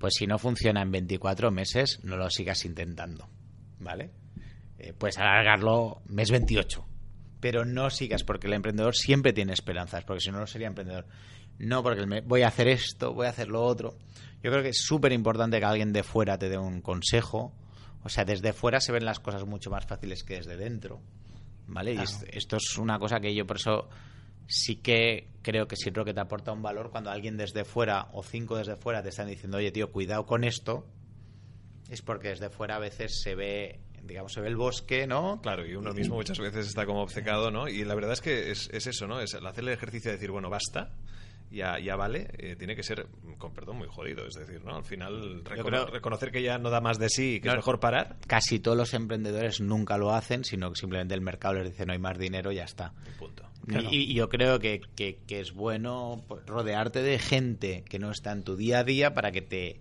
pues 0.00 0.14
si 0.18 0.26
no 0.26 0.36
funciona 0.38 0.82
en 0.82 0.90
24 0.90 1.52
meses, 1.52 2.00
no 2.02 2.16
lo 2.16 2.28
sigas 2.28 2.64
intentando, 2.64 3.28
¿vale? 3.78 4.10
Eh, 4.80 4.92
puedes 4.98 5.16
alargarlo 5.18 6.02
mes 6.08 6.32
28 6.32 6.84
pero 7.40 7.64
no 7.64 7.90
sigas, 7.90 8.24
porque 8.24 8.46
el 8.46 8.54
emprendedor 8.54 8.94
siempre 8.94 9.32
tiene 9.32 9.52
esperanzas, 9.52 10.04
porque 10.04 10.20
si 10.20 10.30
no, 10.30 10.38
no 10.38 10.46
sería 10.46 10.66
emprendedor. 10.66 11.06
No, 11.58 11.82
porque 11.82 12.06
me, 12.06 12.20
voy 12.20 12.42
a 12.42 12.48
hacer 12.48 12.68
esto, 12.68 13.14
voy 13.14 13.26
a 13.26 13.30
hacer 13.30 13.48
lo 13.48 13.62
otro. 13.62 13.96
Yo 14.42 14.50
creo 14.50 14.62
que 14.62 14.70
es 14.70 14.82
súper 14.84 15.12
importante 15.12 15.58
que 15.58 15.64
alguien 15.64 15.92
de 15.92 16.02
fuera 16.02 16.38
te 16.38 16.48
dé 16.48 16.58
un 16.58 16.80
consejo. 16.80 17.52
O 18.04 18.08
sea, 18.08 18.24
desde 18.24 18.52
fuera 18.52 18.80
se 18.80 18.92
ven 18.92 19.04
las 19.04 19.18
cosas 19.18 19.44
mucho 19.44 19.70
más 19.70 19.84
fáciles 19.86 20.22
que 20.22 20.36
desde 20.36 20.56
dentro. 20.56 21.00
¿Vale? 21.66 21.94
Y 21.94 21.98
esto 22.32 22.56
es 22.56 22.78
una 22.78 22.98
cosa 22.98 23.20
que 23.20 23.34
yo 23.34 23.46
por 23.46 23.56
eso 23.56 23.88
sí 24.46 24.76
que 24.76 25.28
creo 25.42 25.68
que 25.68 25.76
siempre 25.76 26.04
que 26.04 26.14
te 26.14 26.20
aporta 26.20 26.52
un 26.52 26.62
valor 26.62 26.90
cuando 26.90 27.10
alguien 27.10 27.36
desde 27.36 27.64
fuera 27.64 28.08
o 28.12 28.22
cinco 28.22 28.56
desde 28.56 28.76
fuera 28.76 29.02
te 29.02 29.10
están 29.10 29.28
diciendo, 29.28 29.58
oye, 29.58 29.70
tío, 29.70 29.92
cuidado 29.92 30.24
con 30.24 30.44
esto. 30.44 30.86
Es 31.90 32.02
porque 32.02 32.28
desde 32.28 32.50
fuera 32.50 32.76
a 32.76 32.78
veces 32.78 33.20
se 33.20 33.34
ve 33.34 33.80
digamos, 34.08 34.32
se 34.32 34.40
ve 34.40 34.48
el 34.48 34.56
bosque, 34.56 35.06
¿no? 35.06 35.40
Claro, 35.42 35.66
y 35.66 35.74
uno 35.74 35.92
mismo 35.92 36.16
muchas 36.16 36.38
veces 36.38 36.66
está 36.66 36.86
como 36.86 37.02
obcecado, 37.02 37.50
¿no? 37.50 37.68
Y 37.68 37.84
la 37.84 37.94
verdad 37.94 38.12
es 38.12 38.20
que 38.20 38.50
es, 38.50 38.68
es 38.72 38.86
eso, 38.86 39.06
¿no? 39.06 39.20
Es 39.20 39.34
hacer 39.34 39.64
el 39.64 39.70
ejercicio 39.70 40.10
de 40.10 40.16
decir, 40.16 40.30
bueno, 40.30 40.50
basta, 40.50 40.90
ya, 41.50 41.78
ya 41.78 41.96
vale, 41.96 42.28
eh, 42.38 42.56
tiene 42.56 42.76
que 42.76 42.82
ser, 42.82 43.06
con 43.38 43.52
perdón, 43.52 43.78
muy 43.78 43.88
jodido. 43.88 44.26
Es 44.26 44.34
decir, 44.34 44.62
¿no? 44.64 44.76
Al 44.76 44.84
final, 44.84 45.44
reconocer 45.44 46.30
que 46.30 46.42
ya 46.42 46.58
no 46.58 46.70
da 46.70 46.80
más 46.80 46.98
de 46.98 47.08
sí 47.08 47.34
y 47.34 47.40
que 47.40 47.48
es 47.48 47.54
mejor 47.54 47.80
parar. 47.80 48.16
Casi 48.26 48.58
todos 48.58 48.76
los 48.76 48.92
emprendedores 48.94 49.60
nunca 49.60 49.96
lo 49.96 50.12
hacen, 50.12 50.44
sino 50.44 50.70
que 50.70 50.80
simplemente 50.80 51.14
el 51.14 51.20
mercado 51.20 51.54
les 51.54 51.70
dice 51.70 51.86
no 51.86 51.92
hay 51.92 51.98
más 51.98 52.18
dinero, 52.18 52.52
ya 52.52 52.64
está. 52.64 52.92
punto. 53.18 53.44
Y, 53.90 54.14
yo 54.14 54.28
creo 54.30 54.58
que, 54.58 54.80
que, 54.96 55.18
que, 55.26 55.40
es 55.40 55.52
bueno 55.52 56.24
rodearte 56.46 57.02
de 57.02 57.18
gente 57.18 57.84
que 57.86 57.98
no 57.98 58.10
está 58.10 58.32
en 58.32 58.42
tu 58.42 58.56
día 58.56 58.78
a 58.78 58.84
día 58.84 59.12
para 59.12 59.30
que 59.30 59.42
te, 59.42 59.80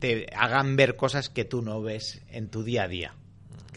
te 0.00 0.26
hagan 0.34 0.76
ver 0.76 0.96
cosas 0.96 1.30
que 1.30 1.44
tú 1.44 1.62
no 1.62 1.80
ves 1.80 2.22
en 2.30 2.50
tu 2.50 2.62
día 2.62 2.84
a 2.84 2.88
día. 2.88 3.14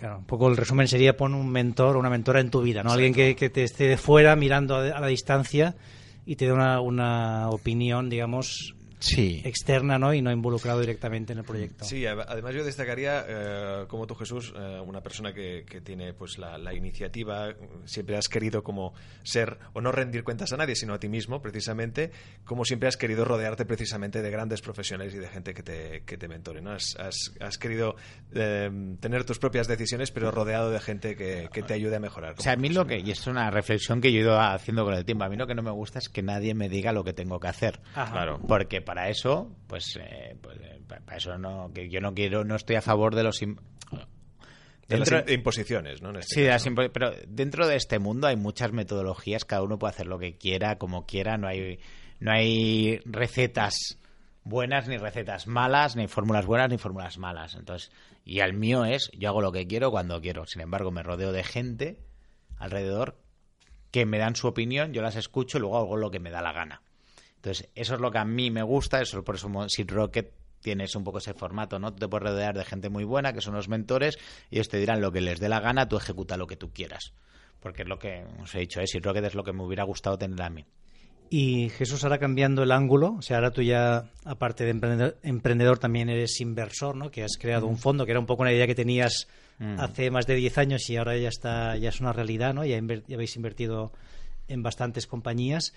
Claro, 0.04 0.18
un 0.18 0.26
poco 0.26 0.50
el 0.50 0.58
resumen 0.58 0.89
sería 0.89 1.16
pon 1.16 1.34
un 1.34 1.48
mentor 1.48 1.96
o 1.96 2.00
una 2.02 2.10
mentora 2.10 2.42
en 2.42 2.50
tu 2.52 2.62
vida, 2.62 2.84
¿no? 2.84 2.92
Alguien 2.92 3.13
que, 3.13 3.38
que, 3.38 3.50
te 3.50 3.63
esté 3.63 3.88
de 3.88 3.96
fuera 3.96 4.36
mirando 4.36 4.76
a, 4.76 5.00
la 5.00 5.08
distancia 5.08 5.76
y 6.26 6.36
te 6.36 6.44
dé 6.44 6.52
una, 6.52 6.82
una 6.82 7.50
opinión, 7.50 8.10
digamos, 8.10 8.76
sí. 9.04 9.42
externa 9.44 9.98
¿no? 10.00 10.13
y 10.13 10.22
no 10.22 10.32
involucrado 10.32 10.80
directamente 10.80 11.34
en 11.34 11.39
el 11.39 11.46
proyecto. 11.46 11.86
Sí, 11.86 12.06
además 12.06 12.54
yo 12.54 12.63
destacaría, 12.63 13.26
eh, 13.28 13.86
como 13.88 14.08
tú 14.08 14.16
Jesús, 14.16 14.54
eh, 14.56 14.80
una 14.86 15.02
persona 15.02 15.34
que, 15.34 15.63
tiene 15.84 16.13
pues 16.13 16.38
la, 16.38 16.74
iniciativa, 16.74 17.54
siempre 17.86 18.18
has 18.18 18.28
querido 18.28 18.63
como 18.63 18.94
ser, 19.24 19.58
o 19.74 19.82
no 19.82 19.92
rendir 19.92 20.24
cuentas 20.24 20.54
a 20.54 20.58
nadie, 20.58 20.76
sino 20.76 20.94
a 20.94 21.00
ti 21.00 21.10
mismo, 21.10 21.42
precisamente, 21.42 22.12
como 22.46 22.66
siempre 22.66 22.88
has 22.88 22.98
querido 22.98 23.26
rodearte 23.26 23.66
precisamente 23.66 24.22
de 24.22 24.32
grandes 24.32 24.62
profesionales 24.62 25.13
y 25.13 25.18
de 25.18 25.28
gente 25.28 25.54
que 25.54 25.63
te, 25.63 26.04
que 26.06 26.18
te 26.18 26.28
mentore. 26.28 26.62
¿no? 26.62 26.72
Has, 26.72 26.96
has, 26.98 27.58
querido 27.58 27.96
eh, 28.34 28.70
tener 29.00 29.26
tus 29.26 29.39
propias 29.39 29.68
decisiones, 29.68 30.12
pero 30.12 30.32
rodeado 30.32 30.72
de 30.72 30.80
gente 30.80 31.16
que, 31.16 31.50
te 31.63 31.74
ayude 31.74 31.96
a 31.96 32.00
mejorar. 32.00 32.36
O 32.38 32.42
sea, 32.42 32.54
a 32.54 32.56
mí 32.58 32.70
lo 32.70 32.86
que, 32.86 33.00
y 33.00 33.12
es 33.12 33.26
una 33.28 33.50
reflexión 33.50 34.02
que 34.02 34.12
yo 34.12 34.20
he 34.20 34.22
ido 34.22 34.39
haciendo 34.39 34.84
con 34.84 34.94
el 34.94 35.06
tiempo, 35.06 35.24
a 35.24 35.30
mí 35.30 35.38
lo 35.38 35.48
que 35.48 35.56
no 35.56 35.63
me 35.63 35.72
gusta 35.72 36.00
es 36.00 36.10
que 36.10 36.22
nadie 36.22 36.54
me 36.54 36.70
diga 36.70 36.92
lo 36.92 37.04
que 37.04 37.13
tengo 37.13 37.39
que 37.39 37.48
hacer. 37.48 37.80
Claro. 37.94 38.39
Porque 38.48 38.82
para 38.82 38.93
para 38.94 39.10
eso, 39.10 39.56
pues, 39.66 39.98
eh, 40.00 40.38
pues 40.40 40.56
eh, 40.62 40.80
para 40.88 41.18
eso 41.18 41.36
no, 41.40 41.72
que 41.74 41.90
yo 41.90 42.00
no 42.00 42.14
quiero, 42.14 42.44
no 42.44 42.56
estoy 42.56 42.76
a 42.76 42.82
favor 42.82 43.16
de 43.16 43.24
los 43.24 43.40
de 43.40 45.34
imposiciones, 45.34 46.04
¿no? 46.04 46.16
Este 46.20 46.60
sí, 46.60 46.70
pero 46.94 47.12
dentro 47.28 47.68
de 47.68 47.76
este 47.76 47.98
mundo 47.98 48.28
hay 48.28 48.36
muchas 48.36 48.72
metodologías, 48.72 49.46
cada 49.46 49.64
uno 49.64 49.80
puede 49.80 49.94
hacer 49.94 50.06
lo 50.06 50.20
que 50.20 50.38
quiera, 50.38 50.78
como 50.78 51.08
quiera, 51.08 51.40
no 51.40 51.48
hay, 51.48 51.80
no 52.20 52.32
hay 52.34 53.00
recetas 53.06 53.98
buenas 54.44 54.88
ni 54.88 54.98
recetas 54.98 55.48
malas, 55.48 55.96
ni 55.96 56.08
fórmulas 56.08 56.46
buenas 56.46 56.70
ni 56.70 56.78
fórmulas 56.78 57.18
malas. 57.18 57.56
Entonces, 57.56 57.92
y 58.24 58.42
al 58.42 58.54
mío 58.54 58.86
es, 58.86 59.10
yo 59.18 59.30
hago 59.30 59.42
lo 59.42 59.52
que 59.52 59.66
quiero 59.66 59.90
cuando 59.90 60.22
quiero. 60.22 60.46
Sin 60.46 60.62
embargo, 60.62 60.92
me 60.92 61.02
rodeo 61.02 61.32
de 61.32 61.44
gente 61.44 61.98
alrededor 62.60 63.18
que 63.90 64.06
me 64.06 64.20
dan 64.20 64.36
su 64.36 64.46
opinión, 64.46 64.94
yo 64.94 65.02
las 65.02 65.16
escucho 65.16 65.58
y 65.58 65.62
luego 65.62 65.80
hago 65.80 65.98
lo 65.98 66.12
que 66.12 66.20
me 66.20 66.30
da 66.30 66.44
la 66.44 66.54
gana. 66.54 66.84
Entonces, 67.44 67.70
eso 67.76 67.96
es 67.96 68.00
lo 68.00 68.10
que 68.10 68.20
a 68.20 68.24
mí 68.24 68.52
me 68.52 68.64
gusta, 68.64 69.02
eso 69.02 69.22
por 69.22 69.36
eso 69.36 69.50
Seed 69.68 69.92
Rocket 69.92 70.32
tienes 70.62 70.96
un 70.96 71.04
poco 71.04 71.18
ese 71.18 71.34
formato, 71.34 71.78
¿no? 71.78 71.94
Te 71.94 72.08
puedes 72.08 72.30
rodear 72.30 72.58
de 72.58 72.64
gente 72.64 72.88
muy 72.88 73.04
buena, 73.04 73.34
que 73.34 73.42
son 73.42 73.54
los 73.54 73.68
mentores, 73.68 74.18
y 74.50 74.56
ellos 74.56 74.70
te 74.70 74.78
dirán 74.78 75.02
lo 75.02 75.12
que 75.12 75.20
les 75.20 75.42
dé 75.42 75.50
la 75.50 75.60
gana, 75.60 75.90
tú 75.90 75.98
ejecuta 75.98 76.38
lo 76.38 76.48
que 76.48 76.56
tú 76.56 76.72
quieras. 76.72 77.14
Porque 77.60 77.82
es 77.82 77.90
lo 77.90 78.00
que 78.00 78.24
os 78.42 78.56
he 78.56 78.60
dicho, 78.60 78.80
¿eh? 78.80 78.88
Seed 78.88 79.04
Rocket 79.04 79.26
es 79.26 79.36
lo 79.36 79.44
que 79.44 79.52
me 79.52 79.62
hubiera 79.62 79.84
gustado 79.84 80.18
tener 80.18 80.42
a 80.42 80.50
mí. 80.50 80.66
Y 81.30 81.68
Jesús, 81.68 82.02
ahora 82.06 82.18
cambiando 82.18 82.64
el 82.64 82.72
ángulo, 82.72 83.16
o 83.18 83.22
sea, 83.22 83.38
ahora 83.38 83.52
tú 83.52 83.62
ya, 83.62 84.10
aparte 84.24 84.64
de 84.64 85.14
emprendedor, 85.24 85.80
también 85.80 86.08
eres 86.08 86.40
inversor, 86.40 86.96
¿no? 86.96 87.12
Que 87.12 87.26
has 87.26 87.36
creado 87.38 87.68
un 87.68 87.78
fondo, 87.78 88.06
que 88.06 88.12
era 88.12 88.22
un 88.22 88.26
poco 88.26 88.44
una 88.44 88.54
idea 88.54 88.68
que 88.68 88.76
tenías 88.76 89.28
mm. 89.60 89.82
hace 89.82 90.12
más 90.12 90.28
de 90.28 90.36
10 90.36 90.58
años 90.60 90.90
y 90.90 90.96
ahora 90.96 91.18
ya 91.18 91.28
está, 91.28 91.76
ya 91.76 91.90
es 91.90 92.00
una 92.00 92.14
realidad, 92.14 92.54
¿no? 92.54 92.64
Ya, 92.64 92.78
habéis 92.78 93.36
invertido 93.36 93.92
en 94.48 94.64
bastantes 94.64 95.08
compañías. 95.08 95.74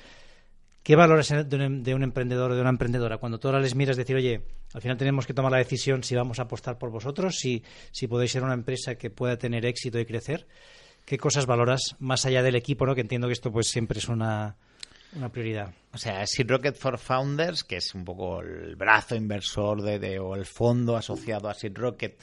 ¿Qué 0.87 0.95
valoras 0.95 1.31
de 1.31 1.57
un, 1.57 1.83
de 1.83 1.95
un, 1.97 2.05
emprendedor 2.05 2.53
o 2.53 2.55
de 2.55 2.61
una 2.61 2.71
emprendedora? 2.71 3.19
Cuando 3.19 3.41
tú 3.41 3.49
ahora 3.49 3.59
les 3.59 3.75
miras, 3.75 3.97
decir, 3.97 4.15
oye, 4.15 4.43
al 4.73 4.81
final 4.81 4.97
tenemos 4.97 5.27
que 5.27 5.35
tomar 5.35 5.51
la 5.51 5.59
decisión 5.59 6.05
si 6.05 6.15
vamos 6.15 6.39
a 6.39 6.43
apostar 6.43 6.79
por 6.79 6.93
vosotros, 6.93 7.39
si, 7.41 7.65
si 7.91 8.07
podéis 8.07 8.31
ser 8.31 8.45
una 8.45 8.55
empresa 8.55 8.95
que 8.95 9.11
pueda 9.11 9.37
tener 9.37 9.67
éxito 9.67 9.99
y 9.99 10.07
crecer. 10.07 10.47
¿Qué 11.05 11.19
cosas 11.19 11.45
valoras 11.45 11.97
más 11.99 12.25
allá 12.25 12.41
del 12.45 12.55
equipo, 12.55 12.87
¿no? 12.87 12.95
Que 12.95 13.01
entiendo 13.01 13.27
que 13.27 13.33
esto 13.33 13.51
pues 13.51 13.67
siempre 13.67 13.99
es 13.99 14.07
una, 14.07 14.55
una 15.17 15.29
prioridad. 15.29 15.75
O 15.93 15.99
sea, 15.99 16.25
Seed 16.25 16.49
Rocket 16.49 16.77
for 16.77 16.99
Founders, 16.99 17.65
que 17.65 17.79
es 17.79 17.93
un 17.93 18.05
poco 18.05 18.41
el 18.41 18.77
brazo 18.77 19.17
inversor 19.17 19.83
de, 19.83 20.21
o 20.21 20.37
el 20.37 20.47
fondo 20.47 20.97
asociado 20.97 21.49
a 21.49 21.55
Seed 21.55 21.77
Rocket, 21.77 22.23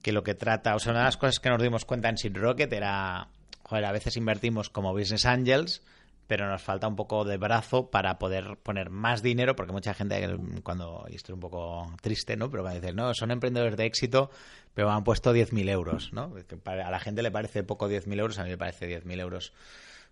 que 0.00 0.12
lo 0.12 0.22
que 0.22 0.36
trata, 0.36 0.76
o 0.76 0.78
sea, 0.78 0.92
una 0.92 1.00
de 1.00 1.06
las 1.06 1.16
cosas 1.16 1.40
que 1.40 1.50
nos 1.50 1.60
dimos 1.60 1.84
cuenta 1.84 2.08
en 2.08 2.18
Seed 2.18 2.36
Rocket 2.36 2.72
era, 2.72 3.26
joder, 3.64 3.84
a 3.84 3.90
veces 3.90 4.16
invertimos 4.16 4.70
como 4.70 4.92
business 4.92 5.26
angels, 5.26 5.82
pero 6.30 6.48
nos 6.48 6.62
falta 6.62 6.86
un 6.86 6.94
poco 6.94 7.24
de 7.24 7.38
brazo 7.38 7.90
para 7.90 8.20
poder 8.20 8.56
poner 8.62 8.88
más 8.88 9.20
dinero, 9.20 9.56
porque 9.56 9.72
mucha 9.72 9.94
gente, 9.94 10.38
cuando, 10.62 11.04
y 11.10 11.16
estoy 11.16 11.32
un 11.32 11.40
poco 11.40 11.92
triste, 12.02 12.36
¿no? 12.36 12.48
Pero 12.48 12.64
a 12.64 12.72
decir, 12.72 12.94
no, 12.94 13.12
son 13.14 13.32
emprendedores 13.32 13.76
de 13.76 13.84
éxito, 13.84 14.30
pero 14.72 14.86
me 14.86 14.94
han 14.94 15.02
puesto 15.02 15.34
10.000 15.34 15.68
euros, 15.68 16.12
¿no? 16.12 16.32
A 16.66 16.90
la 16.92 17.00
gente 17.00 17.22
le 17.22 17.32
parece 17.32 17.64
poco 17.64 17.90
10.000 17.90 18.20
euros, 18.20 18.38
a 18.38 18.44
mí 18.44 18.50
me 18.50 18.58
parece 18.58 19.02
10.000 19.02 19.20
euros 19.20 19.52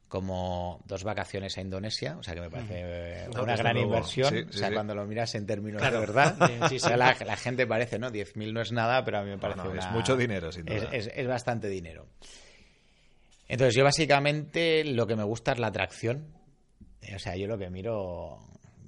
como 0.08 0.82
dos 0.86 1.04
vacaciones 1.04 1.56
a 1.56 1.60
Indonesia, 1.60 2.16
o 2.18 2.24
sea 2.24 2.34
que 2.34 2.40
me 2.40 2.50
parece 2.50 3.28
una 3.40 3.54
gran 3.54 3.76
inversión. 3.76 4.48
o 4.48 4.52
sea, 4.52 4.72
cuando 4.72 4.96
lo 4.96 5.06
miras 5.06 5.36
en 5.36 5.46
términos 5.46 5.80
de 5.80 6.00
verdad, 6.00 6.36
la, 6.96 7.36
gente 7.36 7.64
parece, 7.64 8.00
¿no? 8.00 8.10
10.000 8.10 8.52
no 8.52 8.60
es 8.60 8.72
nada, 8.72 9.04
pero 9.04 9.18
a 9.18 9.22
mí 9.22 9.30
me 9.30 9.38
parece. 9.38 9.60
es 9.78 9.88
mucho 9.92 10.16
dinero, 10.16 10.50
sin 10.50 10.64
duda. 10.64 10.88
Es, 10.90 11.28
bastante 11.28 11.68
dinero. 11.68 12.08
Entonces, 13.48 13.74
yo 13.74 13.82
básicamente 13.82 14.84
lo 14.84 15.06
que 15.06 15.16
me 15.16 15.24
gusta 15.24 15.52
es 15.52 15.58
la 15.58 15.68
atracción. 15.68 16.26
Eh, 17.00 17.16
o 17.16 17.18
sea, 17.18 17.34
yo 17.36 17.46
lo 17.46 17.58
que 17.58 17.70
miro 17.70 18.38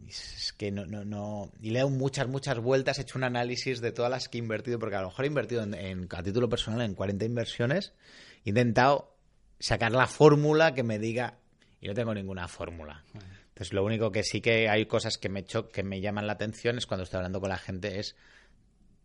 es 0.07 0.53
que 0.57 0.70
no, 0.70 0.85
no, 0.87 1.05
no. 1.05 1.51
Y 1.61 1.70
leo 1.70 1.88
muchas, 1.88 2.29
muchas 2.29 2.59
vueltas, 2.59 2.99
he 2.99 3.03
hecho 3.03 3.16
un 3.16 3.25
análisis 3.25 3.81
de 3.81 3.92
todas 3.92 4.11
las 4.11 4.29
que 4.29 4.38
he 4.38 4.40
invertido, 4.40 4.79
porque 4.79 4.96
a 4.96 5.01
lo 5.01 5.09
mejor 5.09 5.25
he 5.25 5.29
invertido 5.29 5.62
en, 5.62 6.09
a 6.11 6.23
título 6.23 6.49
personal 6.49 6.83
en 6.83 6.94
40 6.94 7.25
inversiones. 7.25 7.94
He 8.44 8.51
intentado 8.51 9.16
sacar 9.59 9.92
la 9.92 10.07
fórmula 10.07 10.75
que 10.75 10.83
me 10.83 10.99
diga. 10.99 11.38
Y 11.81 11.88
no 11.88 11.94
tengo 11.94 12.12
ninguna 12.12 12.46
fórmula. 12.46 13.05
Entonces, 13.14 13.73
lo 13.73 13.83
único 13.83 14.12
que 14.12 14.23
sí 14.23 14.42
que 14.42 14.68
hay 14.68 14.85
cosas 14.85 15.16
que 15.16 15.31
me, 15.31 15.44
que 15.44 15.83
me 15.83 16.03
llaman 16.03 16.27
la 16.27 16.35
atención 16.35 16.77
es 16.77 16.87
cuando 16.87 17.05
estoy 17.05 17.18
hablando 17.18 17.40
con 17.40 17.49
la 17.49 17.57
gente 17.57 17.99
es 17.99 18.16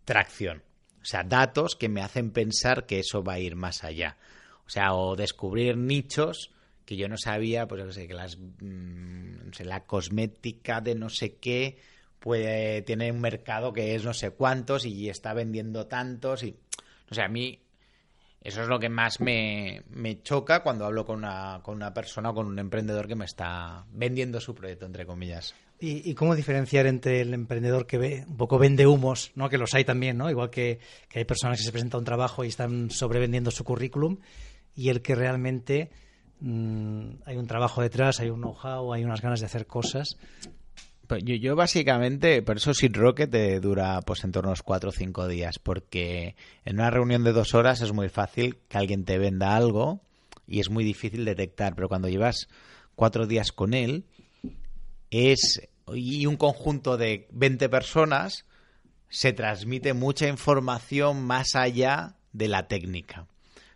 tracción. 0.03 0.63
O 1.01 1.05
sea, 1.05 1.23
datos 1.23 1.75
que 1.75 1.87
me 1.87 2.01
hacen 2.01 2.31
pensar 2.31 2.85
que 2.85 2.99
eso 2.99 3.23
va 3.23 3.33
a 3.33 3.39
ir 3.39 3.55
más 3.55 3.83
allá. 3.83 4.17
O 4.65 4.69
sea, 4.69 4.93
o 4.93 5.15
descubrir 5.15 5.77
nichos 5.77 6.51
que 6.85 6.95
yo 6.95 7.07
no 7.07 7.17
sabía, 7.17 7.67
pues 7.67 7.83
yo 7.83 7.91
sé, 7.91 8.07
que 8.07 8.13
las, 8.13 8.37
mm, 8.37 9.51
la 9.63 9.85
cosmética 9.85 10.81
de 10.81 10.95
no 10.95 11.09
sé 11.09 11.35
qué 11.37 11.77
puede, 12.19 12.81
tiene 12.83 13.11
un 13.11 13.21
mercado 13.21 13.73
que 13.73 13.95
es 13.95 14.03
no 14.03 14.13
sé 14.13 14.31
cuántos 14.31 14.85
y 14.85 15.09
está 15.09 15.33
vendiendo 15.33 15.87
tantos 15.87 16.43
y, 16.43 16.55
o 17.09 17.13
sea, 17.13 17.25
a 17.25 17.29
mí 17.29 17.59
eso 18.45 18.61
es 18.61 18.67
lo 18.67 18.79
que 18.79 18.89
más 18.89 19.19
me, 19.21 19.83
choca 20.21 20.61
cuando 20.61 20.85
hablo 20.85 21.03
con 21.03 21.17
una, 21.17 21.61
con 21.63 21.75
una 21.75 21.95
persona 21.95 22.29
o 22.29 22.35
con 22.35 22.45
un 22.45 22.59
emprendedor 22.59 23.07
que 23.07 23.15
me 23.15 23.25
está 23.25 23.85
vendiendo 23.91 24.39
su 24.39 24.53
proyecto, 24.53 24.85
entre 24.85 25.07
comillas. 25.07 25.55
¿Y, 25.79 26.13
cómo 26.13 26.35
diferenciar 26.35 26.85
entre 26.85 27.21
el 27.21 27.33
emprendedor 27.33 27.87
que 27.87 27.97
ve, 27.97 28.23
un 28.27 28.37
poco 28.37 28.59
vende 28.59 28.85
humos, 28.85 29.31
¿no? 29.35 29.49
que 29.49 29.57
los 29.57 29.73
hay 29.73 29.83
también, 29.83 30.17
¿no? 30.17 30.29
igual 30.29 30.51
que, 30.51 30.79
hay 31.13 31.25
personas 31.25 31.57
que 31.57 31.65
se 31.65 31.71
presentan 31.71 31.97
a 31.97 31.99
un 31.99 32.05
trabajo 32.05 32.45
y 32.45 32.47
están 32.47 32.91
sobrevendiendo 32.91 33.49
su 33.49 33.63
currículum, 33.63 34.19
y 34.75 34.89
el 34.89 35.01
que 35.01 35.15
realmente 35.15 35.89
mm, 36.39 37.09
hay 37.25 37.37
un 37.37 37.47
trabajo 37.47 37.81
detrás, 37.81 38.19
hay 38.19 38.29
un 38.29 38.41
know-how, 38.41 38.93
hay 38.93 39.03
unas 39.03 39.21
ganas 39.21 39.39
de 39.39 39.45
hacer 39.45 39.65
cosas 39.67 40.17
pues 41.07 41.23
yo, 41.23 41.35
yo, 41.35 41.55
básicamente, 41.55 42.41
por 42.41 42.57
eso 42.57 42.73
Seed 42.73 42.95
Rocket 42.95 43.29
te 43.29 43.59
dura 43.59 44.01
pues 44.01 44.23
en 44.23 44.31
torno 44.31 44.49
a 44.49 44.51
unos 44.51 44.63
4 44.63 44.89
o 44.89 44.91
5 44.91 45.27
días, 45.27 45.59
porque 45.59 46.35
en 46.63 46.77
una 46.77 46.89
reunión 46.89 47.23
de 47.23 47.31
dos 47.31 47.53
horas 47.53 47.81
es 47.81 47.91
muy 47.91 48.09
fácil 48.09 48.57
que 48.67 48.77
alguien 48.77 49.05
te 49.05 49.17
venda 49.17 49.55
algo 49.55 50.01
y 50.47 50.59
es 50.59 50.69
muy 50.69 50.83
difícil 50.83 51.25
detectar, 51.25 51.75
pero 51.75 51.89
cuando 51.89 52.09
llevas 52.09 52.47
cuatro 52.95 53.27
días 53.27 53.51
con 53.51 53.73
él 53.73 54.05
es 55.11 55.61
y 55.93 56.25
un 56.25 56.37
conjunto 56.37 56.97
de 56.97 57.27
20 57.31 57.69
personas 57.69 58.45
se 59.09 59.33
transmite 59.33 59.93
mucha 59.93 60.27
información 60.27 61.23
más 61.23 61.55
allá 61.55 62.15
de 62.33 62.47
la 62.47 62.67
técnica. 62.67 63.27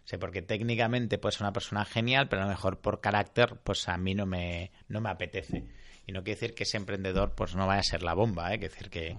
Sea, 0.10 0.18
porque 0.18 0.42
técnicamente 0.42 1.20
pues 1.20 1.40
una 1.40 1.54
persona 1.54 1.86
genial, 1.86 2.28
pero 2.30 2.42
a 2.42 2.46
lo 2.46 2.50
mejor 2.50 2.80
por 2.80 3.00
carácter 3.00 3.60
pues 3.64 3.88
a 3.88 3.96
mí 3.96 4.16
no 4.16 4.26
me, 4.26 4.72
no 4.88 5.02
me 5.02 5.10
apetece. 5.12 5.66
Y 6.08 6.12
no 6.12 6.24
quiere 6.24 6.40
decir 6.40 6.56
que 6.56 6.64
ese 6.64 6.78
emprendedor 6.78 7.36
pues 7.36 7.56
no 7.56 7.68
vaya 7.68 7.82
a 7.82 7.84
ser 7.84 8.02
la 8.02 8.16
bomba, 8.16 8.52
¿eh? 8.52 8.58
Quiere 8.58 8.74
decir 8.74 8.90
que... 8.90 9.18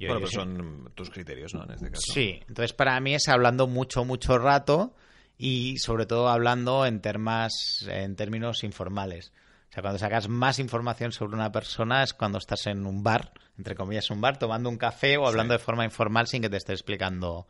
Yo, 0.00 0.08
bueno, 0.08 0.26
son 0.26 0.90
tus 0.96 1.10
criterios, 1.10 1.54
¿no? 1.54 1.62
En 1.62 1.70
este 1.70 1.90
caso. 1.92 2.12
Sí, 2.12 2.40
entonces 2.48 2.72
para 2.72 2.98
mí 2.98 3.14
es 3.14 3.28
hablando 3.28 3.68
mucho, 3.68 4.04
mucho 4.04 4.36
rato 4.36 4.96
y 5.38 5.78
sobre 5.78 6.06
todo 6.06 6.28
hablando 6.28 6.86
en, 6.86 7.00
termas, 7.00 7.86
en 7.88 8.16
términos 8.16 8.64
informales. 8.64 9.32
O 9.70 9.72
sea, 9.72 9.82
cuando 9.82 10.00
sacas 10.00 10.28
más 10.28 10.58
información 10.58 11.12
sobre 11.12 11.36
una 11.36 11.52
persona 11.52 12.02
es 12.02 12.14
cuando 12.14 12.38
estás 12.38 12.66
en 12.66 12.84
un 12.84 13.04
bar, 13.04 13.30
entre 13.56 13.76
comillas 13.76 14.10
un 14.10 14.20
bar, 14.20 14.40
tomando 14.40 14.68
un 14.68 14.76
café 14.76 15.18
o 15.18 15.28
hablando 15.28 15.52
de 15.52 15.60
forma 15.60 15.84
informal 15.84 16.26
sin 16.26 16.42
que 16.42 16.50
te 16.50 16.56
esté 16.56 16.72
explicando 16.72 17.46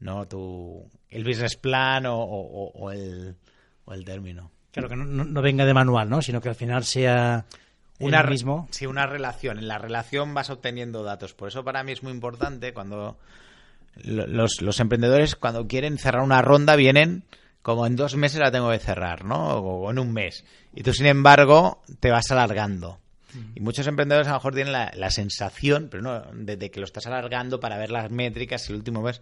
no 0.00 0.26
tu, 0.26 0.88
el 1.08 1.24
business 1.24 1.56
plan 1.56 2.06
o, 2.06 2.18
o, 2.18 2.90
el, 2.90 3.36
o 3.84 3.94
el 3.94 4.04
término. 4.04 4.50
Claro, 4.72 4.88
que 4.88 4.96
no, 4.96 5.04
no, 5.04 5.42
venga 5.42 5.64
de 5.64 5.74
manual, 5.74 6.08
¿no? 6.08 6.22
Sino 6.22 6.40
que 6.40 6.48
al 6.48 6.54
final 6.54 6.84
sea 6.84 7.44
una, 7.98 8.22
mismo. 8.22 8.68
Sí, 8.70 8.86
una 8.86 9.06
relación. 9.06 9.58
En 9.58 9.68
la 9.68 9.78
relación 9.78 10.32
vas 10.34 10.50
obteniendo 10.50 11.02
datos. 11.02 11.34
Por 11.34 11.48
eso 11.48 11.64
para 11.64 11.82
mí 11.82 11.92
es 11.92 12.02
muy 12.02 12.12
importante 12.12 12.72
cuando 12.72 13.18
los, 14.04 14.62
los 14.62 14.80
emprendedores 14.80 15.36
cuando 15.36 15.66
quieren 15.66 15.98
cerrar 15.98 16.22
una 16.22 16.42
ronda 16.42 16.76
vienen 16.76 17.24
como 17.62 17.86
en 17.86 17.96
dos 17.96 18.16
meses 18.16 18.40
la 18.40 18.50
tengo 18.50 18.70
que 18.70 18.78
cerrar, 18.78 19.24
¿no? 19.24 19.56
O 19.58 19.90
en 19.90 19.98
un 19.98 20.12
mes. 20.12 20.44
Y 20.74 20.82
tú, 20.82 20.92
sin 20.92 21.06
embargo, 21.06 21.82
te 22.00 22.10
vas 22.10 22.30
alargando. 22.30 22.98
Y 23.54 23.60
muchos 23.60 23.86
emprendedores 23.86 24.26
a 24.26 24.32
lo 24.32 24.36
mejor 24.38 24.54
tienen 24.54 24.72
la, 24.72 25.10
sensación, 25.10 25.88
pero 25.88 26.02
no, 26.02 26.20
de, 26.32 26.70
que 26.70 26.80
lo 26.80 26.84
estás 26.84 27.06
alargando 27.06 27.60
para 27.60 27.78
ver 27.78 27.90
las 27.90 28.10
métricas 28.10 28.68
y 28.68 28.72
el 28.72 28.78
último 28.78 29.02
mes. 29.02 29.20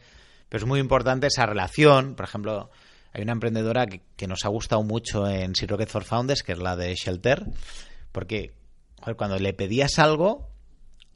Pero 0.48 0.64
es 0.64 0.68
muy 0.68 0.80
importante 0.80 1.26
esa 1.26 1.46
relación. 1.46 2.14
Por 2.14 2.24
ejemplo, 2.26 2.70
hay 3.12 3.22
una 3.22 3.32
emprendedora 3.32 3.86
que, 3.86 4.26
nos 4.26 4.44
ha 4.44 4.48
gustado 4.48 4.82
mucho 4.82 5.28
en 5.28 5.54
Sea 5.54 5.68
Rocket 5.68 5.88
for 5.88 6.04
Founders, 6.04 6.42
que 6.42 6.52
es 6.52 6.58
la 6.58 6.76
de 6.76 6.94
Shelter, 6.94 7.44
porque 8.12 8.54
cuando 9.16 9.38
le 9.38 9.52
pedías 9.52 9.98
algo, 9.98 10.50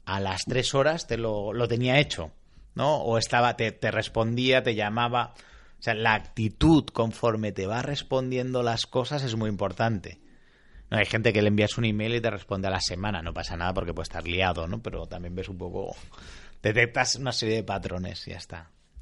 a 0.05 0.19
las 0.19 0.41
tres 0.45 0.73
horas 0.73 1.07
te 1.07 1.17
lo, 1.17 1.51
tenía 1.67 1.99
hecho, 1.99 2.31
¿no? 2.75 2.97
O 2.97 3.17
estaba, 3.17 3.55
te, 3.55 3.71
te 3.71 3.91
respondía, 3.91 4.63
te 4.63 4.75
llamaba. 4.75 5.33
O 5.79 5.83
sea, 5.83 5.95
la 5.95 6.13
actitud 6.13 6.85
conforme 6.85 7.51
te 7.51 7.67
va 7.67 7.81
respondiendo 7.81 8.63
las 8.63 8.85
cosas 8.85 9.23
es 9.23 9.35
muy 9.35 9.49
importante. 9.49 10.19
No, 10.89 10.97
hay 10.97 11.05
gente 11.05 11.33
que 11.33 11.41
le 11.41 11.47
envías 11.47 11.77
un 11.77 11.85
email 11.85 12.15
y 12.15 12.21
te 12.21 12.29
responde 12.29 12.67
a 12.67 12.71
la 12.71 12.79
semana, 12.79 13.21
no 13.21 13.33
pasa 13.33 13.57
nada 13.57 13.73
porque 13.73 13.93
puede 13.93 14.03
estar 14.03 14.27
liado, 14.27 14.67
¿no? 14.67 14.81
Pero 14.81 15.07
también 15.07 15.35
ves 15.35 15.49
un 15.49 15.57
poco, 15.57 15.95
detectas 16.61 17.15
una 17.15 17.31
serie 17.31 17.55
de 17.55 17.63
patrones 17.63 18.27
y 18.27 18.31
ya 18.31 18.37
está. 18.37 18.72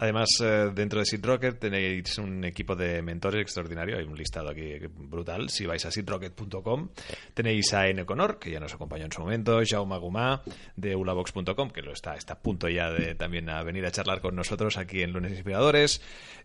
Además, 0.00 0.28
eh, 0.42 0.70
dentro 0.74 0.98
de 0.98 1.04
Seed 1.04 1.22
Rocket 1.22 1.58
tenéis 1.58 2.16
un 2.16 2.42
equipo 2.44 2.74
de 2.74 3.02
mentores 3.02 3.42
extraordinario. 3.42 3.98
Hay 3.98 4.04
un 4.04 4.16
listado 4.16 4.48
aquí 4.48 4.78
brutal. 4.88 5.50
Si 5.50 5.66
vais 5.66 5.84
a 5.84 5.90
seedrocket.com, 5.90 6.88
tenéis 7.34 7.74
a 7.74 7.86
N. 7.86 8.06
Conor, 8.06 8.38
que 8.38 8.50
ya 8.50 8.60
nos 8.60 8.72
acompañó 8.72 9.04
en 9.04 9.12
su 9.12 9.20
momento, 9.20 9.60
Jaume 9.62 9.98
Gumá, 9.98 10.42
de 10.74 10.96
ulabox.com, 10.96 11.70
que 11.70 11.82
lo 11.82 11.92
está, 11.92 12.14
está 12.14 12.32
a 12.32 12.38
punto 12.38 12.68
ya 12.68 12.90
de 12.90 13.14
también 13.14 13.50
a 13.50 13.62
venir 13.62 13.84
a 13.84 13.90
charlar 13.90 14.22
con 14.22 14.34
nosotros 14.34 14.78
aquí 14.78 15.02
en 15.02 15.12
Lunes 15.12 15.32
Inspiradores. 15.32 16.00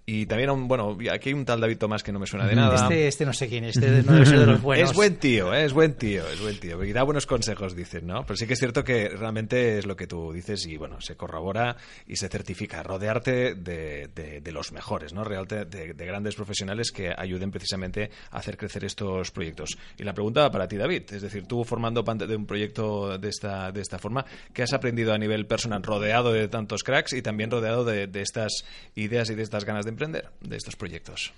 Y 0.07 0.27
también, 0.27 0.51
un, 0.51 0.67
bueno, 0.67 0.97
aquí 1.11 1.29
hay 1.29 1.33
un 1.33 1.45
tal 1.45 1.59
David 1.59 1.79
Tomás 1.79 2.03
que 2.03 2.11
no 2.11 2.19
me 2.19 2.27
suena 2.27 2.45
de 2.45 2.55
nada. 2.55 2.75
Este, 2.75 3.07
este 3.07 3.25
no 3.25 3.33
sé 3.33 3.47
quién, 3.47 3.63
este 3.63 4.03
no 4.03 4.23
ser 4.25 4.39
de 4.39 4.45
los 4.45 4.61
buenos. 4.61 4.91
Es 4.91 4.95
buen 4.95 5.15
tío, 5.15 5.51
¿eh? 5.53 5.65
es 5.65 5.73
buen 5.73 5.95
tío, 5.95 6.27
es 6.27 6.39
buen 6.41 6.59
tío. 6.59 6.83
Y 6.83 6.93
da 6.93 7.01
buenos 7.01 7.25
consejos, 7.25 7.75
dicen, 7.75 8.05
¿no? 8.05 8.23
Pero 8.23 8.37
sí 8.37 8.45
que 8.45 8.53
es 8.53 8.59
cierto 8.59 8.83
que 8.83 9.09
realmente 9.09 9.79
es 9.79 9.87
lo 9.87 9.95
que 9.95 10.05
tú 10.05 10.31
dices 10.31 10.65
y, 10.67 10.77
bueno, 10.77 11.01
se 11.01 11.15
corrobora 11.15 11.77
y 12.06 12.17
se 12.17 12.27
certifica. 12.27 12.83
Rodea 12.83 13.13
de, 13.54 14.52
los 14.52 14.71
mejores, 14.71 15.13
¿no? 15.13 15.23
Realmente 15.23 15.65
de, 15.65 16.06
grandes 16.06 16.35
profesionales 16.35 16.91
que 16.91 17.13
ayuden 17.15 17.52
precisamente 17.52 18.10
a 18.31 18.37
hacer 18.37 18.58
crecer 18.58 18.85
estos 18.85 19.31
proyectos. 19.31 19.77
Y 19.98 20.04
la 20.04 20.13
pregunta 20.13 20.50
para 20.50 20.67
ti, 20.67 20.77
David, 20.77 21.04
es 21.12 21.21
decir, 21.21 21.46
tú 21.46 21.63
formando 21.63 22.04
parte 22.04 22.25
de 22.25 22.35
un 22.35 22.46
proyecto 22.46 23.17
de 23.17 23.29
esta, 23.29 23.71
de 23.71 23.81
esta 23.81 24.00
forma, 24.00 24.25
¿qué 24.54 24.63
has 24.63 24.73
aprendido 24.73 25.13
a 25.13 25.17
nivel 25.17 25.46
personal, 25.46 25.83
rodeado 25.83 26.31
de 26.31 26.48
tantos 26.48 26.83
cracks 26.83 27.13
y 27.13 27.21
también 27.21 27.52
rodeado 27.52 27.83
de, 27.83 28.08
de 28.08 28.21
estas 28.21 28.65
ideas 28.96 29.29
y 29.29 29.35
de 29.35 29.43
estas 29.43 29.65
ganas 29.65 29.85
de 29.85 29.91
emprender, 29.91 30.29
de 30.41 30.58
estos 30.58 30.75
proyectos? 30.75 31.33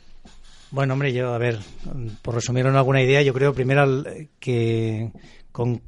Bueno, 0.70 0.94
hombre, 0.94 1.14
yo, 1.14 1.34
a 1.34 1.38
ver, 1.38 1.60
por 2.22 2.36
resumir 2.36 2.66
en 2.66 2.76
alguna 2.76 3.02
idea, 3.02 3.22
yo 3.22 3.34
creo 3.34 3.54
primero 3.54 4.04
que 4.40 5.12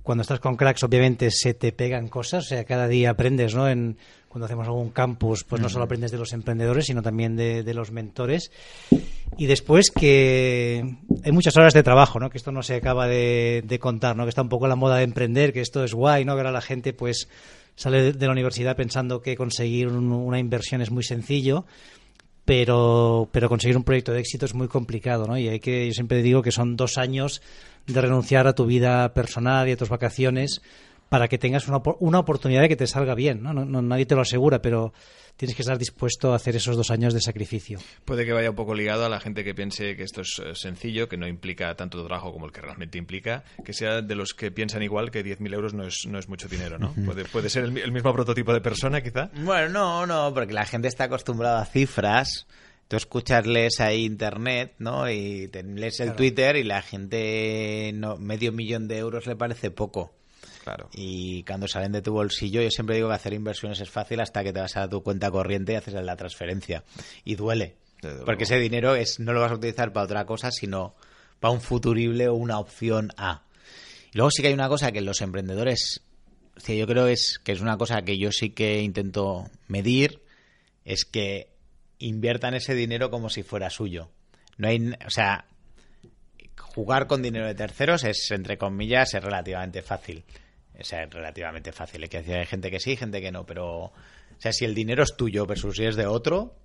cuando 0.01 0.22
estás 0.22 0.39
con 0.39 0.55
cracks, 0.55 0.84
obviamente 0.84 1.30
se 1.32 1.53
te 1.53 1.72
pegan 1.72 2.07
cosas, 2.07 2.45
o 2.45 2.47
sea, 2.47 2.63
cada 2.63 2.88
día 2.88 3.11
aprendes, 3.11 3.53
¿no? 3.53 3.70
En, 3.70 3.97
cuando 4.30 4.45
hacemos 4.45 4.67
algún 4.67 4.91
campus, 4.91 5.43
pues 5.43 5.61
no 5.61 5.69
solo 5.69 5.86
aprendes 5.86 6.11
de 6.11 6.19
los 6.19 6.34
emprendedores, 6.34 6.86
sino 6.86 7.01
también 7.01 7.36
de, 7.36 7.73
los 7.73 7.91
mentores. 7.91 8.51
Y 9.38 9.47
después 9.47 9.91
que 9.91 10.97
hay 11.23 11.32
muchas 11.32 11.57
horas 11.57 11.73
de 11.73 11.84
trabajo, 11.84 12.19
¿no? 12.19 12.30
Que 12.30 12.38
esto 12.38 12.51
no 12.51 12.61
se 12.61 12.75
acaba 12.75 13.07
de, 13.07 13.80
contar, 13.82 14.15
¿no? 14.15 14.23
Que 14.23 14.30
está 14.30 14.43
un 14.43 14.49
poco 14.49 14.67
la 14.67 14.75
moda 14.75 14.97
de 14.97 15.03
emprender, 15.03 15.51
que 15.51 15.61
esto 15.61 15.84
es 15.84 15.93
guay, 15.93 16.25
¿no? 16.25 16.36
Que 16.36 16.41
ahora 16.41 16.51
la 16.51 16.61
gente, 16.61 16.93
pues, 16.93 17.27
sale 17.75 18.13
de 18.13 18.25
la 18.25 18.32
universidad 18.32 18.75
pensando 18.75 19.21
que 19.21 19.36
conseguir 19.36 19.88
una 19.88 20.39
inversión 20.39 20.82
es 20.82 20.91
muy 20.91 21.03
sencillo 21.03 21.65
pero, 22.49 23.30
pero 23.32 23.47
conseguir 23.47 23.77
un 23.77 23.84
proyecto 23.84 24.11
de 24.11 24.21
éxito 24.21 24.47
es 24.47 24.55
muy 24.55 24.67
complicado, 24.67 25.27
¿no? 25.27 25.38
Y 25.38 25.47
hay 25.47 25.59
que, 25.59 25.86
yo 25.86 25.93
siempre 25.93 26.23
digo 26.23 26.41
que 26.41 26.51
son 26.51 26.75
dos 26.77 26.97
años 26.97 27.43
de 27.86 28.01
renunciar 28.01 28.47
a 28.47 28.55
tu 28.55 28.65
vida 28.65 29.13
personal 29.13 29.69
y 29.69 29.73
a 29.73 29.77
tus 29.77 29.89
vacaciones 29.89 30.63
para 31.10 31.28
que 31.28 31.38
tengas 31.38 31.68
una, 31.68 31.82
una 31.99 32.20
oportunidad 32.20 32.62
de 32.62 32.70
que 32.70 32.76
te 32.76 32.88
salga 32.88 33.16
bien, 33.16 33.41
¿no? 33.43 33.53
No, 33.53 33.82
Nadie 33.82 34.05
te 34.05 34.16
lo 34.16 34.22
asegura, 34.22 34.62
pero 34.62 34.93
tienes 35.36 35.55
que 35.55 35.64
estar 35.64 35.78
dispuesto 35.78 36.34
a 36.34 36.36
hacer 36.36 36.55
esos 36.55 36.78
dos 36.78 36.91
años 36.91 37.14
de 37.14 37.22
sacrificio. 37.22 37.80
Puede 38.05 38.26
que 38.26 38.34
vaya 38.34 38.51
un 38.51 38.55
poco 38.55 38.76
ligado 38.76 39.05
a 39.05 39.10
la 39.10 39.20
gente 39.20 39.43
que 39.43 39.55
piense 39.55 39.95
que 39.95 40.03
esto 40.03 40.22
es 40.22 40.39
eh, 40.39 40.53
sencillo, 40.53 41.10
que 41.10 41.18
no 41.18 41.28
implica 41.28 41.76
tanto 41.76 42.05
trabajo 42.05 42.32
como 42.32 42.45
el 42.45 42.51
que 42.51 42.62
realmente 42.62 42.97
implica, 42.97 43.43
que 43.66 43.74
sea 43.74 44.01
de 44.01 44.16
los 44.16 44.34
que 44.34 44.51
piensan 44.51 44.84
igual 44.84 45.10
que 45.10 45.26
10.000 45.26 45.53
euros 45.53 45.74
no 45.74 45.88
es, 45.88 46.05
no 46.07 46.20
es 46.20 46.30
mucho 46.30 46.47
dinero, 46.47 46.78
¿no? 46.78 46.93
Puede, 46.93 47.26
puede 47.26 47.49
ser 47.49 47.64
el, 47.64 47.91
mismo 47.91 48.14
prototipo 48.14 48.53
de 48.53 48.62
persona, 48.62 49.01
quizá. 49.01 49.32
Bueno, 49.34 49.70
no, 49.70 50.05
no, 50.05 50.34
porque 50.34 50.53
la 50.53 50.66
gente 50.66 50.88
está 50.88 51.05
acostumbrada 51.05 51.62
a 51.62 51.66
cifras. 51.66 52.45
Tú 52.88 52.97
escuchas, 52.97 53.45
lees 53.45 53.80
ahí 53.80 54.03
internet, 54.03 54.74
¿no? 54.80 55.10
Y 55.10 55.47
lees 55.47 55.99
el 55.99 56.16
Twitter 56.16 56.55
y 56.55 56.64
la 56.64 56.82
gente 56.82 57.91
no, 57.93 58.18
medio 58.18 58.51
millón 58.51 58.88
de 58.88 58.97
euros 58.97 59.28
le 59.28 59.36
parece 59.36 59.70
poco. 59.70 60.18
Y 60.93 61.43
cuando 61.43 61.67
salen 61.67 61.91
de 61.91 62.01
tu 62.01 62.13
bolsillo, 62.13 62.61
yo 62.61 62.70
siempre 62.70 62.95
digo 62.95 63.09
que 63.09 63.15
hacer 63.15 63.34
inversiones 63.34 63.80
es 63.80 63.89
fácil 63.89 64.20
hasta 64.20 64.43
que 64.43 64.53
te 64.53 64.59
vas 64.59 64.78
a 64.78 64.89
tu 64.89 65.01
cuenta 65.03 65.32
corriente 65.32 65.74
y 65.74 65.76
haces 65.76 65.93
la 65.93 66.15
transferencia. 66.15 66.84
Y 67.24 67.36
duele. 67.36 67.78
porque 68.26 68.45
ese 68.45 68.59
dinero 68.59 68.95
es, 68.95 69.20
no 69.20 69.34
lo 69.34 69.41
vas 69.41 69.51
a 69.51 69.55
utilizar 69.55 69.91
para 69.91 70.05
otra 70.05 70.26
cosa, 70.26 70.51
sino 70.51 70.95
para 71.39 71.53
un 71.53 71.61
futurible 71.61 72.28
o 72.28 72.36
una 72.36 72.59
opción 72.59 73.11
A. 73.17 73.43
Y 74.13 74.17
luego 74.17 74.32
sí 74.32 74.41
que 74.41 74.49
hay 74.49 74.53
una 74.53 74.70
cosa 74.70 74.91
que 74.91 75.01
los 75.01 75.22
emprendedores, 75.22 76.01
yo 76.67 76.88
creo 76.88 77.07
es 77.07 77.39
que 77.43 77.51
es 77.51 77.61
una 77.61 77.78
cosa 77.78 78.01
que 78.01 78.17
yo 78.17 78.32
sí 78.32 78.51
que 78.51 78.82
intento 78.82 79.49
medir, 79.67 80.22
es 80.86 81.05
que 81.05 81.49
inviertan 81.99 82.53
ese 82.53 82.74
dinero 82.74 83.11
como 83.11 83.30
si 83.30 83.43
fuera 83.43 83.70
suyo. 83.70 84.09
No 84.57 84.67
hay, 84.67 84.93
o 85.05 85.09
sea, 85.09 85.45
jugar 86.57 87.07
con 87.07 87.22
dinero 87.22 87.45
de 87.45 87.55
terceros 87.55 88.03
es, 88.03 88.30
entre 88.32 88.57
comillas, 88.57 89.13
es 89.13 89.24
relativamente 89.24 89.82
fácil. 89.82 90.24
O 90.80 90.84
sea, 90.84 91.03
es 91.03 91.09
relativamente 91.09 91.71
fácil. 91.71 92.03
Hay 92.03 92.09
que 92.09 92.17
hay 92.17 92.45
gente 92.45 92.71
que 92.71 92.80
sí, 92.80 92.95
gente 92.95 93.21
que 93.21 93.32
no, 93.32 93.45
pero... 93.45 93.86
O 93.86 94.41
sea, 94.41 94.53
si 94.53 94.65
el 94.65 94.73
dinero 94.73 95.03
es 95.03 95.17
tuyo 95.17 95.45
versus 95.45 95.75
si 95.75 95.86
es 95.86 95.95
de 95.95 96.05
otro, 96.05 96.55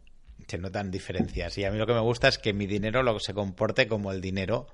se 0.46 0.58
notan 0.58 0.90
diferencias. 0.90 1.58
Y 1.58 1.64
a 1.64 1.70
mí 1.70 1.78
lo 1.78 1.86
que 1.86 1.94
me 1.94 2.00
gusta 2.00 2.28
es 2.28 2.38
que 2.38 2.52
mi 2.52 2.66
dinero 2.66 3.02
lo 3.02 3.18
se 3.18 3.34
comporte 3.34 3.88
como 3.88 4.12
el 4.12 4.20
dinero 4.20 4.68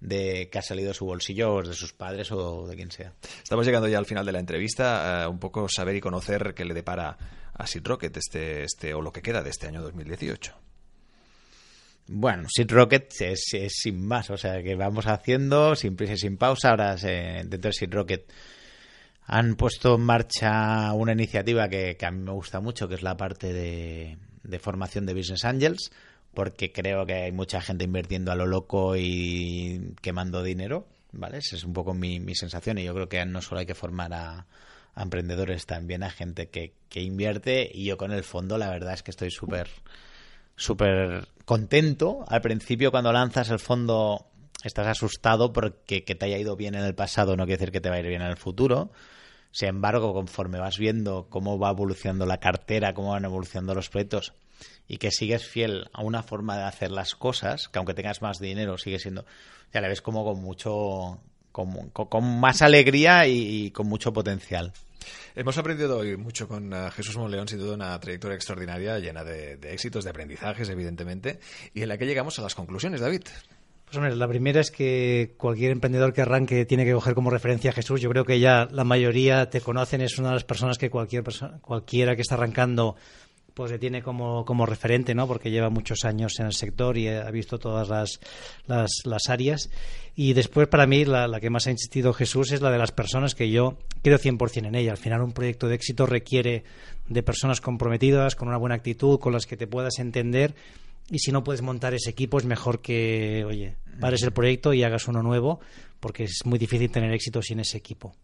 de 0.00 0.48
que 0.50 0.58
ha 0.58 0.62
salido 0.62 0.88
de 0.88 0.94
su 0.94 1.06
bolsillo 1.06 1.54
o 1.54 1.62
de 1.62 1.74
sus 1.74 1.92
padres 1.92 2.30
o 2.30 2.66
de 2.66 2.76
quien 2.76 2.90
sea. 2.90 3.12
Estamos 3.42 3.66
llegando 3.66 3.88
ya 3.88 3.98
al 3.98 4.06
final 4.06 4.26
de 4.26 4.32
la 4.32 4.38
entrevista, 4.38 5.26
un 5.28 5.38
poco 5.38 5.68
saber 5.68 5.96
y 5.96 6.00
conocer 6.00 6.54
qué 6.54 6.64
le 6.64 6.74
depara 6.74 7.16
a 7.54 7.66
Sid 7.66 7.86
Rocket 7.86 8.16
este, 8.16 8.64
este, 8.64 8.94
o 8.94 9.00
lo 9.00 9.12
que 9.12 9.22
queda 9.22 9.42
de 9.42 9.50
este 9.50 9.66
año 9.66 9.82
2018. 9.82 10.54
Bueno, 12.06 12.48
Sid 12.54 12.70
Rocket 12.70 13.10
es, 13.20 13.46
sin 13.68 14.06
más, 14.06 14.28
o 14.28 14.36
sea, 14.36 14.62
que 14.62 14.74
vamos 14.74 15.06
haciendo 15.06 15.74
sin 15.74 15.96
prisa 15.96 16.14
y 16.14 16.18
sin 16.18 16.36
pausa. 16.36 16.70
Ahora 16.70 16.96
dentro 16.96 17.70
de 17.70 17.72
Sid 17.72 17.92
Rocket 17.92 18.30
han 19.26 19.56
puesto 19.56 19.94
en 19.94 20.02
marcha 20.02 20.92
una 20.92 21.12
iniciativa 21.12 21.68
que, 21.68 21.96
a 22.00 22.10
mí 22.10 22.20
me 22.20 22.32
gusta 22.32 22.60
mucho, 22.60 22.88
que 22.88 22.94
es 22.94 23.02
la 23.02 23.16
parte 23.16 23.52
de, 23.52 24.18
formación 24.58 25.06
de 25.06 25.14
Business 25.14 25.44
Angels, 25.44 25.92
porque 26.34 26.72
creo 26.72 27.06
que 27.06 27.14
hay 27.14 27.32
mucha 27.32 27.60
gente 27.60 27.84
invirtiendo 27.84 28.32
a 28.32 28.34
lo 28.34 28.46
loco 28.46 28.96
y 28.96 29.94
quemando 30.02 30.42
dinero, 30.42 30.86
¿vale? 31.12 31.38
Esa 31.38 31.56
es 31.56 31.64
un 31.64 31.72
poco 31.72 31.94
mi, 31.94 32.20
sensación 32.34 32.78
y 32.78 32.84
yo 32.84 32.94
creo 32.94 33.08
que 33.08 33.24
no 33.24 33.40
solo 33.40 33.60
hay 33.60 33.66
que 33.66 33.74
formar 33.74 34.12
a, 34.12 34.46
emprendedores, 34.96 35.66
también 35.66 36.04
a 36.04 36.10
gente 36.10 36.48
que, 36.48 36.72
que, 36.88 37.02
invierte 37.02 37.68
y 37.72 37.84
yo 37.84 37.96
con 37.96 38.12
el 38.12 38.22
fondo 38.22 38.58
la 38.58 38.70
verdad 38.70 38.94
es 38.94 39.02
que 39.02 39.10
estoy 39.10 39.30
súper 39.32 39.68
súper 40.56 41.26
contento. 41.44 42.24
Al 42.28 42.40
principio 42.40 42.90
cuando 42.90 43.12
lanzas 43.12 43.50
el 43.50 43.58
fondo 43.58 44.26
estás 44.64 44.86
asustado 44.86 45.52
porque 45.52 46.04
que 46.04 46.14
te 46.14 46.26
haya 46.26 46.38
ido 46.38 46.56
bien 46.56 46.74
en 46.74 46.84
el 46.84 46.94
pasado 46.94 47.36
no 47.36 47.44
quiere 47.44 47.58
decir 47.58 47.72
que 47.72 47.80
te 47.80 47.90
va 47.90 47.96
a 47.96 48.00
ir 48.00 48.06
bien 48.06 48.22
en 48.22 48.28
el 48.28 48.36
futuro. 48.36 48.90
Sin 49.52 49.68
embargo, 49.68 50.12
conforme 50.12 50.58
vas 50.58 50.78
viendo 50.78 51.28
cómo 51.30 51.60
va 51.60 51.70
evolucionando 51.70 52.26
la 52.26 52.40
cartera, 52.40 52.92
cómo 52.92 53.10
van 53.10 53.24
evolucionando 53.24 53.74
los 53.74 53.88
proyectos 53.88 54.32
y 54.88 54.98
que 54.98 55.10
sigues 55.10 55.46
fiel 55.46 55.88
a 55.92 56.02
una 56.02 56.22
forma 56.22 56.56
de 56.56 56.64
hacer 56.64 56.90
las 56.90 57.14
cosas, 57.14 57.68
que 57.68 57.78
aunque 57.78 57.94
tengas 57.94 58.22
más 58.22 58.38
dinero, 58.38 58.78
sigue 58.78 58.98
siendo, 58.98 59.24
ya 59.72 59.80
la 59.80 59.88
ves 59.88 60.02
como 60.02 60.24
con 60.24 60.42
mucho, 60.42 61.20
con, 61.52 62.40
más 62.40 62.62
alegría 62.62 63.26
y, 63.26 63.70
con 63.70 63.86
mucho 63.86 64.12
potencial. 64.12 64.72
Hemos 65.34 65.58
aprendido 65.58 65.98
hoy 65.98 66.16
mucho 66.16 66.48
con 66.48 66.72
eh, 66.72 66.90
Jesús 66.92 67.16
Monleón, 67.16 67.46
sin 67.46 67.58
duda 67.58 67.74
una 67.74 68.00
trayectoria 68.00 68.36
extraordinaria, 68.36 68.98
llena 68.98 69.22
de, 69.22 69.58
éxitos, 69.72 70.04
de 70.04 70.10
aprendizajes, 70.10 70.68
evidentemente, 70.68 71.40
y 71.74 71.82
en 71.82 71.88
la 71.88 71.98
que 71.98 72.06
llegamos 72.06 72.38
a 72.38 72.42
las 72.42 72.54
conclusiones, 72.54 73.00
David. 73.00 73.22
Pues 73.96 74.16
la 74.16 74.28
primera 74.28 74.60
es 74.60 74.70
que 74.70 75.34
cualquier 75.36 75.72
emprendedor 75.72 76.12
que 76.12 76.22
arranque 76.22 76.64
tiene 76.64 76.84
que 76.84 76.92
coger 76.92 77.14
como 77.14 77.30
referencia 77.30 77.70
a 77.70 77.72
Jesús. 77.72 78.00
Yo 78.00 78.10
creo 78.10 78.24
que 78.24 78.40
ya 78.40 78.66
la 78.70 78.84
mayoría 78.84 79.48
te 79.50 79.60
conocen, 79.60 80.00
es 80.00 80.18
una 80.18 80.28
de 80.28 80.34
las 80.34 80.44
personas 80.44 80.78
que 80.78 80.90
cualquier 80.90 81.22
persona, 81.22 81.58
cualquiera 81.60 82.16
que 82.16 82.22
está 82.22 82.34
arrancando 82.34 82.96
pues 83.54 83.70
le 83.70 83.78
tiene 83.78 84.02
como, 84.02 84.44
como 84.44 84.66
referente, 84.66 85.14
¿no? 85.14 85.28
Porque 85.28 85.50
lleva 85.50 85.70
muchos 85.70 86.04
años 86.04 86.40
en 86.40 86.46
el 86.46 86.54
sector 86.54 86.98
y 86.98 87.06
ha 87.06 87.30
visto 87.30 87.58
todas 87.58 87.88
las, 87.88 88.18
las, 88.66 89.28
áreas. 89.28 89.70
Y 90.16 90.32
después, 90.32 90.66
para 90.66 90.88
mí, 90.88 91.04
la, 91.04 91.28
la, 91.28 91.38
que 91.38 91.50
más 91.50 91.68
ha 91.68 91.70
insistido 91.70 92.12
Jesús 92.12 92.50
es 92.50 92.60
la 92.60 92.72
de 92.72 92.78
las 92.78 92.90
personas 92.90 93.36
que 93.36 93.50
yo 93.50 93.78
creo 94.02 94.18
100% 94.18 94.66
en 94.66 94.74
ella. 94.74 94.90
Al 94.90 94.98
final, 94.98 95.22
un 95.22 95.32
proyecto 95.32 95.68
de 95.68 95.76
éxito 95.76 96.04
requiere 96.04 96.64
de 97.08 97.22
personas 97.22 97.60
comprometidas, 97.60 98.34
con 98.34 98.48
una 98.48 98.56
buena 98.56 98.74
actitud, 98.74 99.20
con 99.20 99.32
las 99.32 99.46
que 99.46 99.56
te 99.56 99.68
puedas 99.68 100.00
entender 100.00 100.56
y 101.10 101.18
si 101.18 101.32
no 101.32 101.44
puedes 101.44 101.62
montar 101.62 101.94
ese 101.94 102.10
equipo 102.10 102.38
es 102.38 102.44
mejor 102.44 102.80
que, 102.80 103.44
oye, 103.46 103.76
pares 104.00 104.22
el 104.22 104.32
proyecto 104.32 104.72
y 104.72 104.82
hagas 104.82 105.08
uno 105.08 105.22
nuevo 105.22 105.60
porque 106.00 106.24
es 106.24 106.40
muy 106.44 106.58
difícil 106.58 106.90
tener 106.90 107.12
éxito 107.12 107.42
sin 107.42 107.60
ese 107.60 107.78
equipo. 107.78 108.14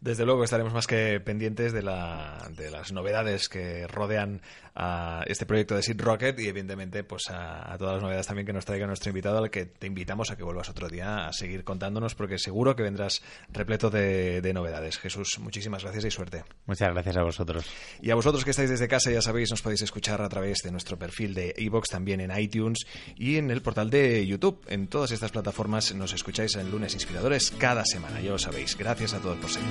Desde 0.00 0.24
luego 0.24 0.44
estaremos 0.44 0.72
más 0.72 0.86
que 0.86 1.20
pendientes 1.20 1.72
de, 1.72 1.82
la, 1.82 2.50
de 2.56 2.70
las 2.70 2.92
novedades 2.92 3.48
que 3.48 3.86
rodean 3.86 4.42
a 4.74 5.22
este 5.26 5.44
proyecto 5.44 5.76
de 5.76 5.82
Seed 5.82 6.00
Rocket 6.00 6.38
y 6.40 6.48
evidentemente 6.48 7.04
pues 7.04 7.28
a, 7.30 7.76
todas 7.78 7.94
las 7.94 8.02
novedades 8.02 8.26
también 8.26 8.46
que 8.46 8.52
nos 8.52 8.64
traiga 8.64 8.86
nuestro 8.86 9.10
invitado 9.10 9.38
al 9.38 9.50
que 9.50 9.66
te 9.66 9.86
invitamos 9.86 10.30
a 10.30 10.36
que 10.36 10.42
vuelvas 10.42 10.68
otro 10.70 10.88
día 10.88 11.26
a 11.26 11.32
seguir 11.32 11.64
contándonos 11.64 12.14
porque 12.14 12.38
seguro 12.38 12.74
que 12.74 12.82
vendrás 12.82 13.22
repleto 13.50 13.90
de, 13.90 14.52
novedades. 14.52 14.98
Jesús, 14.98 15.38
muchísimas 15.38 15.82
gracias 15.82 16.04
y 16.04 16.10
suerte. 16.10 16.44
Muchas 16.66 16.90
gracias 16.92 17.16
a 17.16 17.22
vosotros. 17.22 17.64
Y 18.02 18.10
a 18.10 18.14
vosotros 18.14 18.44
que 18.44 18.50
estáis 18.50 18.68
desde 18.68 18.86
casa 18.86 19.10
ya 19.10 19.22
sabéis 19.22 19.50
nos 19.50 19.62
podéis 19.62 19.80
escuchar 19.82 20.20
a 20.20 20.28
través 20.28 20.58
de 20.62 20.70
nuestro 20.70 20.98
perfil 20.98 21.32
de 21.32 21.54
iVoox 21.56 21.88
también 21.88 22.20
en 22.20 22.38
iTunes 22.38 22.86
y 23.16 23.36
en 23.36 23.50
el 23.50 23.62
portal 23.62 23.88
de 23.88 24.26
YouTube. 24.26 24.62
En 24.68 24.88
todas 24.88 25.10
estas 25.10 25.32
plataformas 25.32 25.94
nos 25.94 26.12
escucháis 26.12 26.54
en 26.56 26.70
lunes 26.70 26.94
inspiradores 26.94 27.50
cada 27.50 27.84
semana, 27.84 28.20
ya 28.20 28.30
lo 28.30 28.38
sabéis. 28.38 28.76
Gracias 28.76 29.14
a 29.14 29.20
todos 29.20 29.38
por 29.38 29.50
seguirnos. 29.50 29.61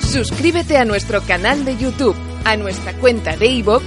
Suscríbete 0.00 0.76
a 0.76 0.84
nuestro 0.84 1.22
canal 1.22 1.64
de 1.64 1.76
YouTube, 1.76 2.16
a 2.44 2.56
nuestra 2.56 2.92
cuenta 2.94 3.36
de 3.36 3.46
iVoox 3.46 3.82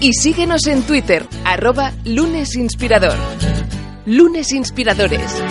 y 0.00 0.12
síguenos 0.12 0.66
en 0.66 0.82
Twitter, 0.82 1.26
arroba 1.44 1.92
lunesinspirador. 2.04 3.14
Lunes 4.08 4.52
Inspiradores. 4.52 5.42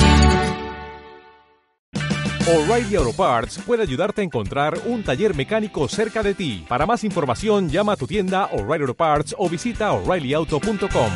O'Reilly 2.47 2.95
Auto 2.95 3.13
Parts 3.13 3.59
puede 3.59 3.83
ayudarte 3.83 4.21
a 4.21 4.23
encontrar 4.23 4.79
un 4.85 5.03
taller 5.03 5.35
mecánico 5.35 5.87
cerca 5.87 6.23
de 6.23 6.33
ti. 6.33 6.65
Para 6.67 6.85
más 6.85 7.03
información, 7.03 7.69
llama 7.69 7.93
a 7.93 7.95
tu 7.97 8.07
tienda 8.07 8.45
O'Reilly 8.53 8.83
Auto 8.83 8.93
Parts 8.95 9.35
o 9.37 9.47
visita 9.47 9.91
oreillyauto.com. 9.91 11.11